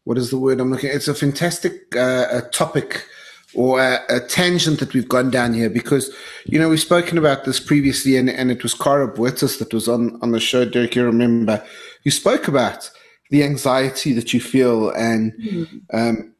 what 0.05 0.19
is 0.19 0.31
the 0.31 0.39
word 0.39 0.61
I'm 0.61 0.71
looking 0.71 0.91
at? 0.91 0.97
It's 0.97 1.09
a 1.09 1.15
fantastic 1.15 1.97
uh, 1.97 2.27
a 2.31 2.43
topic 2.43 3.07
or 3.55 3.81
a, 3.81 4.01
a, 4.09 4.21
tangent 4.21 4.81
that 4.81 4.93
we've 4.93 5.09
gone 5.09 5.31
down 5.31 5.55
here 5.55 5.71
because, 5.71 6.15
you 6.45 6.59
know, 6.59 6.69
we've 6.69 6.81
spoken 6.81 7.17
about 7.17 7.45
this 7.45 7.61
previously 7.61 8.17
and, 8.17 8.29
and 8.29 8.51
it 8.51 8.63
was 8.63 8.75
Cara 8.75 9.13
Buertas 9.13 9.59
that 9.59 9.73
was 9.73 9.89
on, 9.89 10.19
on 10.23 10.33
the 10.33 10.41
show, 10.41 10.65
Derek, 10.65 10.97
you 10.97 11.05
remember. 11.05 11.65
You 12.03 12.11
spoke 12.11 12.49
about 12.49 12.91
the 13.31 13.45
anxiety 13.45 14.13
that 14.13 14.35
you 14.35 14.41
feel 14.41 14.91
and 14.91 15.33
mm-hmm. 15.35 15.77
um, 15.97 16.35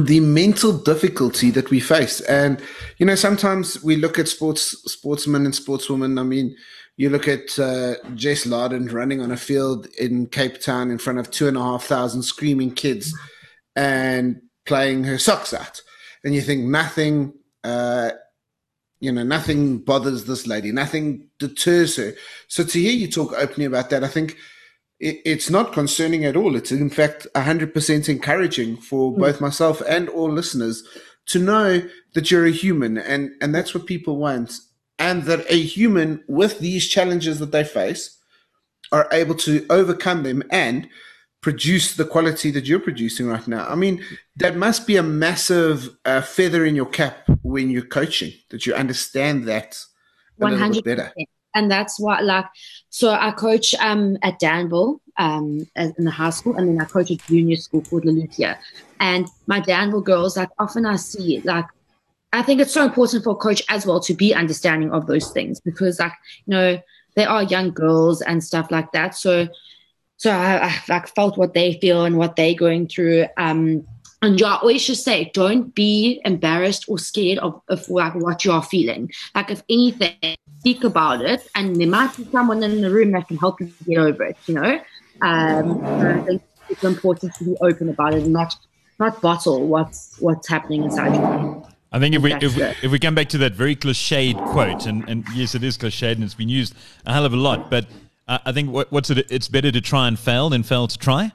the 0.00 0.20
mental 0.20 0.72
difficulty 0.72 1.50
that 1.50 1.70
we 1.70 1.80
face. 1.80 2.20
And, 2.22 2.60
you 2.98 3.06
know, 3.06 3.14
sometimes 3.14 3.82
we 3.82 3.96
look 3.96 4.18
at 4.18 4.28
sports 4.28 4.62
sportsmen 4.92 5.44
and 5.44 5.54
sportswomen. 5.54 6.18
I 6.20 6.22
mean, 6.22 6.56
you 6.96 7.10
look 7.10 7.26
at 7.26 7.58
uh, 7.58 7.94
Jess 8.14 8.44
Larden 8.44 8.92
running 8.92 9.20
on 9.20 9.30
a 9.30 9.36
field 9.36 9.86
in 9.98 10.26
Cape 10.26 10.60
Town 10.60 10.90
in 10.90 10.98
front 10.98 11.18
of 11.18 11.30
two 11.30 11.48
and 11.48 11.56
a 11.56 11.62
half 11.62 11.84
thousand 11.84 12.22
screaming 12.22 12.74
kids 12.74 13.16
and 13.74 14.40
playing 14.66 15.04
her 15.04 15.18
socks 15.18 15.54
out. 15.54 15.80
And 16.24 16.34
you 16.34 16.42
think 16.42 16.64
nothing, 16.64 17.32
uh, 17.64 18.10
you 19.00 19.10
know, 19.10 19.24
nothing 19.24 19.78
bothers 19.78 20.26
this 20.26 20.46
lady, 20.46 20.70
nothing 20.70 21.28
deters 21.38 21.96
her. 21.96 22.12
So 22.48 22.62
to 22.62 22.80
hear 22.80 22.92
you 22.92 23.10
talk 23.10 23.32
openly 23.32 23.64
about 23.64 23.90
that, 23.90 24.04
I 24.04 24.08
think 24.08 24.36
it, 25.00 25.20
it's 25.24 25.50
not 25.50 25.72
concerning 25.72 26.24
at 26.24 26.36
all. 26.36 26.54
It's 26.54 26.70
in 26.70 26.90
fact 26.90 27.26
100% 27.34 28.08
encouraging 28.08 28.76
for 28.76 29.12
hmm. 29.12 29.20
both 29.20 29.40
myself 29.40 29.82
and 29.88 30.08
all 30.10 30.30
listeners 30.30 30.84
to 31.26 31.38
know 31.38 31.82
that 32.14 32.30
you're 32.30 32.46
a 32.46 32.50
human 32.50 32.98
and, 32.98 33.30
and 33.40 33.54
that's 33.54 33.74
what 33.74 33.86
people 33.86 34.16
want 34.18 34.52
and 35.02 35.24
that 35.24 35.44
a 35.50 35.60
human 35.60 36.22
with 36.28 36.60
these 36.60 36.86
challenges 36.86 37.40
that 37.40 37.50
they 37.50 37.64
face 37.64 38.18
are 38.92 39.08
able 39.10 39.34
to 39.34 39.66
overcome 39.68 40.22
them 40.22 40.44
and 40.50 40.88
produce 41.40 41.96
the 41.96 42.04
quality 42.04 42.52
that 42.52 42.66
you're 42.66 42.78
producing 42.78 43.26
right 43.26 43.48
now. 43.48 43.66
I 43.66 43.74
mean, 43.74 44.00
that 44.36 44.54
must 44.54 44.86
be 44.86 44.96
a 44.96 45.02
massive 45.02 45.90
uh, 46.04 46.20
feather 46.20 46.64
in 46.64 46.76
your 46.76 46.86
cap 46.86 47.28
when 47.42 47.68
you're 47.68 47.90
coaching, 48.00 48.32
that 48.50 48.64
you 48.64 48.74
understand 48.74 49.44
that 49.48 49.76
a 50.40 50.44
100%. 50.44 50.50
little 50.50 50.72
bit 50.74 50.84
better. 50.84 51.12
And 51.54 51.68
that's 51.68 51.98
what, 51.98 52.24
like, 52.24 52.46
so 52.88 53.10
I 53.10 53.32
coach 53.32 53.74
um, 53.74 54.16
at 54.22 54.38
Danville 54.38 55.00
um, 55.18 55.66
in 55.74 56.04
the 56.04 56.10
high 56.10 56.30
school, 56.30 56.54
and 56.56 56.68
then 56.68 56.80
I 56.80 56.84
coach 56.84 57.10
at 57.10 57.18
junior 57.26 57.56
school 57.56 57.82
called 57.82 58.04
Lelutiya. 58.04 58.56
And 59.00 59.26
my 59.48 59.58
Danville 59.58 60.00
girls, 60.00 60.36
like, 60.36 60.48
often 60.58 60.86
I 60.86 60.96
see, 60.96 61.40
like, 61.44 61.66
I 62.32 62.42
think 62.42 62.60
it's 62.60 62.72
so 62.72 62.84
important 62.84 63.24
for 63.24 63.30
a 63.30 63.36
coach 63.36 63.62
as 63.68 63.86
well 63.86 64.00
to 64.00 64.14
be 64.14 64.34
understanding 64.34 64.90
of 64.92 65.06
those 65.06 65.30
things 65.32 65.60
because, 65.60 65.98
like, 66.00 66.12
you 66.46 66.52
know, 66.52 66.82
they 67.14 67.24
are 67.26 67.42
young 67.42 67.70
girls 67.70 68.22
and 68.22 68.42
stuff 68.42 68.70
like 68.70 68.92
that. 68.92 69.14
So, 69.14 69.48
so 70.16 70.30
I, 70.30 70.68
I 70.68 70.82
like 70.88 71.08
felt 71.14 71.36
what 71.36 71.52
they 71.52 71.78
feel 71.80 72.04
and 72.04 72.16
what 72.16 72.36
they're 72.36 72.54
going 72.54 72.88
through. 72.88 73.26
Um, 73.36 73.86
and 74.22 74.38
you 74.38 74.46
always 74.46 74.86
just 74.86 75.04
say, 75.04 75.30
don't 75.34 75.74
be 75.74 76.22
embarrassed 76.24 76.84
or 76.88 76.98
scared 76.98 77.38
of, 77.40 77.60
of 77.68 77.88
like 77.88 78.14
what 78.14 78.44
you 78.44 78.52
are 78.52 78.62
feeling. 78.62 79.10
Like, 79.34 79.50
if 79.50 79.62
anything, 79.68 80.36
speak 80.60 80.84
about 80.84 81.22
it, 81.22 81.46
and 81.56 81.76
there 81.76 81.88
might 81.88 82.16
be 82.16 82.24
someone 82.30 82.62
in 82.62 82.80
the 82.80 82.90
room 82.90 83.10
that 83.12 83.26
can 83.26 83.36
help 83.36 83.60
you 83.60 83.72
get 83.84 83.98
over 83.98 84.24
it. 84.24 84.36
You 84.46 84.54
know, 84.54 84.80
um, 85.20 85.84
I 85.84 86.20
think 86.22 86.42
it's 86.70 86.84
important 86.84 87.34
to 87.34 87.44
be 87.44 87.56
open 87.60 87.88
about 87.88 88.14
it 88.14 88.22
and 88.22 88.32
not 88.32 88.54
not 89.00 89.20
bottle 89.20 89.66
what's 89.66 90.16
what's 90.20 90.48
happening 90.48 90.84
inside 90.84 91.14
you. 91.16 91.71
I 91.92 91.98
think 91.98 92.14
if 92.14 92.22
we, 92.22 92.32
if 92.34 92.56
we, 92.56 92.62
if 92.62 92.90
we 92.90 92.98
come 92.98 93.14
back 93.14 93.28
to 93.30 93.38
that 93.38 93.52
very 93.52 93.76
cliched 93.76 94.42
quote, 94.52 94.86
and, 94.86 95.06
and 95.08 95.24
yes, 95.34 95.54
it 95.54 95.62
is 95.62 95.76
cliched 95.76 96.12
and 96.12 96.24
it's 96.24 96.34
been 96.34 96.48
used 96.48 96.74
a 97.04 97.12
hell 97.12 97.26
of 97.26 97.34
a 97.34 97.36
lot, 97.36 97.70
but 97.70 97.86
uh, 98.26 98.38
I 98.46 98.52
think 98.52 98.70
what, 98.70 98.90
what's 98.90 99.10
it? 99.10 99.30
It's 99.30 99.48
better 99.48 99.70
to 99.70 99.80
try 99.80 100.08
and 100.08 100.18
fail 100.18 100.48
than 100.48 100.62
fail 100.62 100.88
to 100.88 100.96
try, 100.96 101.32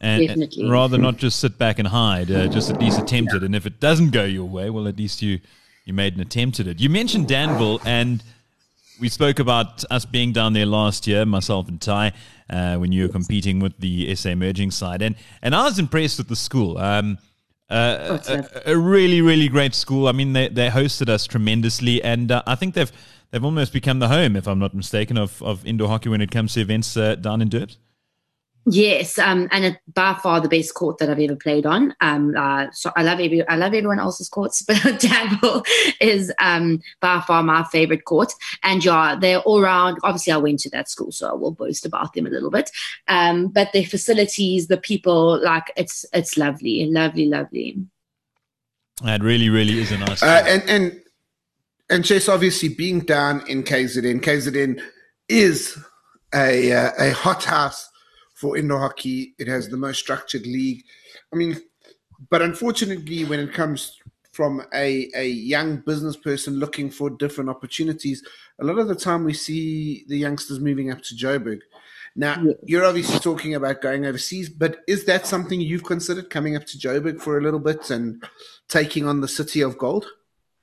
and, 0.00 0.22
and 0.30 0.70
rather 0.70 0.96
not 0.96 1.16
just 1.16 1.40
sit 1.40 1.58
back 1.58 1.78
and 1.78 1.88
hide, 1.88 2.30
uh, 2.30 2.46
just 2.46 2.70
at 2.70 2.80
least 2.80 3.00
attempt 3.00 3.32
yeah. 3.32 3.38
it. 3.38 3.42
And 3.42 3.56
if 3.56 3.66
it 3.66 3.80
doesn't 3.80 4.10
go 4.10 4.24
your 4.24 4.44
way, 4.44 4.70
well, 4.70 4.86
at 4.86 4.96
least 4.96 5.22
you 5.22 5.40
you 5.84 5.92
made 5.92 6.14
an 6.14 6.20
attempt 6.20 6.60
at 6.60 6.68
it. 6.68 6.78
You 6.78 6.88
mentioned 6.88 7.26
Danville, 7.26 7.80
and 7.84 8.22
we 9.00 9.08
spoke 9.08 9.40
about 9.40 9.82
us 9.90 10.04
being 10.04 10.32
down 10.32 10.52
there 10.52 10.66
last 10.66 11.06
year, 11.06 11.24
myself 11.24 11.68
and 11.68 11.80
Ty, 11.80 12.12
uh, 12.48 12.76
when 12.76 12.92
you 12.92 13.04
were 13.04 13.12
competing 13.12 13.58
with 13.58 13.78
the 13.78 14.14
SA 14.14 14.30
Emerging 14.30 14.70
side, 14.70 15.02
and 15.02 15.16
and 15.42 15.54
I 15.54 15.64
was 15.64 15.78
impressed 15.80 16.18
with 16.18 16.28
the 16.28 16.36
school. 16.36 16.78
Um, 16.78 17.18
uh, 17.70 18.18
a, 18.28 18.72
a, 18.72 18.76
really, 18.76 19.20
really 19.20 19.48
great 19.48 19.74
school. 19.74 20.08
I 20.08 20.12
mean, 20.12 20.32
they, 20.32 20.48
they 20.48 20.68
hosted 20.68 21.08
us 21.08 21.26
tremendously, 21.26 22.02
and 22.02 22.32
uh, 22.32 22.42
I 22.46 22.54
think 22.56 22.74
they've 22.74 22.90
they've 23.30 23.44
almost 23.44 23.72
become 23.72 24.00
the 24.00 24.08
home, 24.08 24.36
if 24.36 24.48
I'm 24.48 24.58
not 24.58 24.74
mistaken, 24.74 25.16
of, 25.16 25.40
of 25.42 25.64
indoor 25.64 25.88
hockey 25.88 26.08
when 26.08 26.20
it 26.20 26.30
comes 26.30 26.54
to 26.54 26.60
events 26.60 26.96
uh, 26.96 27.14
down 27.14 27.40
in 27.40 27.48
Durbs. 27.48 27.78
Yes, 28.66 29.18
um, 29.18 29.48
and 29.52 29.64
it's 29.64 29.78
by 29.94 30.14
far 30.14 30.40
the 30.40 30.48
best 30.48 30.74
court 30.74 30.98
that 30.98 31.08
I've 31.08 31.18
ever 31.18 31.34
played 31.34 31.64
on. 31.64 31.94
Um, 32.00 32.36
uh, 32.36 32.66
so 32.72 32.92
I 32.94 33.02
love 33.02 33.18
every, 33.18 33.46
I 33.48 33.56
love 33.56 33.72
everyone 33.72 33.98
else's 33.98 34.28
courts, 34.28 34.62
but 34.66 35.00
Danville 35.00 35.64
is 36.00 36.32
um, 36.38 36.80
by 37.00 37.20
far 37.20 37.42
my 37.42 37.64
favorite 37.64 38.04
court. 38.04 38.32
And 38.62 38.84
yeah, 38.84 39.16
they're 39.18 39.40
all 39.40 39.60
around. 39.60 39.98
Obviously, 40.02 40.34
I 40.34 40.36
went 40.36 40.60
to 40.60 40.70
that 40.70 40.90
school, 40.90 41.10
so 41.10 41.30
I 41.30 41.34
will 41.34 41.52
boast 41.52 41.86
about 41.86 42.12
them 42.12 42.26
a 42.26 42.30
little 42.30 42.50
bit. 42.50 42.70
Um, 43.08 43.48
but 43.48 43.72
the 43.72 43.84
facilities, 43.84 44.68
the 44.68 44.76
people, 44.76 45.42
like 45.42 45.72
it's 45.76 46.04
it's 46.12 46.36
lovely, 46.36 46.86
lovely, 46.86 47.26
lovely. 47.26 47.78
It 49.02 49.22
really, 49.22 49.48
really 49.48 49.80
is 49.80 49.90
a 49.90 49.98
nice. 49.98 50.22
Uh, 50.22 50.44
and 50.46 50.62
and 50.68 51.00
and 51.88 52.04
Chase, 52.04 52.28
obviously, 52.28 52.68
being 52.68 53.00
down 53.00 53.42
in 53.48 53.64
KZN, 53.64 54.20
KZN 54.20 54.82
is 55.30 55.78
a 56.34 56.72
uh, 56.72 56.92
a 56.98 57.10
hothouse 57.12 57.89
for 58.40 58.56
indoor 58.56 58.80
hockey. 58.80 59.34
It 59.38 59.48
has 59.48 59.68
the 59.68 59.76
most 59.76 59.98
structured 60.00 60.46
league. 60.46 60.82
I 61.30 61.36
mean, 61.36 61.60
but 62.30 62.40
unfortunately, 62.40 63.24
when 63.26 63.38
it 63.38 63.52
comes 63.52 64.00
from 64.32 64.62
a, 64.72 65.10
a 65.14 65.28
young 65.28 65.76
business 65.76 66.16
person 66.16 66.54
looking 66.54 66.90
for 66.90 67.10
different 67.10 67.50
opportunities, 67.50 68.22
a 68.58 68.64
lot 68.64 68.78
of 68.78 68.88
the 68.88 68.94
time 68.94 69.24
we 69.24 69.34
see 69.34 70.04
the 70.08 70.16
youngsters 70.16 70.58
moving 70.58 70.90
up 70.90 71.02
to 71.02 71.14
Joburg. 71.14 71.60
Now, 72.16 72.42
you're 72.64 72.84
obviously 72.84 73.18
talking 73.18 73.54
about 73.54 73.82
going 73.82 74.06
overseas, 74.06 74.48
but 74.48 74.78
is 74.88 75.04
that 75.04 75.26
something 75.26 75.60
you've 75.60 75.84
considered 75.84 76.30
coming 76.30 76.56
up 76.56 76.64
to 76.66 76.78
Joburg 76.78 77.20
for 77.20 77.36
a 77.36 77.42
little 77.42 77.60
bit 77.60 77.90
and 77.90 78.24
taking 78.68 79.06
on 79.06 79.20
the 79.20 79.28
city 79.28 79.60
of 79.60 79.76
gold? 79.76 80.06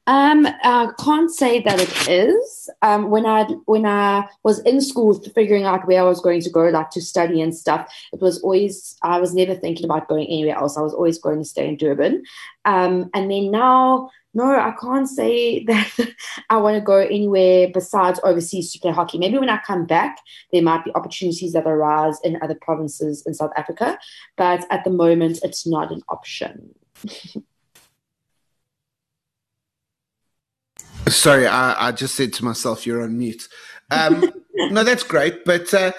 Um, 0.07 0.47
I 0.63 0.87
can't 1.03 1.29
say 1.29 1.61
that 1.63 1.81
it 1.81 2.07
is. 2.07 2.69
Um, 2.81 3.09
when 3.09 3.25
I 3.25 3.43
when 3.65 3.85
I 3.85 4.27
was 4.43 4.59
in 4.59 4.79
school 4.79 5.19
figuring 5.35 5.65
out 5.65 5.85
where 5.85 5.99
I 5.99 6.03
was 6.03 6.21
going 6.21 6.41
to 6.41 6.49
go, 6.49 6.69
like 6.69 6.91
to 6.91 7.01
study 7.01 7.41
and 7.41 7.55
stuff, 7.55 7.93
it 8.13 8.21
was 8.21 8.41
always 8.41 8.97
I 9.03 9.19
was 9.19 9.35
never 9.35 9.53
thinking 9.53 9.83
about 9.83 10.07
going 10.07 10.25
anywhere 10.27 10.55
else. 10.55 10.77
I 10.77 10.81
was 10.81 10.93
always 10.93 11.19
going 11.19 11.39
to 11.39 11.45
stay 11.45 11.67
in 11.67 11.75
Durban. 11.75 12.23
Um, 12.63 13.09
and 13.13 13.29
then 13.29 13.51
now, 13.51 14.09
no, 14.33 14.45
I 14.45 14.73
can't 14.79 15.09
say 15.09 15.63
that 15.65 15.91
I 16.49 16.55
want 16.55 16.75
to 16.75 16.81
go 16.81 16.99
anywhere 16.99 17.67
besides 17.73 18.21
overseas 18.23 18.71
to 18.71 18.79
play 18.79 18.91
hockey. 18.91 19.17
Maybe 19.17 19.37
when 19.37 19.49
I 19.49 19.57
come 19.57 19.85
back, 19.85 20.19
there 20.53 20.61
might 20.61 20.85
be 20.85 20.95
opportunities 20.95 21.51
that 21.51 21.67
arise 21.67 22.17
in 22.23 22.39
other 22.41 22.55
provinces 22.61 23.25
in 23.25 23.33
South 23.33 23.51
Africa, 23.57 23.99
but 24.37 24.65
at 24.69 24.85
the 24.85 24.89
moment, 24.89 25.39
it's 25.43 25.67
not 25.67 25.91
an 25.91 26.01
option. 26.07 26.75
Sorry, 31.09 31.47
I, 31.47 31.87
I, 31.87 31.91
just 31.91 32.15
said 32.15 32.33
to 32.33 32.45
myself, 32.45 32.85
you're 32.85 33.01
on 33.01 33.17
mute. 33.17 33.47
Um, 33.91 34.31
no, 34.55 34.83
that's 34.83 35.03
great. 35.03 35.45
But, 35.45 35.73
uh, 35.73 35.91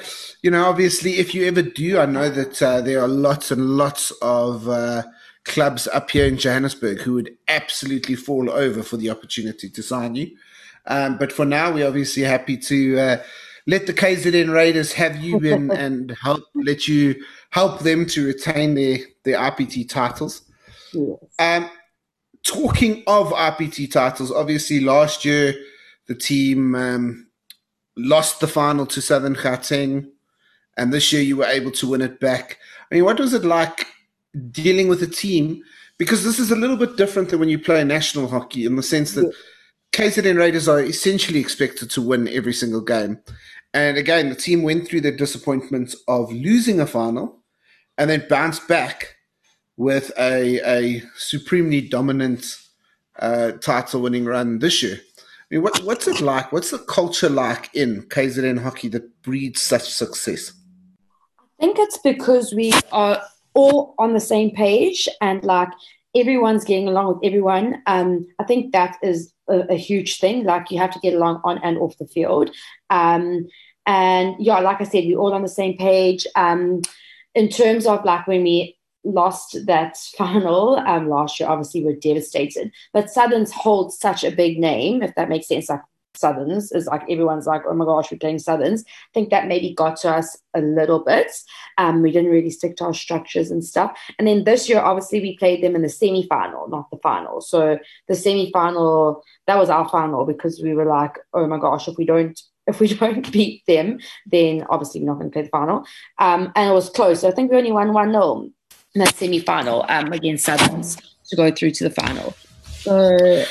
you 0.43 0.51
know, 0.51 0.65
obviously, 0.67 1.19
if 1.19 1.35
you 1.35 1.47
ever 1.47 1.63
do, 1.63 1.99
I 1.99 2.07
know 2.07 2.31
that 2.31 2.63
uh, 2.63 2.81
there 2.81 3.01
are 3.01 3.09
lots 3.09 3.51
and 3.51 3.77
lots 3.77 4.11
of 4.23 4.69
uh, 4.69 5.03
clubs 5.45 5.87
up 5.89 6.11
here 6.11 6.27
in 6.27 6.37
Johannesburg 6.37 7.01
who 7.01 7.15
would 7.15 7.37
absolutely 7.49 8.15
fall 8.15 8.51
over 8.51 8.83
for 8.83 8.97
the 8.97 9.11
opportunity 9.11 9.69
to 9.71 9.83
sign 9.83 10.15
you. 10.15 10.37
Um, 10.87 11.19
but 11.19 11.33
for 11.33 11.45
now, 11.45 11.73
we're 11.73 11.87
obviously 11.87 12.23
happy 12.23 12.57
to 12.57 12.99
uh, 12.99 13.23
let 13.67 13.87
the 13.87 13.95
KZN 13.95 14.53
Raiders 14.53 14.93
have 14.93 15.17
you 15.17 15.39
in 15.39 15.71
and 15.77 16.17
help 16.23 16.45
let 16.55 16.89
you 16.89 17.15
help 17.51 17.81
them 17.81 18.07
to 18.07 18.27
retain 18.27 18.75
their 18.75 18.99
their 19.25 19.39
IPT 19.39 19.89
titles. 19.89 20.43
Yes. 20.93 21.19
Um, 21.39 21.71
talking 22.45 23.03
of 23.07 23.29
IPT 23.29 23.91
titles, 23.91 24.33
obviously 24.33 24.81
last 24.81 25.25
year 25.25 25.55
the 26.07 26.15
team 26.15 26.75
um, 26.75 27.27
lost 27.97 28.41
the 28.41 28.49
final 28.49 28.87
to 28.87 29.01
Southern 29.01 29.35
Gauteng, 29.35 30.09
and 30.77 30.93
this 30.93 31.13
year 31.13 31.23
you 31.23 31.37
were 31.37 31.45
able 31.45 31.71
to 31.73 31.89
win 31.89 32.01
it 32.01 32.19
back. 32.19 32.59
I 32.91 32.95
mean, 32.95 33.05
what 33.05 33.21
was 33.21 33.35
it 33.35 33.45
like 33.45 33.87
dealing 34.51 34.89
with 34.89 35.03
a 35.03 35.07
team? 35.07 35.63
Because 35.99 36.25
this 36.25 36.39
is 36.39 36.51
a 36.51 36.57
little 36.57 36.77
bit 36.77 36.97
different 36.97 37.29
than 37.29 37.41
when 37.41 37.49
you 37.49 37.59
play 37.59 37.85
national 37.85 38.29
hockey 38.29 38.65
in 38.65 38.77
the 38.77 38.83
sense 38.83 39.13
that 39.13 39.33
KZN 39.93 40.39
Raiders 40.39 40.69
are 40.69 40.81
essentially 40.81 41.41
expected 41.41 41.91
to 41.91 42.03
win 42.03 42.29
every 42.29 42.53
single 42.53 42.81
game. 42.81 43.21
And 43.75 43.99
again, 43.99 44.29
the 44.29 44.35
team 44.35 44.63
went 44.63 44.89
through 44.89 45.03
the 45.03 45.13
disappointment 45.13 45.95
of 46.07 46.33
losing 46.33 46.81
a 46.81 46.87
final 46.87 47.43
and 47.99 48.09
then 48.09 48.27
bounced 48.29 48.67
back 48.69 49.17
with 49.79 50.11
a, 50.19 50.61
a 50.69 51.03
supremely 51.17 51.81
dominant 51.81 52.57
uh, 53.21 53.53
title 53.53 54.03
winning 54.03 54.25
run 54.25 54.59
this 54.59 54.83
year. 54.83 54.99
I 54.99 55.55
mean, 55.55 55.63
what, 55.63 55.83
what's 55.85 56.09
it 56.09 56.21
like? 56.21 56.53
What's 56.53 56.73
the 56.73 56.79
culture 56.81 57.31
like 57.31 57.71
in 57.75 58.03
KZN 58.03 58.61
hockey 58.61 58.89
that 58.89 59.23
breeds 59.23 59.63
such 59.63 59.89
success? 59.89 60.53
I 61.41 61.65
think 61.65 61.79
it's 61.79 61.99
because 61.99 62.53
we 62.53 62.73
are 62.93 63.23
all 63.55 63.95
on 63.99 64.15
the 64.15 64.21
same 64.21 64.51
page 64.51 65.09
and 65.21 65.43
like 65.45 65.71
everyone's 66.15 66.65
getting 66.65 66.89
along 66.89 67.15
with 67.15 67.25
everyone. 67.25 67.81
Um, 67.87 68.27
I 68.41 68.45
think 68.45 68.73
that 68.73 68.99
is 69.03 69.33
a, 69.49 69.61
a, 69.71 69.77
huge 69.77 70.19
thing. 70.19 70.45
Like 70.45 70.71
you 70.71 70.79
have 70.79 70.93
to 70.93 71.01
get 71.01 71.15
along 71.15 71.41
on 71.45 71.59
and 71.59 71.79
off 71.79 71.97
the 71.99 72.07
field. 72.07 72.51
Um, 72.91 73.47
and 73.87 74.35
yeah, 74.39 74.59
like 74.59 74.81
I 74.81 74.85
said, 74.85 75.05
we're 75.07 75.19
all 75.19 75.35
on 75.35 75.43
the 75.43 75.49
same 75.49 75.77
page. 75.77 76.27
Um, 76.35 76.83
in 77.35 77.49
terms 77.49 77.87
of 77.87 78.05
like 78.05 78.27
when 78.27 78.43
we 78.43 78.78
lost 79.05 79.57
that 79.67 79.97
final 80.17 80.77
um, 80.77 81.09
last 81.09 81.41
year, 81.41 81.49
obviously 81.49 81.85
we're 81.85 81.97
devastated. 81.97 82.73
But 82.93 83.11
Southerns 83.11 83.53
hold 83.53 83.93
such 83.93 84.25
a 84.25 84.31
big 84.31 84.59
name, 84.59 85.03
if 85.03 85.15
that 85.15 85.29
makes 85.29 85.49
sense. 85.49 85.69
Like 85.69 85.81
Southerns 86.15 86.73
is 86.73 86.87
like 86.87 87.03
everyone's 87.09 87.47
like, 87.47 87.63
oh 87.67 87.75
my 87.75 87.85
gosh, 87.85 88.11
we're 88.11 88.19
playing 88.19 88.39
Southerns. 88.39 88.85
I 88.87 89.11
think 89.15 89.31
that 89.31 89.47
maybe 89.47 89.75
got 89.75 89.97
to 89.99 90.11
us 90.11 90.37
a 90.55 90.61
little 90.61 91.05
bit. 91.05 91.31
Um, 91.79 92.03
we 92.03 92.11
didn't 92.11 92.31
really 92.31 92.51
stick 92.51 92.77
to 92.77 92.85
our 92.85 92.95
structures 92.95 93.51
and 93.51 93.65
stuff. 93.65 93.99
And 94.19 94.27
then 94.27 94.45
this 94.45 94.69
year, 94.69 94.81
obviously, 94.81 95.21
we 95.21 95.37
played 95.37 95.63
them 95.63 95.77
in 95.77 95.83
the 95.83 95.89
semi 95.89 96.27
final, 96.27 96.69
not 96.69 96.91
the 96.91 96.99
final. 96.99 97.41
So 97.41 97.79
the 98.09 98.15
semi 98.15 98.51
final, 98.51 99.23
that 99.47 99.59
was 99.59 99.71
our 99.71 99.89
final 99.89 100.27
because 100.27 100.61
we 100.63 100.75
were 100.75 100.87
like, 100.87 101.19
oh 101.33 101.47
my 101.47 101.59
gosh, 101.59 101.89
if 101.89 101.97
we 101.97 102.05
don't 102.05 102.39
if 102.67 102.81
we 102.81 102.89
don't 102.95 103.33
beat 103.33 103.65
them, 103.67 103.99
then 104.27 104.65
obviously 104.69 105.01
we're 105.01 105.07
not 105.07 105.19
going 105.19 105.31
to 105.31 105.33
play 105.33 105.43
the 105.43 105.49
final. 105.49 105.85
Um, 106.19 106.53
and 106.55 106.71
it 106.71 106.75
was 106.75 106.91
close. 106.91 107.21
So 107.21 107.29
I 107.29 107.33
think 107.33 107.51
we 107.51 107.57
only 107.57 107.73
won 107.73 107.93
1 107.93 108.13
0 108.13 108.51
in 108.95 109.01
that 109.01 109.15
semi 109.15 109.41
final 109.41 109.85
um, 109.89 110.13
against 110.13 110.45
Southerns 110.45 110.97
to 111.29 111.37
go 111.37 111.51
through 111.51 111.73
to 111.73 111.85
the 111.85 111.91
final. 111.91 112.35
So 112.65 113.07
it 113.09 113.49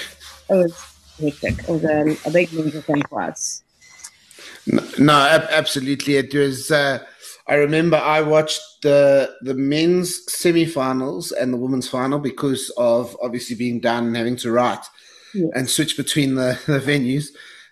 was 0.49 0.97
hectic. 1.19 1.59
It 1.59 1.69
was 1.69 1.83
a, 1.83 2.17
a 2.25 2.31
big 2.31 2.51
mental 2.53 2.81
thing 2.81 3.03
for 3.09 3.21
us. 3.21 3.63
No, 4.65 4.83
no 4.99 5.13
absolutely. 5.51 6.17
It 6.17 6.33
was. 6.33 6.71
Uh, 6.71 6.99
I 7.47 7.55
remember 7.55 7.97
I 7.97 8.21
watched 8.21 8.61
the 8.81 9.33
the 9.41 9.53
men's 9.53 10.19
semi-finals 10.31 11.31
and 11.31 11.53
the 11.53 11.57
women's 11.57 11.88
final 11.88 12.19
because 12.19 12.71
of 12.77 13.15
obviously 13.21 13.55
being 13.55 13.79
down 13.79 14.07
and 14.07 14.17
having 14.17 14.35
to 14.38 14.51
write 14.51 14.85
yeah. 15.33 15.47
and 15.53 15.69
switch 15.69 15.95
between 15.95 16.35
the, 16.35 16.59
the 16.67 16.79
venues. 16.79 17.27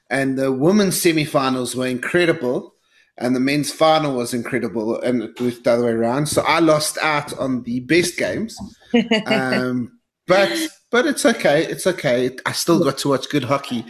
And 0.09 0.38
the 0.38 0.51
women's 0.51 1.01
semi-finals 1.01 1.76
were 1.76 1.88
incredible 1.88 2.74
and 3.18 3.36
the 3.36 3.39
men's 3.39 3.72
final 3.72 4.16
was 4.16 4.34
incredible, 4.34 4.99
and 5.01 5.24
it 5.24 5.39
was 5.39 5.61
the 5.61 5.72
other 5.72 5.86
way 5.86 5.91
around. 5.91 6.28
So 6.28 6.41
I 6.41 6.59
lost 6.59 6.97
out 7.01 7.38
on 7.38 7.63
the 7.63 7.80
best 7.82 8.18
games, 8.18 8.57
um, 9.26 9.99
but 10.28 10.51
but 10.91 11.05
it's 11.05 11.26
okay. 11.26 11.66
It's 11.66 11.88
okay. 11.88 12.36
I 12.45 12.51
still 12.51 12.84
got 12.84 12.97
to 12.99 13.09
watch 13.09 13.30
good 13.30 13.45
hockey. 13.45 13.86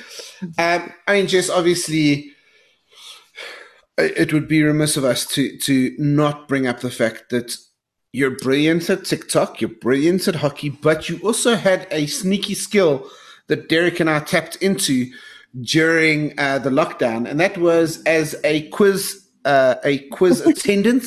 Um, 0.58 0.94
I 1.08 1.14
mean, 1.14 1.28
just 1.28 1.50
obviously, 1.50 2.32
it 3.98 4.34
would 4.34 4.48
be 4.48 4.62
remiss 4.64 4.98
of 4.98 5.06
us 5.06 5.26
to 5.28 5.58
to 5.58 5.96
not 5.98 6.48
bring 6.48 6.68
up 6.68 6.82
the 6.82 6.92
fact 6.92 7.30
that 7.32 7.58
you're 8.16 8.38
brilliant 8.38 8.90
at 8.90 9.04
TikTok, 9.04 9.60
you're 9.60 9.70
brilliant 9.70 10.28
at 10.28 10.36
hockey, 10.36 10.70
but 10.70 11.10
you 11.10 11.20
also 11.20 11.56
had 11.56 11.86
a 11.92 12.06
sneaky 12.06 12.54
skill 12.54 13.10
that 13.48 13.68
Derek 13.68 14.00
and 14.00 14.10
I 14.10 14.20
tapped 14.20 14.56
into 14.58 15.12
during 15.62 16.38
uh, 16.40 16.60
the 16.60 16.70
lockdown, 16.70 17.30
and 17.30 17.40
that 17.40 17.58
was 17.58 18.04
as 18.04 18.36
a 18.44 18.68
quiz 18.70 19.28
uh, 19.46 19.76
a 19.84 20.00
quiz 20.10 20.42
attendant. 20.46 21.06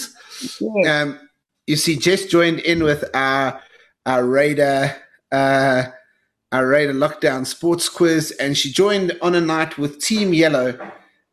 Um, 0.86 1.18
you 1.66 1.76
see, 1.76 1.96
Jess 1.96 2.26
joined 2.26 2.60
in 2.60 2.82
with 2.82 3.04
our 3.14 3.60
our 4.06 4.24
Raider 4.24 4.94
uh, 5.30 5.84
our 6.52 6.66
Raider 6.66 6.94
lockdown 6.94 7.46
sports 7.46 7.88
quiz, 7.88 8.30
and 8.32 8.56
she 8.56 8.72
joined 8.72 9.18
on 9.20 9.34
a 9.34 9.40
night 9.40 9.76
with 9.76 10.00
Team 10.00 10.32
Yellow. 10.32 10.78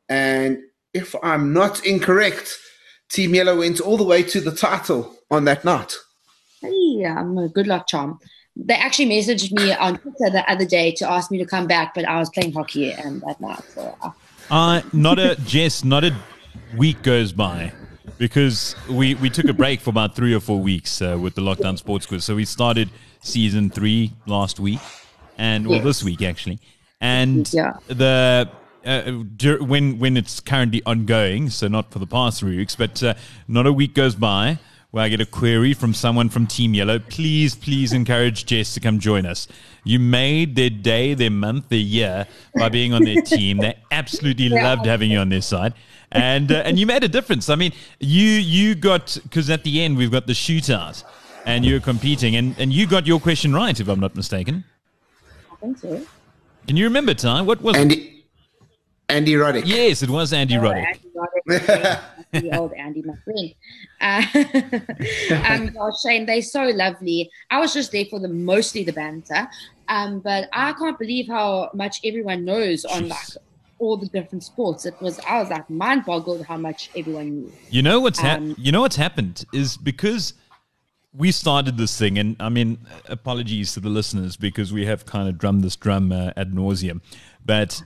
And 0.09 0.59
if 0.93 1.15
I'm 1.23 1.53
not 1.53 1.85
incorrect, 1.85 2.57
Team 3.09 3.33
Yellow 3.33 3.59
went 3.59 3.79
all 3.79 3.97
the 3.97 4.03
way 4.03 4.23
to 4.23 4.41
the 4.41 4.55
title 4.55 5.15
on 5.31 5.45
that 5.45 5.63
night. 5.63 5.95
Hey, 6.61 7.05
um, 7.05 7.47
good 7.49 7.67
luck, 7.67 7.87
Charm 7.87 8.19
they 8.55 8.73
actually 8.73 9.09
messaged 9.09 9.51
me 9.51 9.73
on 9.73 9.97
Twitter 9.97 10.29
the 10.29 10.43
other 10.49 10.65
day 10.65 10.91
to 10.93 11.09
ask 11.09 11.29
me 11.29 11.37
to 11.37 11.45
come 11.45 11.67
back, 11.67 11.93
but 11.93 12.05
I 12.05 12.19
was 12.19 12.29
playing 12.29 12.53
hockey 12.53 12.91
and 12.91 13.21
that 13.21 13.39
night. 13.41 13.63
So, 13.73 13.97
uh, 14.01 14.11
uh, 14.49 14.81
not 14.93 15.19
a 15.19 15.35
Jess, 15.45 15.83
not 15.83 16.03
a 16.03 16.15
week 16.77 17.01
goes 17.03 17.31
by 17.31 17.73
because 18.17 18.75
we 18.89 19.15
we 19.15 19.29
took 19.29 19.45
a 19.45 19.53
break 19.53 19.81
for 19.81 19.89
about 19.89 20.15
three 20.15 20.33
or 20.33 20.39
four 20.39 20.59
weeks 20.59 21.01
uh, 21.01 21.17
with 21.19 21.35
the 21.35 21.41
lockdown 21.41 21.77
sports 21.77 22.05
quiz. 22.05 22.23
So 22.23 22.35
we 22.35 22.45
started 22.45 22.89
season 23.21 23.69
three 23.69 24.13
last 24.25 24.59
week, 24.59 24.79
and 25.37 25.67
well, 25.67 25.77
yes. 25.77 25.83
this 25.83 26.03
week 26.03 26.21
actually, 26.21 26.59
and 27.01 27.51
yeah. 27.53 27.73
the. 27.87 28.49
Uh, 28.85 29.23
when 29.61 29.97
when 29.97 30.15
it's 30.15 30.39
currently 30.39 30.79
ongoing, 30.85 31.49
so 31.49 31.67
not 31.67 31.89
for 31.91 31.97
the 31.97 32.05
past 32.05 32.39
three 32.39 32.55
weeks, 32.55 32.75
but 32.75 33.01
uh, 33.01 33.15
not 33.47 33.65
a 33.65 33.73
week 33.73 33.95
goes 33.95 34.13
by 34.13 34.59
where 34.95 35.03
I 35.03 35.09
get 35.09 35.19
a 35.19 35.25
query 35.25 35.73
from 35.73 35.93
someone 35.93 36.29
from 36.29 36.47
Team 36.47 36.73
Yellow. 36.73 36.99
Please, 36.99 37.53
please 37.53 37.91
encourage 37.91 38.45
Jess 38.45 38.73
to 38.75 38.79
come 38.79 38.97
join 38.97 39.25
us. 39.25 39.45
You 39.83 39.99
made 39.99 40.55
their 40.55 40.69
day, 40.69 41.13
their 41.13 41.29
month, 41.29 41.67
their 41.67 41.79
year 41.79 42.25
by 42.57 42.69
being 42.69 42.93
on 42.93 43.03
their 43.03 43.21
team. 43.21 43.57
They 43.57 43.77
absolutely 43.91 44.47
loved 44.47 44.85
having 44.85 45.11
you 45.11 45.17
on 45.17 45.27
their 45.27 45.41
side. 45.41 45.73
And 46.13 46.49
uh, 46.49 46.63
and 46.63 46.79
you 46.79 46.85
made 46.85 47.03
a 47.03 47.09
difference. 47.09 47.49
I 47.49 47.55
mean, 47.55 47.73
you 47.99 48.23
you 48.23 48.73
got 48.73 49.17
because 49.23 49.49
at 49.49 49.65
the 49.65 49.81
end 49.81 49.97
we've 49.97 50.13
got 50.13 50.27
the 50.27 50.33
shootout, 50.33 51.03
and 51.45 51.65
you're 51.65 51.81
competing, 51.81 52.37
and, 52.37 52.55
and 52.57 52.71
you 52.71 52.87
got 52.87 53.05
your 53.05 53.19
question 53.19 53.53
right, 53.53 53.77
if 53.77 53.89
I'm 53.89 53.99
not 53.99 54.15
mistaken. 54.15 54.63
I 55.51 55.55
think 55.57 55.77
so. 55.77 56.05
Can 56.67 56.77
you 56.77 56.85
remember, 56.85 57.13
Ty? 57.13 57.41
What 57.41 57.61
was 57.61 57.75
Andy 57.75 58.23
Andy 59.09 59.33
Roddick? 59.33 59.63
Yes, 59.65 60.03
it 60.03 60.09
was 60.09 60.31
Andy 60.31 60.55
oh, 60.55 60.61
Roddick. 60.61 60.85
Andy 60.85 61.09
Roddick 61.49 62.01
the 62.41 62.57
old 62.57 62.73
Andy, 62.73 63.03
my 63.03 63.15
friend. 63.23 63.53
Uh, 64.01 64.23
um, 65.47 65.67
gosh, 65.73 66.01
Shane, 66.01 66.25
they're 66.25 66.41
so 66.41 66.63
lovely. 66.63 67.29
I 67.49 67.59
was 67.59 67.73
just 67.73 67.91
there 67.91 68.05
for 68.05 68.19
the 68.19 68.27
mostly 68.27 68.83
the 68.83 68.93
banter, 68.93 69.47
um, 69.87 70.19
but 70.19 70.49
I 70.53 70.73
can't 70.73 70.97
believe 70.97 71.27
how 71.27 71.69
much 71.73 71.99
everyone 72.03 72.45
knows 72.45 72.85
on 72.85 73.09
like 73.09 73.27
all 73.79 73.97
the 73.97 74.07
different 74.07 74.43
sports. 74.43 74.85
It 74.85 74.99
was 75.01 75.19
I 75.19 75.39
was 75.39 75.49
like 75.49 75.69
mind 75.69 76.05
boggled 76.05 76.45
how 76.45 76.57
much 76.57 76.89
everyone 76.95 77.29
knew. 77.29 77.53
You 77.69 77.81
know 77.81 77.99
what's 77.99 78.19
ha- 78.19 78.35
um, 78.35 78.55
you 78.57 78.71
know 78.71 78.81
what's 78.81 78.95
happened 78.95 79.45
is 79.53 79.77
because 79.77 80.33
we 81.17 81.31
started 81.31 81.77
this 81.77 81.97
thing, 81.97 82.17
and 82.17 82.35
I 82.39 82.49
mean, 82.49 82.77
apologies 83.05 83.73
to 83.73 83.79
the 83.79 83.89
listeners 83.89 84.35
because 84.35 84.73
we 84.73 84.85
have 84.85 85.05
kind 85.05 85.29
of 85.29 85.37
drummed 85.37 85.63
this 85.63 85.75
drum 85.75 86.11
uh, 86.11 86.31
ad 86.35 86.51
nauseum. 86.51 87.01
But 87.45 87.81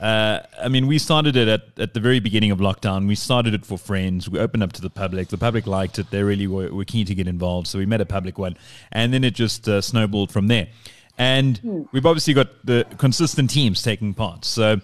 uh, 0.00 0.40
I 0.60 0.68
mean, 0.68 0.86
we 0.86 0.98
started 0.98 1.34
it 1.36 1.48
at, 1.48 1.62
at 1.78 1.94
the 1.94 2.00
very 2.00 2.20
beginning 2.20 2.50
of 2.50 2.58
lockdown. 2.58 3.08
We 3.08 3.14
started 3.14 3.54
it 3.54 3.64
for 3.64 3.78
friends. 3.78 4.28
We 4.28 4.38
opened 4.38 4.62
up 4.62 4.72
to 4.74 4.82
the 4.82 4.90
public. 4.90 5.28
The 5.28 5.38
public 5.38 5.66
liked 5.66 5.98
it. 5.98 6.10
They 6.10 6.22
really 6.22 6.46
were, 6.46 6.72
were 6.72 6.84
keen 6.84 7.06
to 7.06 7.14
get 7.14 7.26
involved. 7.26 7.66
So 7.68 7.78
we 7.78 7.86
made 7.86 8.02
a 8.02 8.06
public 8.06 8.38
one. 8.38 8.56
And 8.92 9.12
then 9.12 9.24
it 9.24 9.34
just 9.34 9.68
uh, 9.68 9.80
snowballed 9.80 10.30
from 10.30 10.48
there. 10.48 10.68
And 11.16 11.58
hmm. 11.58 11.82
we've 11.90 12.06
obviously 12.06 12.34
got 12.34 12.48
the 12.64 12.86
consistent 12.98 13.50
teams 13.50 13.82
taking 13.82 14.12
part. 14.12 14.44
So 14.44 14.80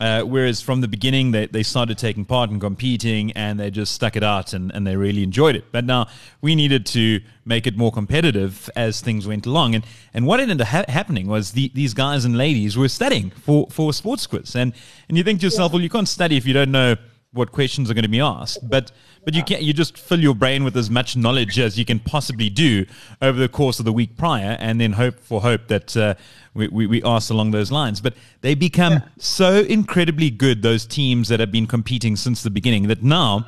uh, 0.00 0.22
whereas 0.22 0.60
from 0.60 0.80
the 0.80 0.88
beginning, 0.88 1.32
they, 1.32 1.46
they 1.46 1.62
started 1.62 1.98
taking 1.98 2.24
part 2.24 2.50
and 2.50 2.60
competing 2.60 3.32
and 3.32 3.58
they 3.58 3.70
just 3.70 3.92
stuck 3.92 4.16
it 4.16 4.22
out 4.22 4.52
and, 4.52 4.70
and 4.74 4.86
they 4.86 4.96
really 4.96 5.22
enjoyed 5.22 5.56
it. 5.56 5.64
But 5.72 5.84
now 5.84 6.06
we 6.40 6.54
needed 6.54 6.86
to 6.86 7.20
make 7.44 7.66
it 7.66 7.76
more 7.76 7.90
competitive 7.90 8.70
as 8.76 9.00
things 9.00 9.26
went 9.26 9.46
along. 9.46 9.74
And, 9.74 9.84
and 10.14 10.26
what 10.26 10.40
ended 10.40 10.60
up 10.60 10.68
ha- 10.68 10.84
happening 10.88 11.26
was 11.26 11.52
the, 11.52 11.70
these 11.74 11.94
guys 11.94 12.24
and 12.24 12.36
ladies 12.36 12.76
were 12.76 12.88
studying 12.88 13.30
for, 13.30 13.66
for 13.70 13.92
sports 13.92 14.26
quiz. 14.26 14.54
And, 14.54 14.72
and 15.08 15.16
you 15.16 15.24
think 15.24 15.40
to 15.40 15.46
yourself, 15.46 15.70
yeah. 15.70 15.76
well, 15.76 15.82
you 15.82 15.90
can't 15.90 16.08
study 16.08 16.36
if 16.36 16.46
you 16.46 16.54
don't 16.54 16.70
know 16.70 16.96
what 17.32 17.52
questions 17.52 17.90
are 17.90 17.94
going 17.94 18.04
to 18.04 18.08
be 18.08 18.20
asked, 18.20 18.68
but 18.68 18.90
but 19.24 19.34
you 19.34 19.44
can 19.44 19.62
you 19.62 19.72
just 19.72 19.98
fill 19.98 20.20
your 20.20 20.34
brain 20.34 20.64
with 20.64 20.76
as 20.76 20.88
much 20.88 21.16
knowledge 21.16 21.58
as 21.58 21.78
you 21.78 21.84
can 21.84 21.98
possibly 22.00 22.48
do 22.48 22.86
over 23.20 23.38
the 23.38 23.48
course 23.48 23.78
of 23.78 23.84
the 23.84 23.92
week 23.92 24.16
prior, 24.16 24.56
and 24.60 24.80
then 24.80 24.92
hope 24.92 25.20
for 25.20 25.42
hope 25.42 25.68
that 25.68 25.96
uh, 25.96 26.14
we, 26.54 26.68
we 26.68 26.86
we 26.86 27.02
ask 27.02 27.30
along 27.30 27.50
those 27.50 27.70
lines. 27.70 28.00
But 28.00 28.14
they 28.40 28.54
become 28.54 28.94
yeah. 28.94 29.08
so 29.18 29.60
incredibly 29.60 30.30
good 30.30 30.62
those 30.62 30.86
teams 30.86 31.28
that 31.28 31.40
have 31.40 31.52
been 31.52 31.66
competing 31.66 32.16
since 32.16 32.42
the 32.42 32.50
beginning 32.50 32.88
that 32.88 33.02
now 33.02 33.46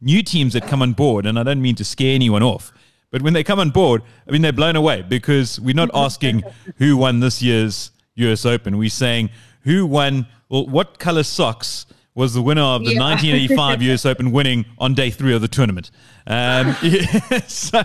new 0.00 0.22
teams 0.22 0.54
that 0.54 0.66
come 0.66 0.82
on 0.82 0.92
board, 0.92 1.26
and 1.26 1.38
I 1.38 1.42
don't 1.42 1.62
mean 1.62 1.76
to 1.76 1.84
scare 1.84 2.14
anyone 2.14 2.42
off. 2.42 2.72
But 3.10 3.22
when 3.22 3.32
they 3.32 3.42
come 3.42 3.58
on 3.58 3.70
board, 3.70 4.02
I 4.26 4.30
mean, 4.30 4.42
they're 4.42 4.52
blown 4.52 4.76
away 4.76 5.02
because 5.02 5.58
we're 5.60 5.74
not 5.74 5.90
asking 5.94 6.42
who 6.76 6.96
won 6.96 7.20
this 7.20 7.42
year's 7.42 7.90
US 8.14 8.44
Open. 8.46 8.78
We're 8.78 8.88
saying 8.90 9.30
who 9.62 9.86
won, 9.86 10.26
well, 10.48 10.66
what 10.66 10.98
color 10.98 11.22
socks 11.22 11.86
was 12.14 12.34
the 12.34 12.42
winner 12.42 12.62
of 12.62 12.84
the 12.84 12.94
yeah. 12.94 13.00
1985 13.00 13.82
US 13.82 14.06
Open 14.10 14.32
winning 14.32 14.66
on 14.78 14.94
day 14.94 15.10
three 15.10 15.34
of 15.34 15.40
the 15.40 15.48
tournament. 15.48 15.90
Um, 16.26 16.76
yeah, 16.82 17.40
so 17.46 17.82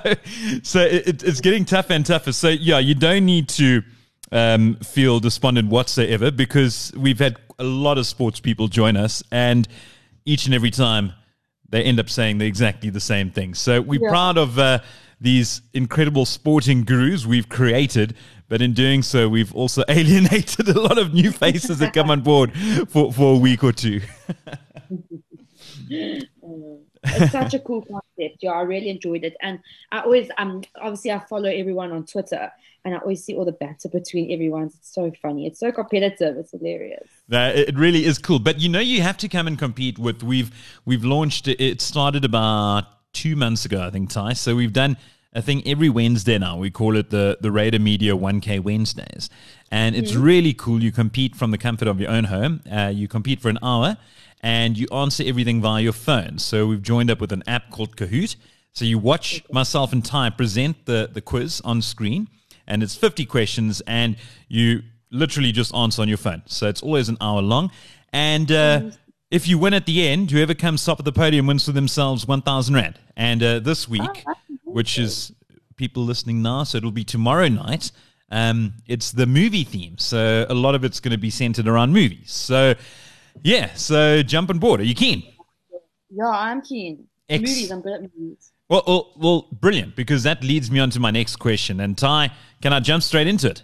so 0.63 0.81
it, 0.81 1.23
it's 1.23 1.41
getting 1.41 1.65
tougher 1.65 1.93
and 1.93 2.05
tougher. 2.05 2.31
So, 2.31 2.49
yeah, 2.49 2.79
you 2.79 2.95
don't 2.95 3.25
need 3.25 3.49
to 3.49 3.83
um, 4.31 4.75
feel 4.77 5.19
despondent 5.19 5.69
whatsoever 5.69 6.31
because 6.31 6.91
we've 6.97 7.19
had 7.19 7.37
a 7.59 7.63
lot 7.63 7.97
of 7.97 8.05
sports 8.07 8.39
people 8.39 8.67
join 8.67 8.97
us, 8.97 9.23
and 9.31 9.67
each 10.25 10.45
and 10.45 10.55
every 10.55 10.71
time 10.71 11.13
they 11.69 11.83
end 11.83 11.99
up 11.99 12.09
saying 12.09 12.37
the 12.37 12.45
exactly 12.45 12.89
the 12.89 12.99
same 12.99 13.31
thing. 13.31 13.53
So 13.53 13.81
we're 13.81 14.01
yeah. 14.01 14.09
proud 14.09 14.37
of 14.37 14.59
uh, 14.59 14.79
these 15.21 15.61
incredible 15.73 16.25
sporting 16.25 16.83
gurus 16.83 17.25
we've 17.25 17.49
created, 17.49 18.15
but 18.47 18.61
in 18.61 18.73
doing 18.73 19.01
so, 19.01 19.27
we've 19.27 19.53
also 19.55 19.83
alienated 19.89 20.69
a 20.69 20.79
lot 20.79 20.97
of 20.97 21.13
new 21.13 21.31
faces 21.31 21.79
that 21.79 21.93
come 21.93 22.09
on 22.09 22.21
board 22.21 22.53
for, 22.89 23.11
for 23.11 23.35
a 23.35 23.37
week 23.37 23.63
or 23.63 23.71
two. 23.71 24.01
it's 25.89 27.31
such 27.31 27.53
a 27.53 27.59
cool 27.59 27.81
concept. 27.81 28.41
Yeah, 28.41 28.51
I 28.51 28.61
really 28.61 28.89
enjoyed 28.89 29.23
it, 29.23 29.35
and 29.41 29.59
I 29.91 30.01
always 30.01 30.29
um 30.37 30.63
obviously 30.79 31.11
I 31.11 31.19
follow 31.19 31.49
everyone 31.49 31.91
on 31.91 32.05
Twitter, 32.05 32.51
and 32.83 32.95
I 32.95 32.97
always 32.99 33.23
see 33.23 33.35
all 33.35 33.45
the 33.45 33.51
banter 33.51 33.89
between 33.89 34.31
everyone. 34.31 34.65
It's 34.65 34.93
so 34.93 35.11
funny. 35.21 35.47
It's 35.47 35.59
so 35.59 35.71
competitive. 35.71 36.37
It's 36.37 36.51
hilarious. 36.51 37.07
Uh, 37.31 37.51
it 37.55 37.75
really 37.77 38.05
is 38.05 38.17
cool. 38.17 38.39
But 38.39 38.59
you 38.59 38.69
know, 38.69 38.79
you 38.79 39.01
have 39.01 39.17
to 39.17 39.27
come 39.27 39.47
and 39.47 39.57
compete 39.57 39.99
with. 39.99 40.23
We've 40.23 40.51
we've 40.85 41.03
launched. 41.03 41.47
It 41.47 41.81
started 41.81 42.25
about 42.25 42.85
two 43.13 43.35
months 43.35 43.65
ago, 43.65 43.81
I 43.81 43.89
think, 43.89 44.09
Ty. 44.09 44.33
So 44.33 44.55
we've 44.55 44.73
done 44.73 44.97
I 45.35 45.41
think 45.41 45.67
every 45.67 45.89
Wednesday 45.89 46.37
now 46.37 46.57
we 46.57 46.71
call 46.71 46.95
it 46.95 47.09
the 47.09 47.37
the 47.41 47.51
Raider 47.51 47.77
Media 47.79 48.15
1K 48.15 48.61
Wednesdays, 48.61 49.29
and 49.69 49.93
it's 49.93 50.13
mm-hmm. 50.13 50.23
really 50.23 50.53
cool. 50.53 50.81
You 50.81 50.93
compete 50.93 51.35
from 51.35 51.51
the 51.51 51.57
comfort 51.57 51.89
of 51.89 51.99
your 51.99 52.09
own 52.09 52.23
home. 52.25 52.61
Uh, 52.71 52.91
you 52.93 53.09
compete 53.09 53.41
for 53.41 53.49
an 53.49 53.59
hour, 53.61 53.97
and 54.41 54.77
you 54.77 54.87
answer 54.93 55.23
everything 55.25 55.61
via 55.61 55.83
your 55.83 55.93
phone. 55.93 56.39
So 56.39 56.67
we've 56.67 56.81
joined 56.81 57.11
up 57.11 57.19
with 57.19 57.33
an 57.33 57.43
app 57.47 57.69
called 57.69 57.97
Kahoot. 57.97 58.37
So 58.71 58.85
you 58.85 58.97
watch 58.97 59.43
myself 59.51 59.91
and 59.91 60.03
Ty 60.03 60.29
present 60.29 60.85
the 60.85 61.09
the 61.11 61.21
quiz 61.21 61.61
on 61.65 61.81
screen, 61.81 62.29
and 62.65 62.81
it's 62.81 62.95
50 62.95 63.25
questions, 63.25 63.81
and 63.85 64.15
you 64.47 64.83
literally 65.11 65.51
just 65.51 65.75
answer 65.75 66.01
on 66.01 66.07
your 66.07 66.17
phone. 66.17 66.43
So 66.45 66.69
it's 66.69 66.81
always 66.81 67.09
an 67.09 67.17
hour 67.19 67.41
long, 67.41 67.71
and. 68.13 68.51
Uh, 68.51 68.91
if 69.31 69.47
you 69.47 69.57
win 69.57 69.73
at 69.73 69.87
the 69.87 70.07
end, 70.07 70.29
whoever 70.31 70.53
comes 70.53 70.85
top 70.85 70.99
of 70.99 71.03
the 71.03 71.11
podium 71.11 71.47
wins 71.47 71.65
for 71.65 71.71
themselves 71.71 72.27
1,000 72.27 72.75
Rand. 72.75 72.99
And 73.17 73.43
uh, 73.43 73.59
this 73.59 73.89
week, 73.89 74.23
oh, 74.27 74.33
which 74.75 74.99
is 74.99 75.31
people 75.77 76.03
listening 76.03 76.41
now, 76.41 76.61
so 76.65 76.77
it'll 76.77 76.91
be 76.91 77.05
tomorrow 77.05 77.47
night. 77.47 77.93
Um, 78.29 78.73
it's 78.87 79.13
the 79.13 79.25
movie 79.25 79.63
theme, 79.63 79.97
so 79.97 80.45
a 80.49 80.53
lot 80.53 80.75
of 80.75 80.83
it's 80.83 80.99
going 80.99 81.13
to 81.13 81.17
be 81.17 81.29
centered 81.29 81.65
around 81.65 81.93
movies. 81.93 82.33
So, 82.33 82.75
yeah, 83.41 83.73
so 83.75 84.21
jump 84.21 84.49
on 84.49 84.59
board. 84.59 84.81
Are 84.81 84.83
you 84.83 84.93
keen? 84.93 85.23
Yeah, 86.09 86.27
I'm 86.27 86.61
keen. 86.61 87.07
X. 87.29 87.39
Movies, 87.39 87.71
I'm 87.71 87.79
good 87.79 87.93
at 87.93 88.01
movies. 88.01 88.51
Well, 88.67 88.83
well, 88.85 89.13
well, 89.15 89.47
brilliant, 89.53 89.95
because 89.95 90.23
that 90.23 90.43
leads 90.43 90.69
me 90.69 90.81
on 90.81 90.89
to 90.89 90.99
my 90.99 91.09
next 91.09 91.37
question. 91.37 91.79
And 91.79 91.97
Ty, 91.97 92.33
can 92.61 92.73
I 92.73 92.81
jump 92.81 93.01
straight 93.01 93.27
into 93.27 93.51
it? 93.51 93.63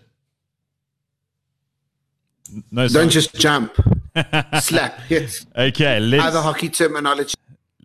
No, 2.72 2.88
sorry. 2.88 3.03
Don't 3.03 3.12
just 3.12 3.36
jump. 3.36 3.76
Slap, 4.62 5.01
Yes. 5.09 5.45
Okay, 5.57 5.99
let's. 5.99 6.24
Other 6.24 6.41
hockey 6.41 6.70
terminology. 6.70 7.36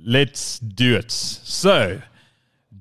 Let's 0.00 0.60
do 0.60 0.94
it. 0.94 1.10
So, 1.10 2.00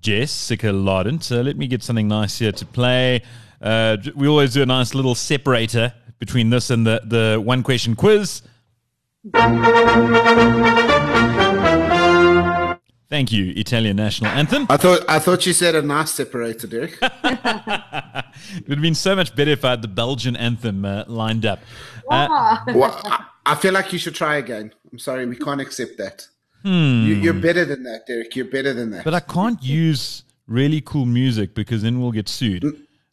Jessica 0.06 0.68
Lawden. 0.68 1.20
So 1.24 1.42
let 1.42 1.58
me 1.58 1.66
get 1.66 1.82
something 1.82 2.08
nice 2.08 2.38
here 2.38 2.52
to 2.52 2.66
play. 2.66 3.24
Uh, 3.60 3.98
we 4.16 4.28
always 4.28 4.54
do 4.54 4.62
a 4.62 4.66
nice 4.66 4.94
little 4.94 5.16
separator 5.16 5.96
between 6.20 6.52
this 6.52 6.70
and 6.70 6.86
the, 6.86 7.02
the 7.04 7.42
one 7.44 7.64
question 7.64 7.96
quiz. 7.96 8.44
Thank 13.10 13.32
you, 13.32 13.52
Italian 13.56 13.98
national 13.98 14.30
anthem. 14.30 14.68
I 14.70 14.78
thought 14.78 15.02
I 15.08 15.18
thought 15.18 15.48
you 15.48 15.54
said 15.54 15.74
a 15.74 15.82
nice 15.82 16.12
separator, 16.12 16.68
Derek. 16.68 17.00
it 17.02 18.68
would 18.68 18.78
have 18.78 18.82
been 18.82 18.94
so 18.94 19.16
much 19.16 19.36
better 19.36 19.52
if 19.52 19.66
I 19.66 19.72
had 19.72 19.82
the 19.82 19.88
Belgian 19.88 20.36
anthem 20.36 20.86
uh, 20.86 21.06
lined 21.08 21.48
up. 21.48 21.60
Uh, 22.12 22.60
well, 22.76 23.02
I, 23.06 23.26
I 23.48 23.56
feel 23.56 23.74
like 23.74 23.92
you 23.92 23.98
should 23.98 24.14
try 24.14 24.36
again. 24.36 24.72
I'm 24.92 25.00
sorry, 25.00 25.26
we 25.26 25.36
can't 25.36 25.62
accept 25.62 25.98
that. 25.98 26.28
Hmm. 26.66 27.06
You, 27.06 27.30
are 27.30 27.34
better 27.34 27.64
than 27.64 27.84
that, 27.84 28.08
Derek. 28.08 28.36
You're 28.36 28.46
better 28.46 28.74
than 28.74 28.90
that. 28.90 29.04
But 29.06 29.14
I 29.14 29.20
can't 29.20 29.62
use 29.62 30.24
really 30.48 30.82
cool 30.82 31.06
music 31.06 31.54
because 31.54 31.84
then 31.84 32.02
we'll 32.02 32.12
get 32.12 32.28
sued. 32.28 32.64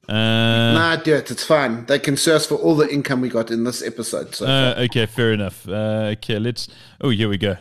Uh, 0.09 0.12
nah, 0.14 0.96
do 0.96 1.14
it. 1.14 1.30
It's 1.30 1.44
fine. 1.44 1.84
They 1.84 1.98
can 1.98 2.16
search 2.16 2.46
for 2.46 2.55
all 2.55 2.74
the 2.74 2.88
income 2.88 3.20
we 3.20 3.28
got 3.28 3.50
in 3.50 3.64
this 3.64 3.82
episode. 3.82 4.34
So 4.34 4.46
uh, 4.46 4.74
okay, 4.86 5.05
fair 5.05 5.32
enough. 5.32 5.68
Uh, 5.68 6.14
okay, 6.16 6.38
let's. 6.38 6.68
Oh, 7.03 7.11
here 7.11 7.28
we 7.28 7.36
go. 7.36 7.59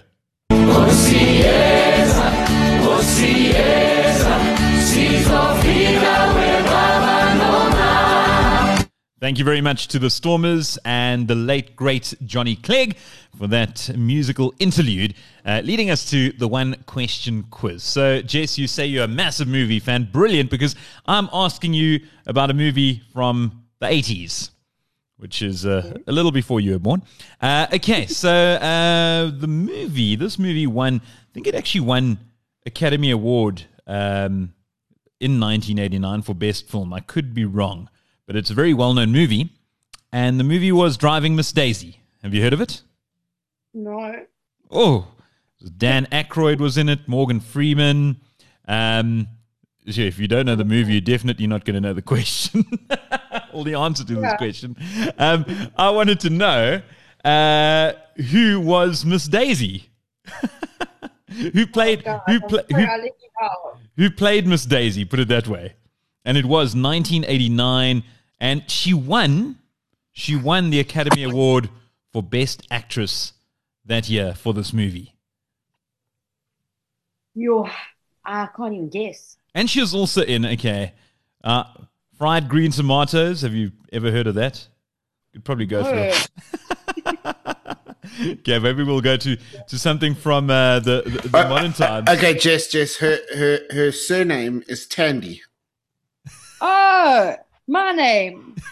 Thank 9.22 9.38
you 9.38 9.45
very 9.45 9.61
much 9.61 9.88
to 9.89 9.99
the 9.99 10.09
Stormers 10.09 10.80
and 10.84 11.28
the 11.28 11.36
late, 11.36 11.76
great 11.76 12.15
Johnny 12.26 12.55
Clegg 12.55 12.97
for 13.38 13.45
that 13.49 13.95
musical 13.95 14.51
interlude, 14.57 15.13
uh, 15.45 15.61
leading 15.63 15.91
us 15.91 16.09
to 16.09 16.32
the 16.32 16.47
one 16.47 16.74
question 16.88 17.43
quiz. 17.51 17.84
So, 17.84 18.24
Jess, 18.24 18.57
you 18.57 18.65
say 18.65 18.88
you're 18.88 19.03
a 19.03 19.07
massive 19.07 19.47
movie 19.47 19.80
fan. 19.80 20.09
Brilliant, 20.11 20.49
because 20.49 20.76
I'm 21.05 21.30
asking 21.32 21.76
you 21.76 21.99
about 22.26 22.49
a 22.49 22.55
movie 22.55 23.03
from 23.13 23.61
the 23.80 23.86
80s, 23.86 24.49
which 25.17 25.43
is 25.43 25.67
uh, 25.67 25.99
a 26.07 26.11
little 26.11 26.32
before 26.32 26.59
you 26.59 26.72
were 26.72 26.80
born. 26.80 27.03
Uh, 27.39 27.67
okay, 27.76 28.07
so 28.07 28.32
uh, 28.32 29.30
the 29.39 29.47
movie, 29.47 30.15
this 30.15 30.39
movie 30.39 30.65
won, 30.65 30.95
I 30.95 31.34
think 31.36 31.45
it 31.45 31.53
actually 31.53 31.82
won 31.82 32.17
Academy 32.65 33.11
Award 33.11 33.65
um, 33.86 34.55
in 35.19 35.39
1989 35.39 36.24
for 36.24 36.34
Best 36.34 36.67
Film. 36.67 36.91
I 36.91 37.01
could 37.01 37.36
be 37.36 37.45
wrong 37.45 37.88
but 38.32 38.38
it's 38.38 38.49
a 38.49 38.53
very 38.53 38.73
well 38.73 38.93
known 38.93 39.11
movie. 39.11 39.49
And 40.13 40.39
the 40.39 40.45
movie 40.45 40.71
was 40.71 40.95
Driving 40.95 41.36
Miss 41.36 41.51
Daisy. 41.51 41.99
Have 42.23 42.34
you 42.34 42.41
heard 42.41 42.53
of 42.53 42.61
it? 42.61 42.82
No. 43.73 44.25
Oh, 44.71 45.09
Dan 45.75 46.05
Aykroyd 46.13 46.59
was 46.59 46.77
in 46.77 46.88
it, 46.88 47.09
Morgan 47.09 47.41
Freeman. 47.41 48.21
Um, 48.69 49.27
if 49.86 50.17
you 50.17 50.29
don't 50.29 50.45
know 50.45 50.55
the 50.55 50.63
movie, 50.63 50.93
you're 50.93 51.01
definitely 51.01 51.45
not 51.45 51.65
going 51.65 51.73
to 51.73 51.82
know 51.82 51.91
the 51.91 52.01
question 52.13 52.63
or 53.53 53.65
the 53.65 53.73
answer 53.73 54.05
to 54.05 54.13
yeah. 54.13 54.21
this 54.21 54.34
question. 54.38 54.77
Um, 55.17 55.45
I 55.75 55.89
wanted 55.89 56.21
to 56.21 56.29
know 56.29 56.82
uh, 57.25 57.91
who 58.32 58.61
was 58.61 59.03
Miss 59.03 59.27
Daisy? 59.27 59.89
who 61.27 61.67
played 61.67 62.03
oh 62.07 62.21
who, 62.27 62.39
pla- 62.39 62.63
who, 62.73 62.86
who 63.97 64.09
played 64.09 64.47
Miss 64.47 64.65
Daisy? 64.65 65.03
Put 65.03 65.19
it 65.19 65.27
that 65.27 65.49
way. 65.49 65.73
And 66.23 66.38
it 66.38 66.45
was 66.45 66.75
1989 66.75 68.03
and 68.41 68.69
she 68.69 68.93
won. 68.93 69.59
She 70.11 70.35
won 70.35 70.71
the 70.71 70.79
Academy 70.81 71.23
Award 71.23 71.69
for 72.11 72.21
Best 72.21 72.67
Actress 72.69 73.31
that 73.85 74.09
year 74.09 74.33
for 74.33 74.53
this 74.53 74.73
movie. 74.73 75.15
Yo, 77.33 77.69
I 78.25 78.47
can't 78.47 78.73
even 78.73 78.89
guess. 78.89 79.37
And 79.55 79.69
she 79.69 79.79
was 79.79 79.95
also 79.95 80.23
in 80.23 80.45
okay, 80.45 80.91
uh, 81.43 81.63
fried 82.17 82.49
green 82.49 82.71
tomatoes. 82.71 83.41
Have 83.43 83.53
you 83.53 83.71
ever 83.93 84.11
heard 84.11 84.27
of 84.27 84.35
that? 84.35 84.67
You'd 85.31 85.45
probably 85.45 85.65
go 85.65 85.83
no. 85.83 86.11
through. 86.11 87.31
okay, 88.31 88.59
maybe 88.59 88.83
we'll 88.83 88.99
go 88.99 89.15
to, 89.15 89.37
to 89.67 89.79
something 89.79 90.13
from 90.13 90.49
uh, 90.49 90.79
the, 90.79 91.03
the, 91.05 91.29
the 91.29 91.37
uh, 91.37 91.47
modern 91.47 91.71
times. 91.71 92.09
Okay, 92.09 92.33
Jess, 92.33 92.67
Jess, 92.67 92.97
her 92.97 93.19
her 93.33 93.59
her 93.69 93.91
surname 93.93 94.63
is 94.67 94.87
Tandy. 94.87 95.41
Oh, 96.59 97.35
my 97.68 97.91
name. 97.91 98.55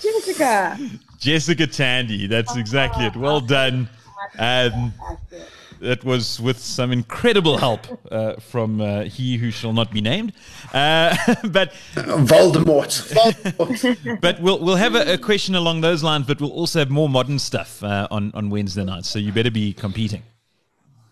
Jessica. 0.00 0.78
Jessica 1.18 1.66
Tandy. 1.66 2.26
That's 2.26 2.56
exactly 2.56 3.06
it. 3.06 3.16
Well 3.16 3.40
done. 3.40 3.88
Um, 4.38 4.92
that 5.82 6.04
was 6.04 6.40
with 6.40 6.58
some 6.58 6.92
incredible 6.92 7.58
help 7.58 7.86
uh, 8.10 8.34
from 8.36 8.80
uh, 8.80 9.02
he 9.02 9.36
who 9.36 9.50
shall 9.50 9.72
not 9.72 9.92
be 9.92 10.00
named. 10.00 10.32
Uh, 10.72 11.16
but 11.44 11.72
Voldemort. 11.94 13.12
Voldemort. 13.12 14.20
but 14.20 14.40
we'll 14.40 14.60
we'll 14.60 14.76
have 14.76 14.94
a, 14.94 15.14
a, 15.14 15.18
question 15.18 15.54
along 15.54 15.80
those 15.80 16.02
lines. 16.02 16.26
But 16.26 16.40
we'll 16.40 16.52
also 16.52 16.78
have 16.78 16.90
more 16.90 17.08
modern 17.08 17.38
stuff 17.38 17.82
uh, 17.82 18.08
on 18.10 18.30
on 18.34 18.48
Wednesday 18.48 18.84
night. 18.84 19.04
So 19.04 19.18
you 19.18 19.32
better 19.32 19.50
be 19.50 19.72
competing. 19.72 20.22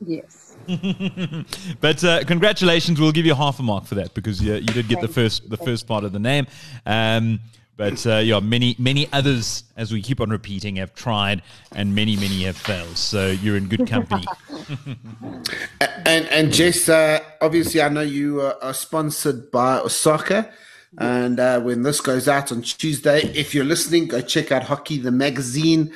Yes. 0.06 0.49
but 1.80 2.04
uh, 2.04 2.24
congratulations! 2.24 3.00
We'll 3.00 3.12
give 3.12 3.26
you 3.26 3.34
half 3.34 3.58
a 3.58 3.62
mark 3.62 3.86
for 3.86 3.94
that 3.96 4.14
because 4.14 4.42
you, 4.42 4.54
you 4.54 4.66
did 4.66 4.88
get 4.88 5.00
the 5.00 5.08
first 5.08 5.48
the 5.50 5.56
first 5.56 5.86
part 5.86 6.04
of 6.04 6.12
the 6.12 6.18
name. 6.18 6.46
Um, 6.86 7.40
but 7.76 8.06
uh, 8.06 8.18
yeah, 8.18 8.40
many 8.40 8.76
many 8.78 9.10
others, 9.12 9.64
as 9.76 9.92
we 9.92 10.02
keep 10.02 10.20
on 10.20 10.28
repeating, 10.30 10.76
have 10.76 10.94
tried, 10.94 11.42
and 11.74 11.94
many 11.94 12.14
many 12.14 12.42
have 12.44 12.56
failed. 12.56 12.96
So 12.96 13.28
you're 13.28 13.56
in 13.56 13.68
good 13.68 13.88
company. 13.88 14.26
and 15.80 16.26
and 16.26 16.52
Jess, 16.52 16.88
uh, 16.88 17.20
obviously, 17.40 17.80
I 17.80 17.88
know 17.88 18.02
you 18.02 18.40
are 18.40 18.74
sponsored 18.74 19.50
by 19.50 19.78
Osaka. 19.78 20.52
And 20.98 21.38
uh, 21.38 21.60
when 21.60 21.82
this 21.82 22.00
goes 22.00 22.26
out 22.26 22.50
on 22.50 22.62
Tuesday, 22.62 23.20
if 23.34 23.54
you're 23.54 23.64
listening, 23.64 24.08
go 24.08 24.20
check 24.20 24.50
out 24.50 24.64
Hockey 24.64 24.98
the 24.98 25.12
magazine. 25.12 25.94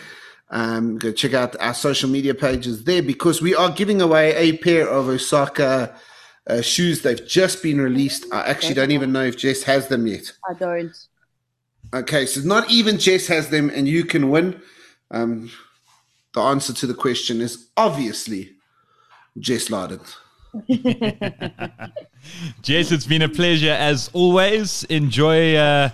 Um, 0.50 0.98
go 0.98 1.10
check 1.10 1.34
out 1.34 1.56
our 1.60 1.74
social 1.74 2.08
media 2.08 2.34
pages 2.34 2.84
there 2.84 3.02
because 3.02 3.40
we 3.40 3.54
are 3.54 3.70
giving 3.70 4.00
away 4.00 4.34
a 4.36 4.56
pair 4.58 4.88
of 4.88 5.08
Osaka 5.08 5.94
uh, 6.46 6.60
shoes. 6.60 7.02
They've 7.02 7.26
just 7.26 7.62
been 7.62 7.80
released. 7.80 8.26
I 8.32 8.42
actually 8.42 8.74
don't 8.74 8.90
even 8.90 9.12
know 9.12 9.22
if 9.22 9.36
Jess 9.36 9.62
has 9.64 9.88
them 9.88 10.06
yet. 10.06 10.30
I 10.48 10.54
don't. 10.54 10.96
Okay, 11.92 12.26
so 12.26 12.40
not 12.40 12.70
even 12.70 12.98
Jess 12.98 13.26
has 13.28 13.48
them, 13.48 13.70
and 13.70 13.88
you 13.88 14.04
can 14.04 14.30
win. 14.30 14.60
Um, 15.10 15.50
the 16.34 16.40
answer 16.40 16.72
to 16.72 16.86
the 16.86 16.94
question 16.94 17.40
is 17.40 17.68
obviously 17.76 18.52
Jess 19.38 19.68
Larden. 19.68 20.04
Jess, 22.62 22.92
it's 22.92 23.06
been 23.06 23.22
a 23.22 23.28
pleasure 23.28 23.72
as 23.72 24.10
always. 24.12 24.84
Enjoy 24.84 25.54
uh, 25.54 25.90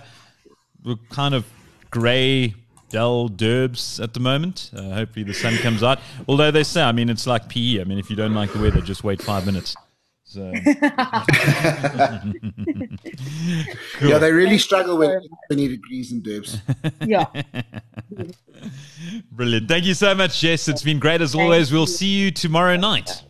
the 0.83 0.97
kind 1.09 1.35
of 1.35 1.45
grey 1.89 2.53
dull 2.91 3.29
derbs 3.29 4.01
at 4.03 4.13
the 4.13 4.19
moment. 4.19 4.69
Uh, 4.75 4.81
hopefully 4.91 5.23
the 5.23 5.33
sun 5.33 5.55
comes 5.57 5.83
out. 5.83 5.99
Although 6.27 6.51
they 6.51 6.63
say, 6.63 6.81
I 6.83 6.91
mean, 6.91 7.09
it's 7.09 7.25
like 7.25 7.47
PE. 7.49 7.81
I 7.81 7.83
mean, 7.85 7.99
if 7.99 8.09
you 8.09 8.15
don't 8.15 8.33
like 8.33 8.51
the 8.53 8.59
weather, 8.59 8.81
just 8.81 9.03
wait 9.03 9.21
five 9.21 9.45
minutes. 9.45 9.75
So. 10.23 10.51
cool. 10.53 10.63
Yeah, 14.09 14.17
they 14.17 14.31
really 14.31 14.57
struggle 14.57 14.97
with 14.97 15.23
20 15.49 15.67
degrees 15.67 16.11
in 16.11 16.21
Durbs. 16.21 16.59
yeah. 17.05 17.25
Brilliant. 19.31 19.67
Thank 19.67 19.85
you 19.85 19.93
so 19.93 20.15
much, 20.15 20.39
Jess. 20.39 20.67
It's 20.67 20.83
been 20.83 20.99
great 20.99 21.21
as 21.21 21.33
Thank 21.33 21.43
always. 21.43 21.69
You. 21.69 21.77
We'll 21.77 21.87
see 21.87 22.07
you 22.07 22.31
tomorrow 22.31 22.77
night. 22.77 23.23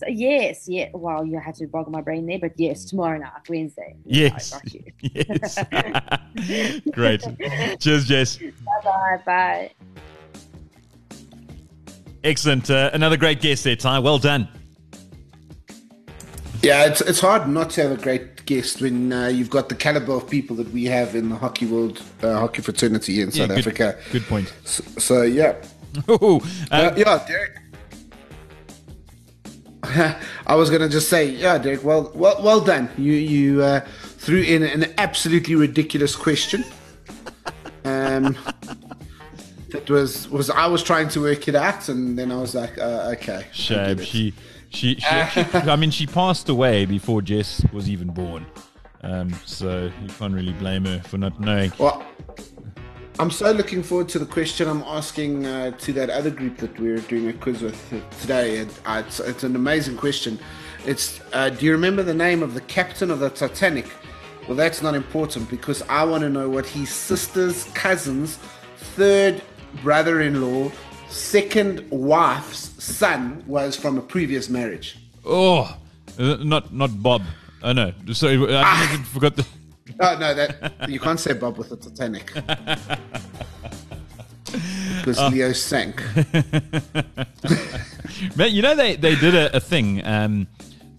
So, 0.00 0.06
yes, 0.08 0.66
yeah. 0.66 0.88
Well, 0.94 1.26
you 1.26 1.38
had 1.38 1.56
to 1.56 1.66
bog 1.66 1.90
my 1.90 2.00
brain 2.00 2.24
there, 2.24 2.38
but 2.38 2.52
yes, 2.56 2.86
tomorrow 2.86 3.18
night, 3.18 3.32
Wednesday. 3.50 3.96
Yes. 4.06 4.58
yes. 5.02 5.58
Great. 6.92 7.22
Cheers, 7.80 8.06
Jess. 8.06 8.38
Bye-bye. 8.38 9.22
Bye. 9.26 9.72
Excellent. 12.24 12.70
Uh, 12.70 12.90
another 12.94 13.18
great 13.18 13.42
guest 13.42 13.64
there, 13.64 13.76
Ty. 13.76 13.98
Well 13.98 14.18
done. 14.18 14.48
Yeah, 16.62 16.84
it's 16.84 17.00
it's 17.00 17.20
hard 17.20 17.48
not 17.48 17.70
to 17.70 17.82
have 17.82 17.92
a 17.92 18.02
great 18.02 18.44
guest 18.44 18.82
when 18.82 19.10
uh, 19.12 19.28
you've 19.28 19.48
got 19.48 19.70
the 19.70 19.74
caliber 19.74 20.12
of 20.12 20.28
people 20.28 20.54
that 20.56 20.70
we 20.70 20.84
have 20.84 21.14
in 21.14 21.30
the 21.30 21.36
hockey 21.36 21.64
world, 21.64 22.02
uh, 22.22 22.38
hockey 22.38 22.60
fraternity 22.60 23.22
in 23.22 23.30
yeah, 23.30 23.46
South 23.46 23.48
good, 23.48 23.58
Africa. 23.58 23.98
Good 24.12 24.26
point. 24.26 24.52
So, 24.64 24.84
so 24.98 25.22
yeah. 25.22 25.54
Ooh, 26.10 26.40
uh, 26.70 26.92
yeah, 26.94 27.24
Derek. 27.26 27.59
I 30.46 30.54
was 30.54 30.70
gonna 30.70 30.88
just 30.88 31.08
say, 31.08 31.28
yeah, 31.28 31.58
Derek. 31.58 31.84
Well, 31.84 32.12
well, 32.14 32.42
well 32.42 32.60
done. 32.60 32.88
You 32.96 33.12
you 33.12 33.62
uh, 33.62 33.80
threw 34.02 34.42
in 34.42 34.62
an 34.62 34.92
absolutely 34.98 35.54
ridiculous 35.54 36.16
question. 36.16 36.64
Um, 37.84 38.36
that 39.70 39.88
was 39.88 40.28
was 40.28 40.50
I 40.50 40.66
was 40.66 40.82
trying 40.82 41.08
to 41.10 41.20
work 41.20 41.48
it 41.48 41.54
out, 41.54 41.88
and 41.88 42.18
then 42.18 42.30
I 42.30 42.36
was 42.36 42.54
like, 42.54 42.78
uh, 42.78 43.14
okay. 43.14 43.46
Shame 43.52 43.98
she 43.98 44.34
she, 44.70 44.96
she 44.96 45.04
actually, 45.06 45.44
I 45.70 45.76
mean, 45.76 45.90
she 45.90 46.06
passed 46.06 46.48
away 46.48 46.86
before 46.86 47.22
Jess 47.22 47.62
was 47.72 47.88
even 47.88 48.08
born. 48.08 48.46
Um, 49.02 49.32
so 49.46 49.90
you 50.02 50.08
can't 50.08 50.34
really 50.34 50.52
blame 50.52 50.84
her 50.84 51.00
for 51.00 51.18
not 51.18 51.40
knowing. 51.40 51.72
Well, 51.78 52.04
I'm 53.20 53.30
so 53.30 53.52
looking 53.52 53.82
forward 53.82 54.08
to 54.10 54.18
the 54.18 54.24
question 54.24 54.66
I'm 54.66 54.82
asking 54.84 55.44
uh, 55.44 55.72
to 55.72 55.92
that 55.92 56.08
other 56.08 56.30
group 56.30 56.56
that 56.56 56.80
we're 56.80 57.00
doing 57.00 57.28
a 57.28 57.34
quiz 57.34 57.60
with 57.60 57.78
today. 58.18 58.60
It, 58.60 58.80
uh, 58.86 59.02
it's, 59.06 59.20
it's, 59.20 59.44
an 59.44 59.56
amazing 59.56 59.98
question. 59.98 60.38
It's 60.86 61.20
uh, 61.34 61.50
Do 61.50 61.66
you 61.66 61.72
remember 61.72 62.02
the 62.02 62.14
name 62.14 62.42
of 62.42 62.54
the 62.54 62.62
captain 62.62 63.10
of 63.10 63.18
the 63.18 63.28
Titanic? 63.28 63.84
Well, 64.48 64.56
that's 64.56 64.80
not 64.80 64.94
important 64.94 65.50
because 65.50 65.82
I 65.82 66.02
want 66.02 66.22
to 66.22 66.30
know 66.30 66.48
what 66.48 66.64
his 66.64 66.88
sister's 66.88 67.64
cousin's 67.74 68.38
third 68.96 69.42
brother 69.82 70.22
in 70.22 70.40
law 70.40 70.72
second 71.10 71.86
wife's 71.90 72.82
son 72.82 73.44
was 73.46 73.76
from 73.76 73.98
a 73.98 74.02
previous 74.02 74.48
marriage. 74.48 74.96
Oh, 75.26 75.76
uh, 76.18 76.38
not 76.40 76.72
not 76.72 77.02
Bob. 77.02 77.20
Oh 77.62 77.72
no, 77.72 77.92
sorry, 78.12 78.38
I 78.56 78.62
ah. 78.62 79.04
forgot 79.12 79.36
the. 79.36 79.46
Oh 80.00 80.16
no, 80.18 80.34
that 80.34 80.88
you 80.88 81.00
can't 81.00 81.20
say 81.20 81.34
Bob 81.34 81.58
with 81.58 81.70
the 81.70 81.76
Titanic 81.76 82.32
because 84.98 85.18
oh. 85.18 85.28
Leo 85.28 85.52
sank. 85.52 86.02
Man, 88.36 88.52
you 88.52 88.62
know 88.62 88.74
they, 88.74 88.96
they 88.96 89.14
did 89.14 89.34
a, 89.34 89.56
a 89.56 89.60
thing 89.60 90.04
um, 90.04 90.46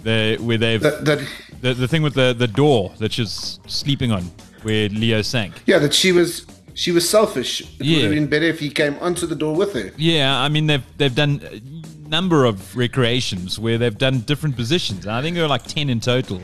the, 0.03 0.37
where 0.41 0.57
they've 0.57 0.81
that, 0.81 1.05
that, 1.05 1.27
the, 1.61 1.73
the 1.73 1.87
thing 1.87 2.01
with 2.01 2.13
the, 2.13 2.33
the 2.33 2.47
door 2.47 2.93
that 2.99 3.13
she's 3.13 3.59
sleeping 3.67 4.11
on 4.11 4.23
where 4.63 4.89
Leo 4.89 5.21
sank. 5.21 5.61
Yeah, 5.65 5.79
that 5.79 5.93
she 5.93 6.11
was 6.11 6.45
she 6.73 6.91
was 6.91 7.07
selfish. 7.07 7.61
It 7.61 7.67
yeah. 7.79 7.97
would 7.97 8.03
have 8.03 8.13
been 8.13 8.27
better 8.27 8.45
if 8.45 8.59
he 8.59 8.69
came 8.69 8.95
onto 8.99 9.27
the 9.27 9.35
door 9.35 9.55
with 9.55 9.73
her. 9.73 9.91
Yeah, 9.97 10.39
I 10.39 10.49
mean 10.49 10.67
they've 10.67 10.97
they've 10.97 11.15
done 11.15 11.41
a 11.43 12.09
number 12.09 12.45
of 12.45 12.75
recreations 12.75 13.59
where 13.59 13.77
they've 13.77 13.97
done 13.97 14.21
different 14.21 14.55
positions. 14.55 15.07
I 15.07 15.21
think 15.21 15.35
there 15.35 15.43
were 15.43 15.49
like 15.49 15.63
ten 15.63 15.89
in 15.89 15.99
total 15.99 16.41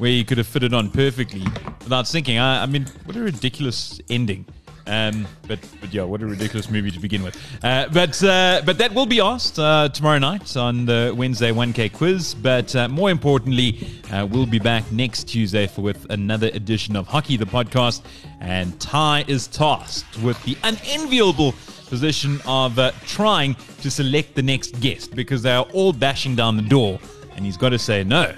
where 0.00 0.10
you 0.10 0.24
could 0.24 0.38
have 0.38 0.46
fitted 0.46 0.72
on 0.72 0.90
perfectly 0.90 1.44
without 1.84 2.08
sinking. 2.08 2.38
I, 2.38 2.62
I 2.62 2.66
mean, 2.66 2.86
what 3.04 3.16
a 3.16 3.20
ridiculous 3.20 4.00
ending. 4.08 4.46
Um, 4.86 5.26
but 5.46 5.60
but 5.80 5.92
yeah, 5.92 6.02
what 6.02 6.22
a 6.22 6.26
ridiculous 6.26 6.70
movie 6.70 6.90
to 6.90 6.98
begin 6.98 7.22
with. 7.22 7.36
Uh, 7.62 7.86
but 7.92 8.22
uh, 8.24 8.62
but 8.64 8.78
that 8.78 8.94
will 8.94 9.06
be 9.06 9.20
asked 9.20 9.58
uh, 9.58 9.90
tomorrow 9.90 10.18
night 10.18 10.56
on 10.56 10.86
the 10.86 11.14
Wednesday 11.16 11.52
1K 11.52 11.92
quiz. 11.92 12.34
But 12.34 12.74
uh, 12.74 12.88
more 12.88 13.10
importantly, 13.10 13.86
uh, 14.10 14.26
we'll 14.28 14.46
be 14.46 14.58
back 14.58 14.90
next 14.90 15.24
Tuesday 15.24 15.66
for 15.66 15.82
with 15.82 16.10
another 16.10 16.48
edition 16.54 16.96
of 16.96 17.06
Hockey 17.06 17.36
the 17.36 17.44
podcast. 17.44 18.02
And 18.40 18.80
Ty 18.80 19.26
is 19.28 19.46
tasked 19.48 20.18
with 20.22 20.42
the 20.44 20.56
unenviable 20.64 21.54
position 21.88 22.40
of 22.46 22.78
uh, 22.78 22.92
trying 23.04 23.54
to 23.82 23.90
select 23.90 24.34
the 24.34 24.42
next 24.42 24.80
guest 24.80 25.14
because 25.14 25.42
they 25.42 25.52
are 25.52 25.66
all 25.74 25.92
bashing 25.92 26.34
down 26.34 26.56
the 26.56 26.62
door, 26.62 26.98
and 27.36 27.44
he's 27.44 27.58
got 27.58 27.68
to 27.68 27.78
say 27.78 28.02
no. 28.02 28.34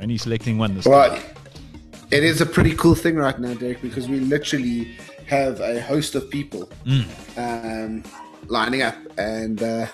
Only 0.00 0.18
selecting 0.18 0.58
one 0.58 0.74
this 0.74 0.86
well, 0.86 1.10
time. 1.10 1.22
It 2.10 2.24
is 2.24 2.40
a 2.40 2.46
pretty 2.46 2.74
cool 2.74 2.94
thing 2.94 3.16
right 3.16 3.38
now, 3.38 3.54
Derek, 3.54 3.82
because 3.82 4.08
we 4.08 4.20
literally 4.20 4.96
have 5.26 5.60
a 5.60 5.80
host 5.80 6.14
of 6.14 6.30
people 6.30 6.70
mm. 6.84 7.04
um, 7.36 8.02
lining 8.46 8.82
up, 8.82 8.96
and 9.18 9.62
uh, 9.62 9.86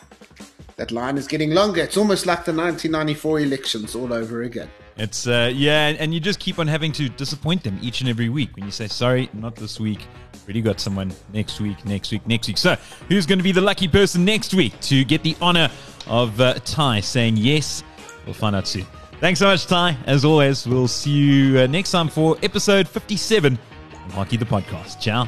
that 0.76 0.92
line 0.92 1.18
is 1.18 1.26
getting 1.26 1.50
longer. 1.50 1.82
It's 1.82 1.96
almost 1.96 2.26
like 2.26 2.44
the 2.44 2.52
1994 2.52 3.40
elections 3.40 3.94
all 3.94 4.12
over 4.12 4.42
again. 4.42 4.68
It's 4.96 5.26
uh, 5.26 5.50
yeah, 5.52 5.88
and 5.98 6.14
you 6.14 6.20
just 6.20 6.38
keep 6.38 6.60
on 6.60 6.68
having 6.68 6.92
to 6.92 7.08
disappoint 7.08 7.64
them 7.64 7.78
each 7.82 8.00
and 8.00 8.08
every 8.08 8.28
week 8.28 8.54
when 8.54 8.64
you 8.64 8.70
say 8.70 8.86
sorry, 8.86 9.28
not 9.32 9.56
this 9.56 9.80
week. 9.80 10.06
Already 10.44 10.62
got 10.62 10.78
someone 10.78 11.12
next 11.32 11.60
week, 11.60 11.84
next 11.84 12.12
week, 12.12 12.26
next 12.28 12.46
week. 12.46 12.58
So, 12.58 12.76
who's 13.08 13.26
going 13.26 13.38
to 13.38 13.42
be 13.42 13.50
the 13.50 13.62
lucky 13.62 13.88
person 13.88 14.24
next 14.24 14.54
week 14.54 14.78
to 14.82 15.02
get 15.04 15.22
the 15.22 15.36
honor 15.40 15.68
of 16.06 16.40
uh, 16.40 16.54
Ty 16.64 17.00
saying 17.00 17.38
yes? 17.38 17.82
We'll 18.24 18.34
find 18.34 18.54
out 18.54 18.68
soon. 18.68 18.86
Thanks 19.24 19.40
so 19.40 19.46
much, 19.46 19.64
Ty. 19.66 19.96
As 20.04 20.22
always, 20.26 20.66
we'll 20.66 20.86
see 20.86 21.10
you 21.12 21.60
uh, 21.60 21.66
next 21.66 21.92
time 21.92 22.08
for 22.08 22.36
episode 22.42 22.86
57 22.86 23.58
of 24.04 24.12
Hockey 24.12 24.36
the 24.36 24.44
Podcast. 24.44 25.00
Ciao. 25.00 25.26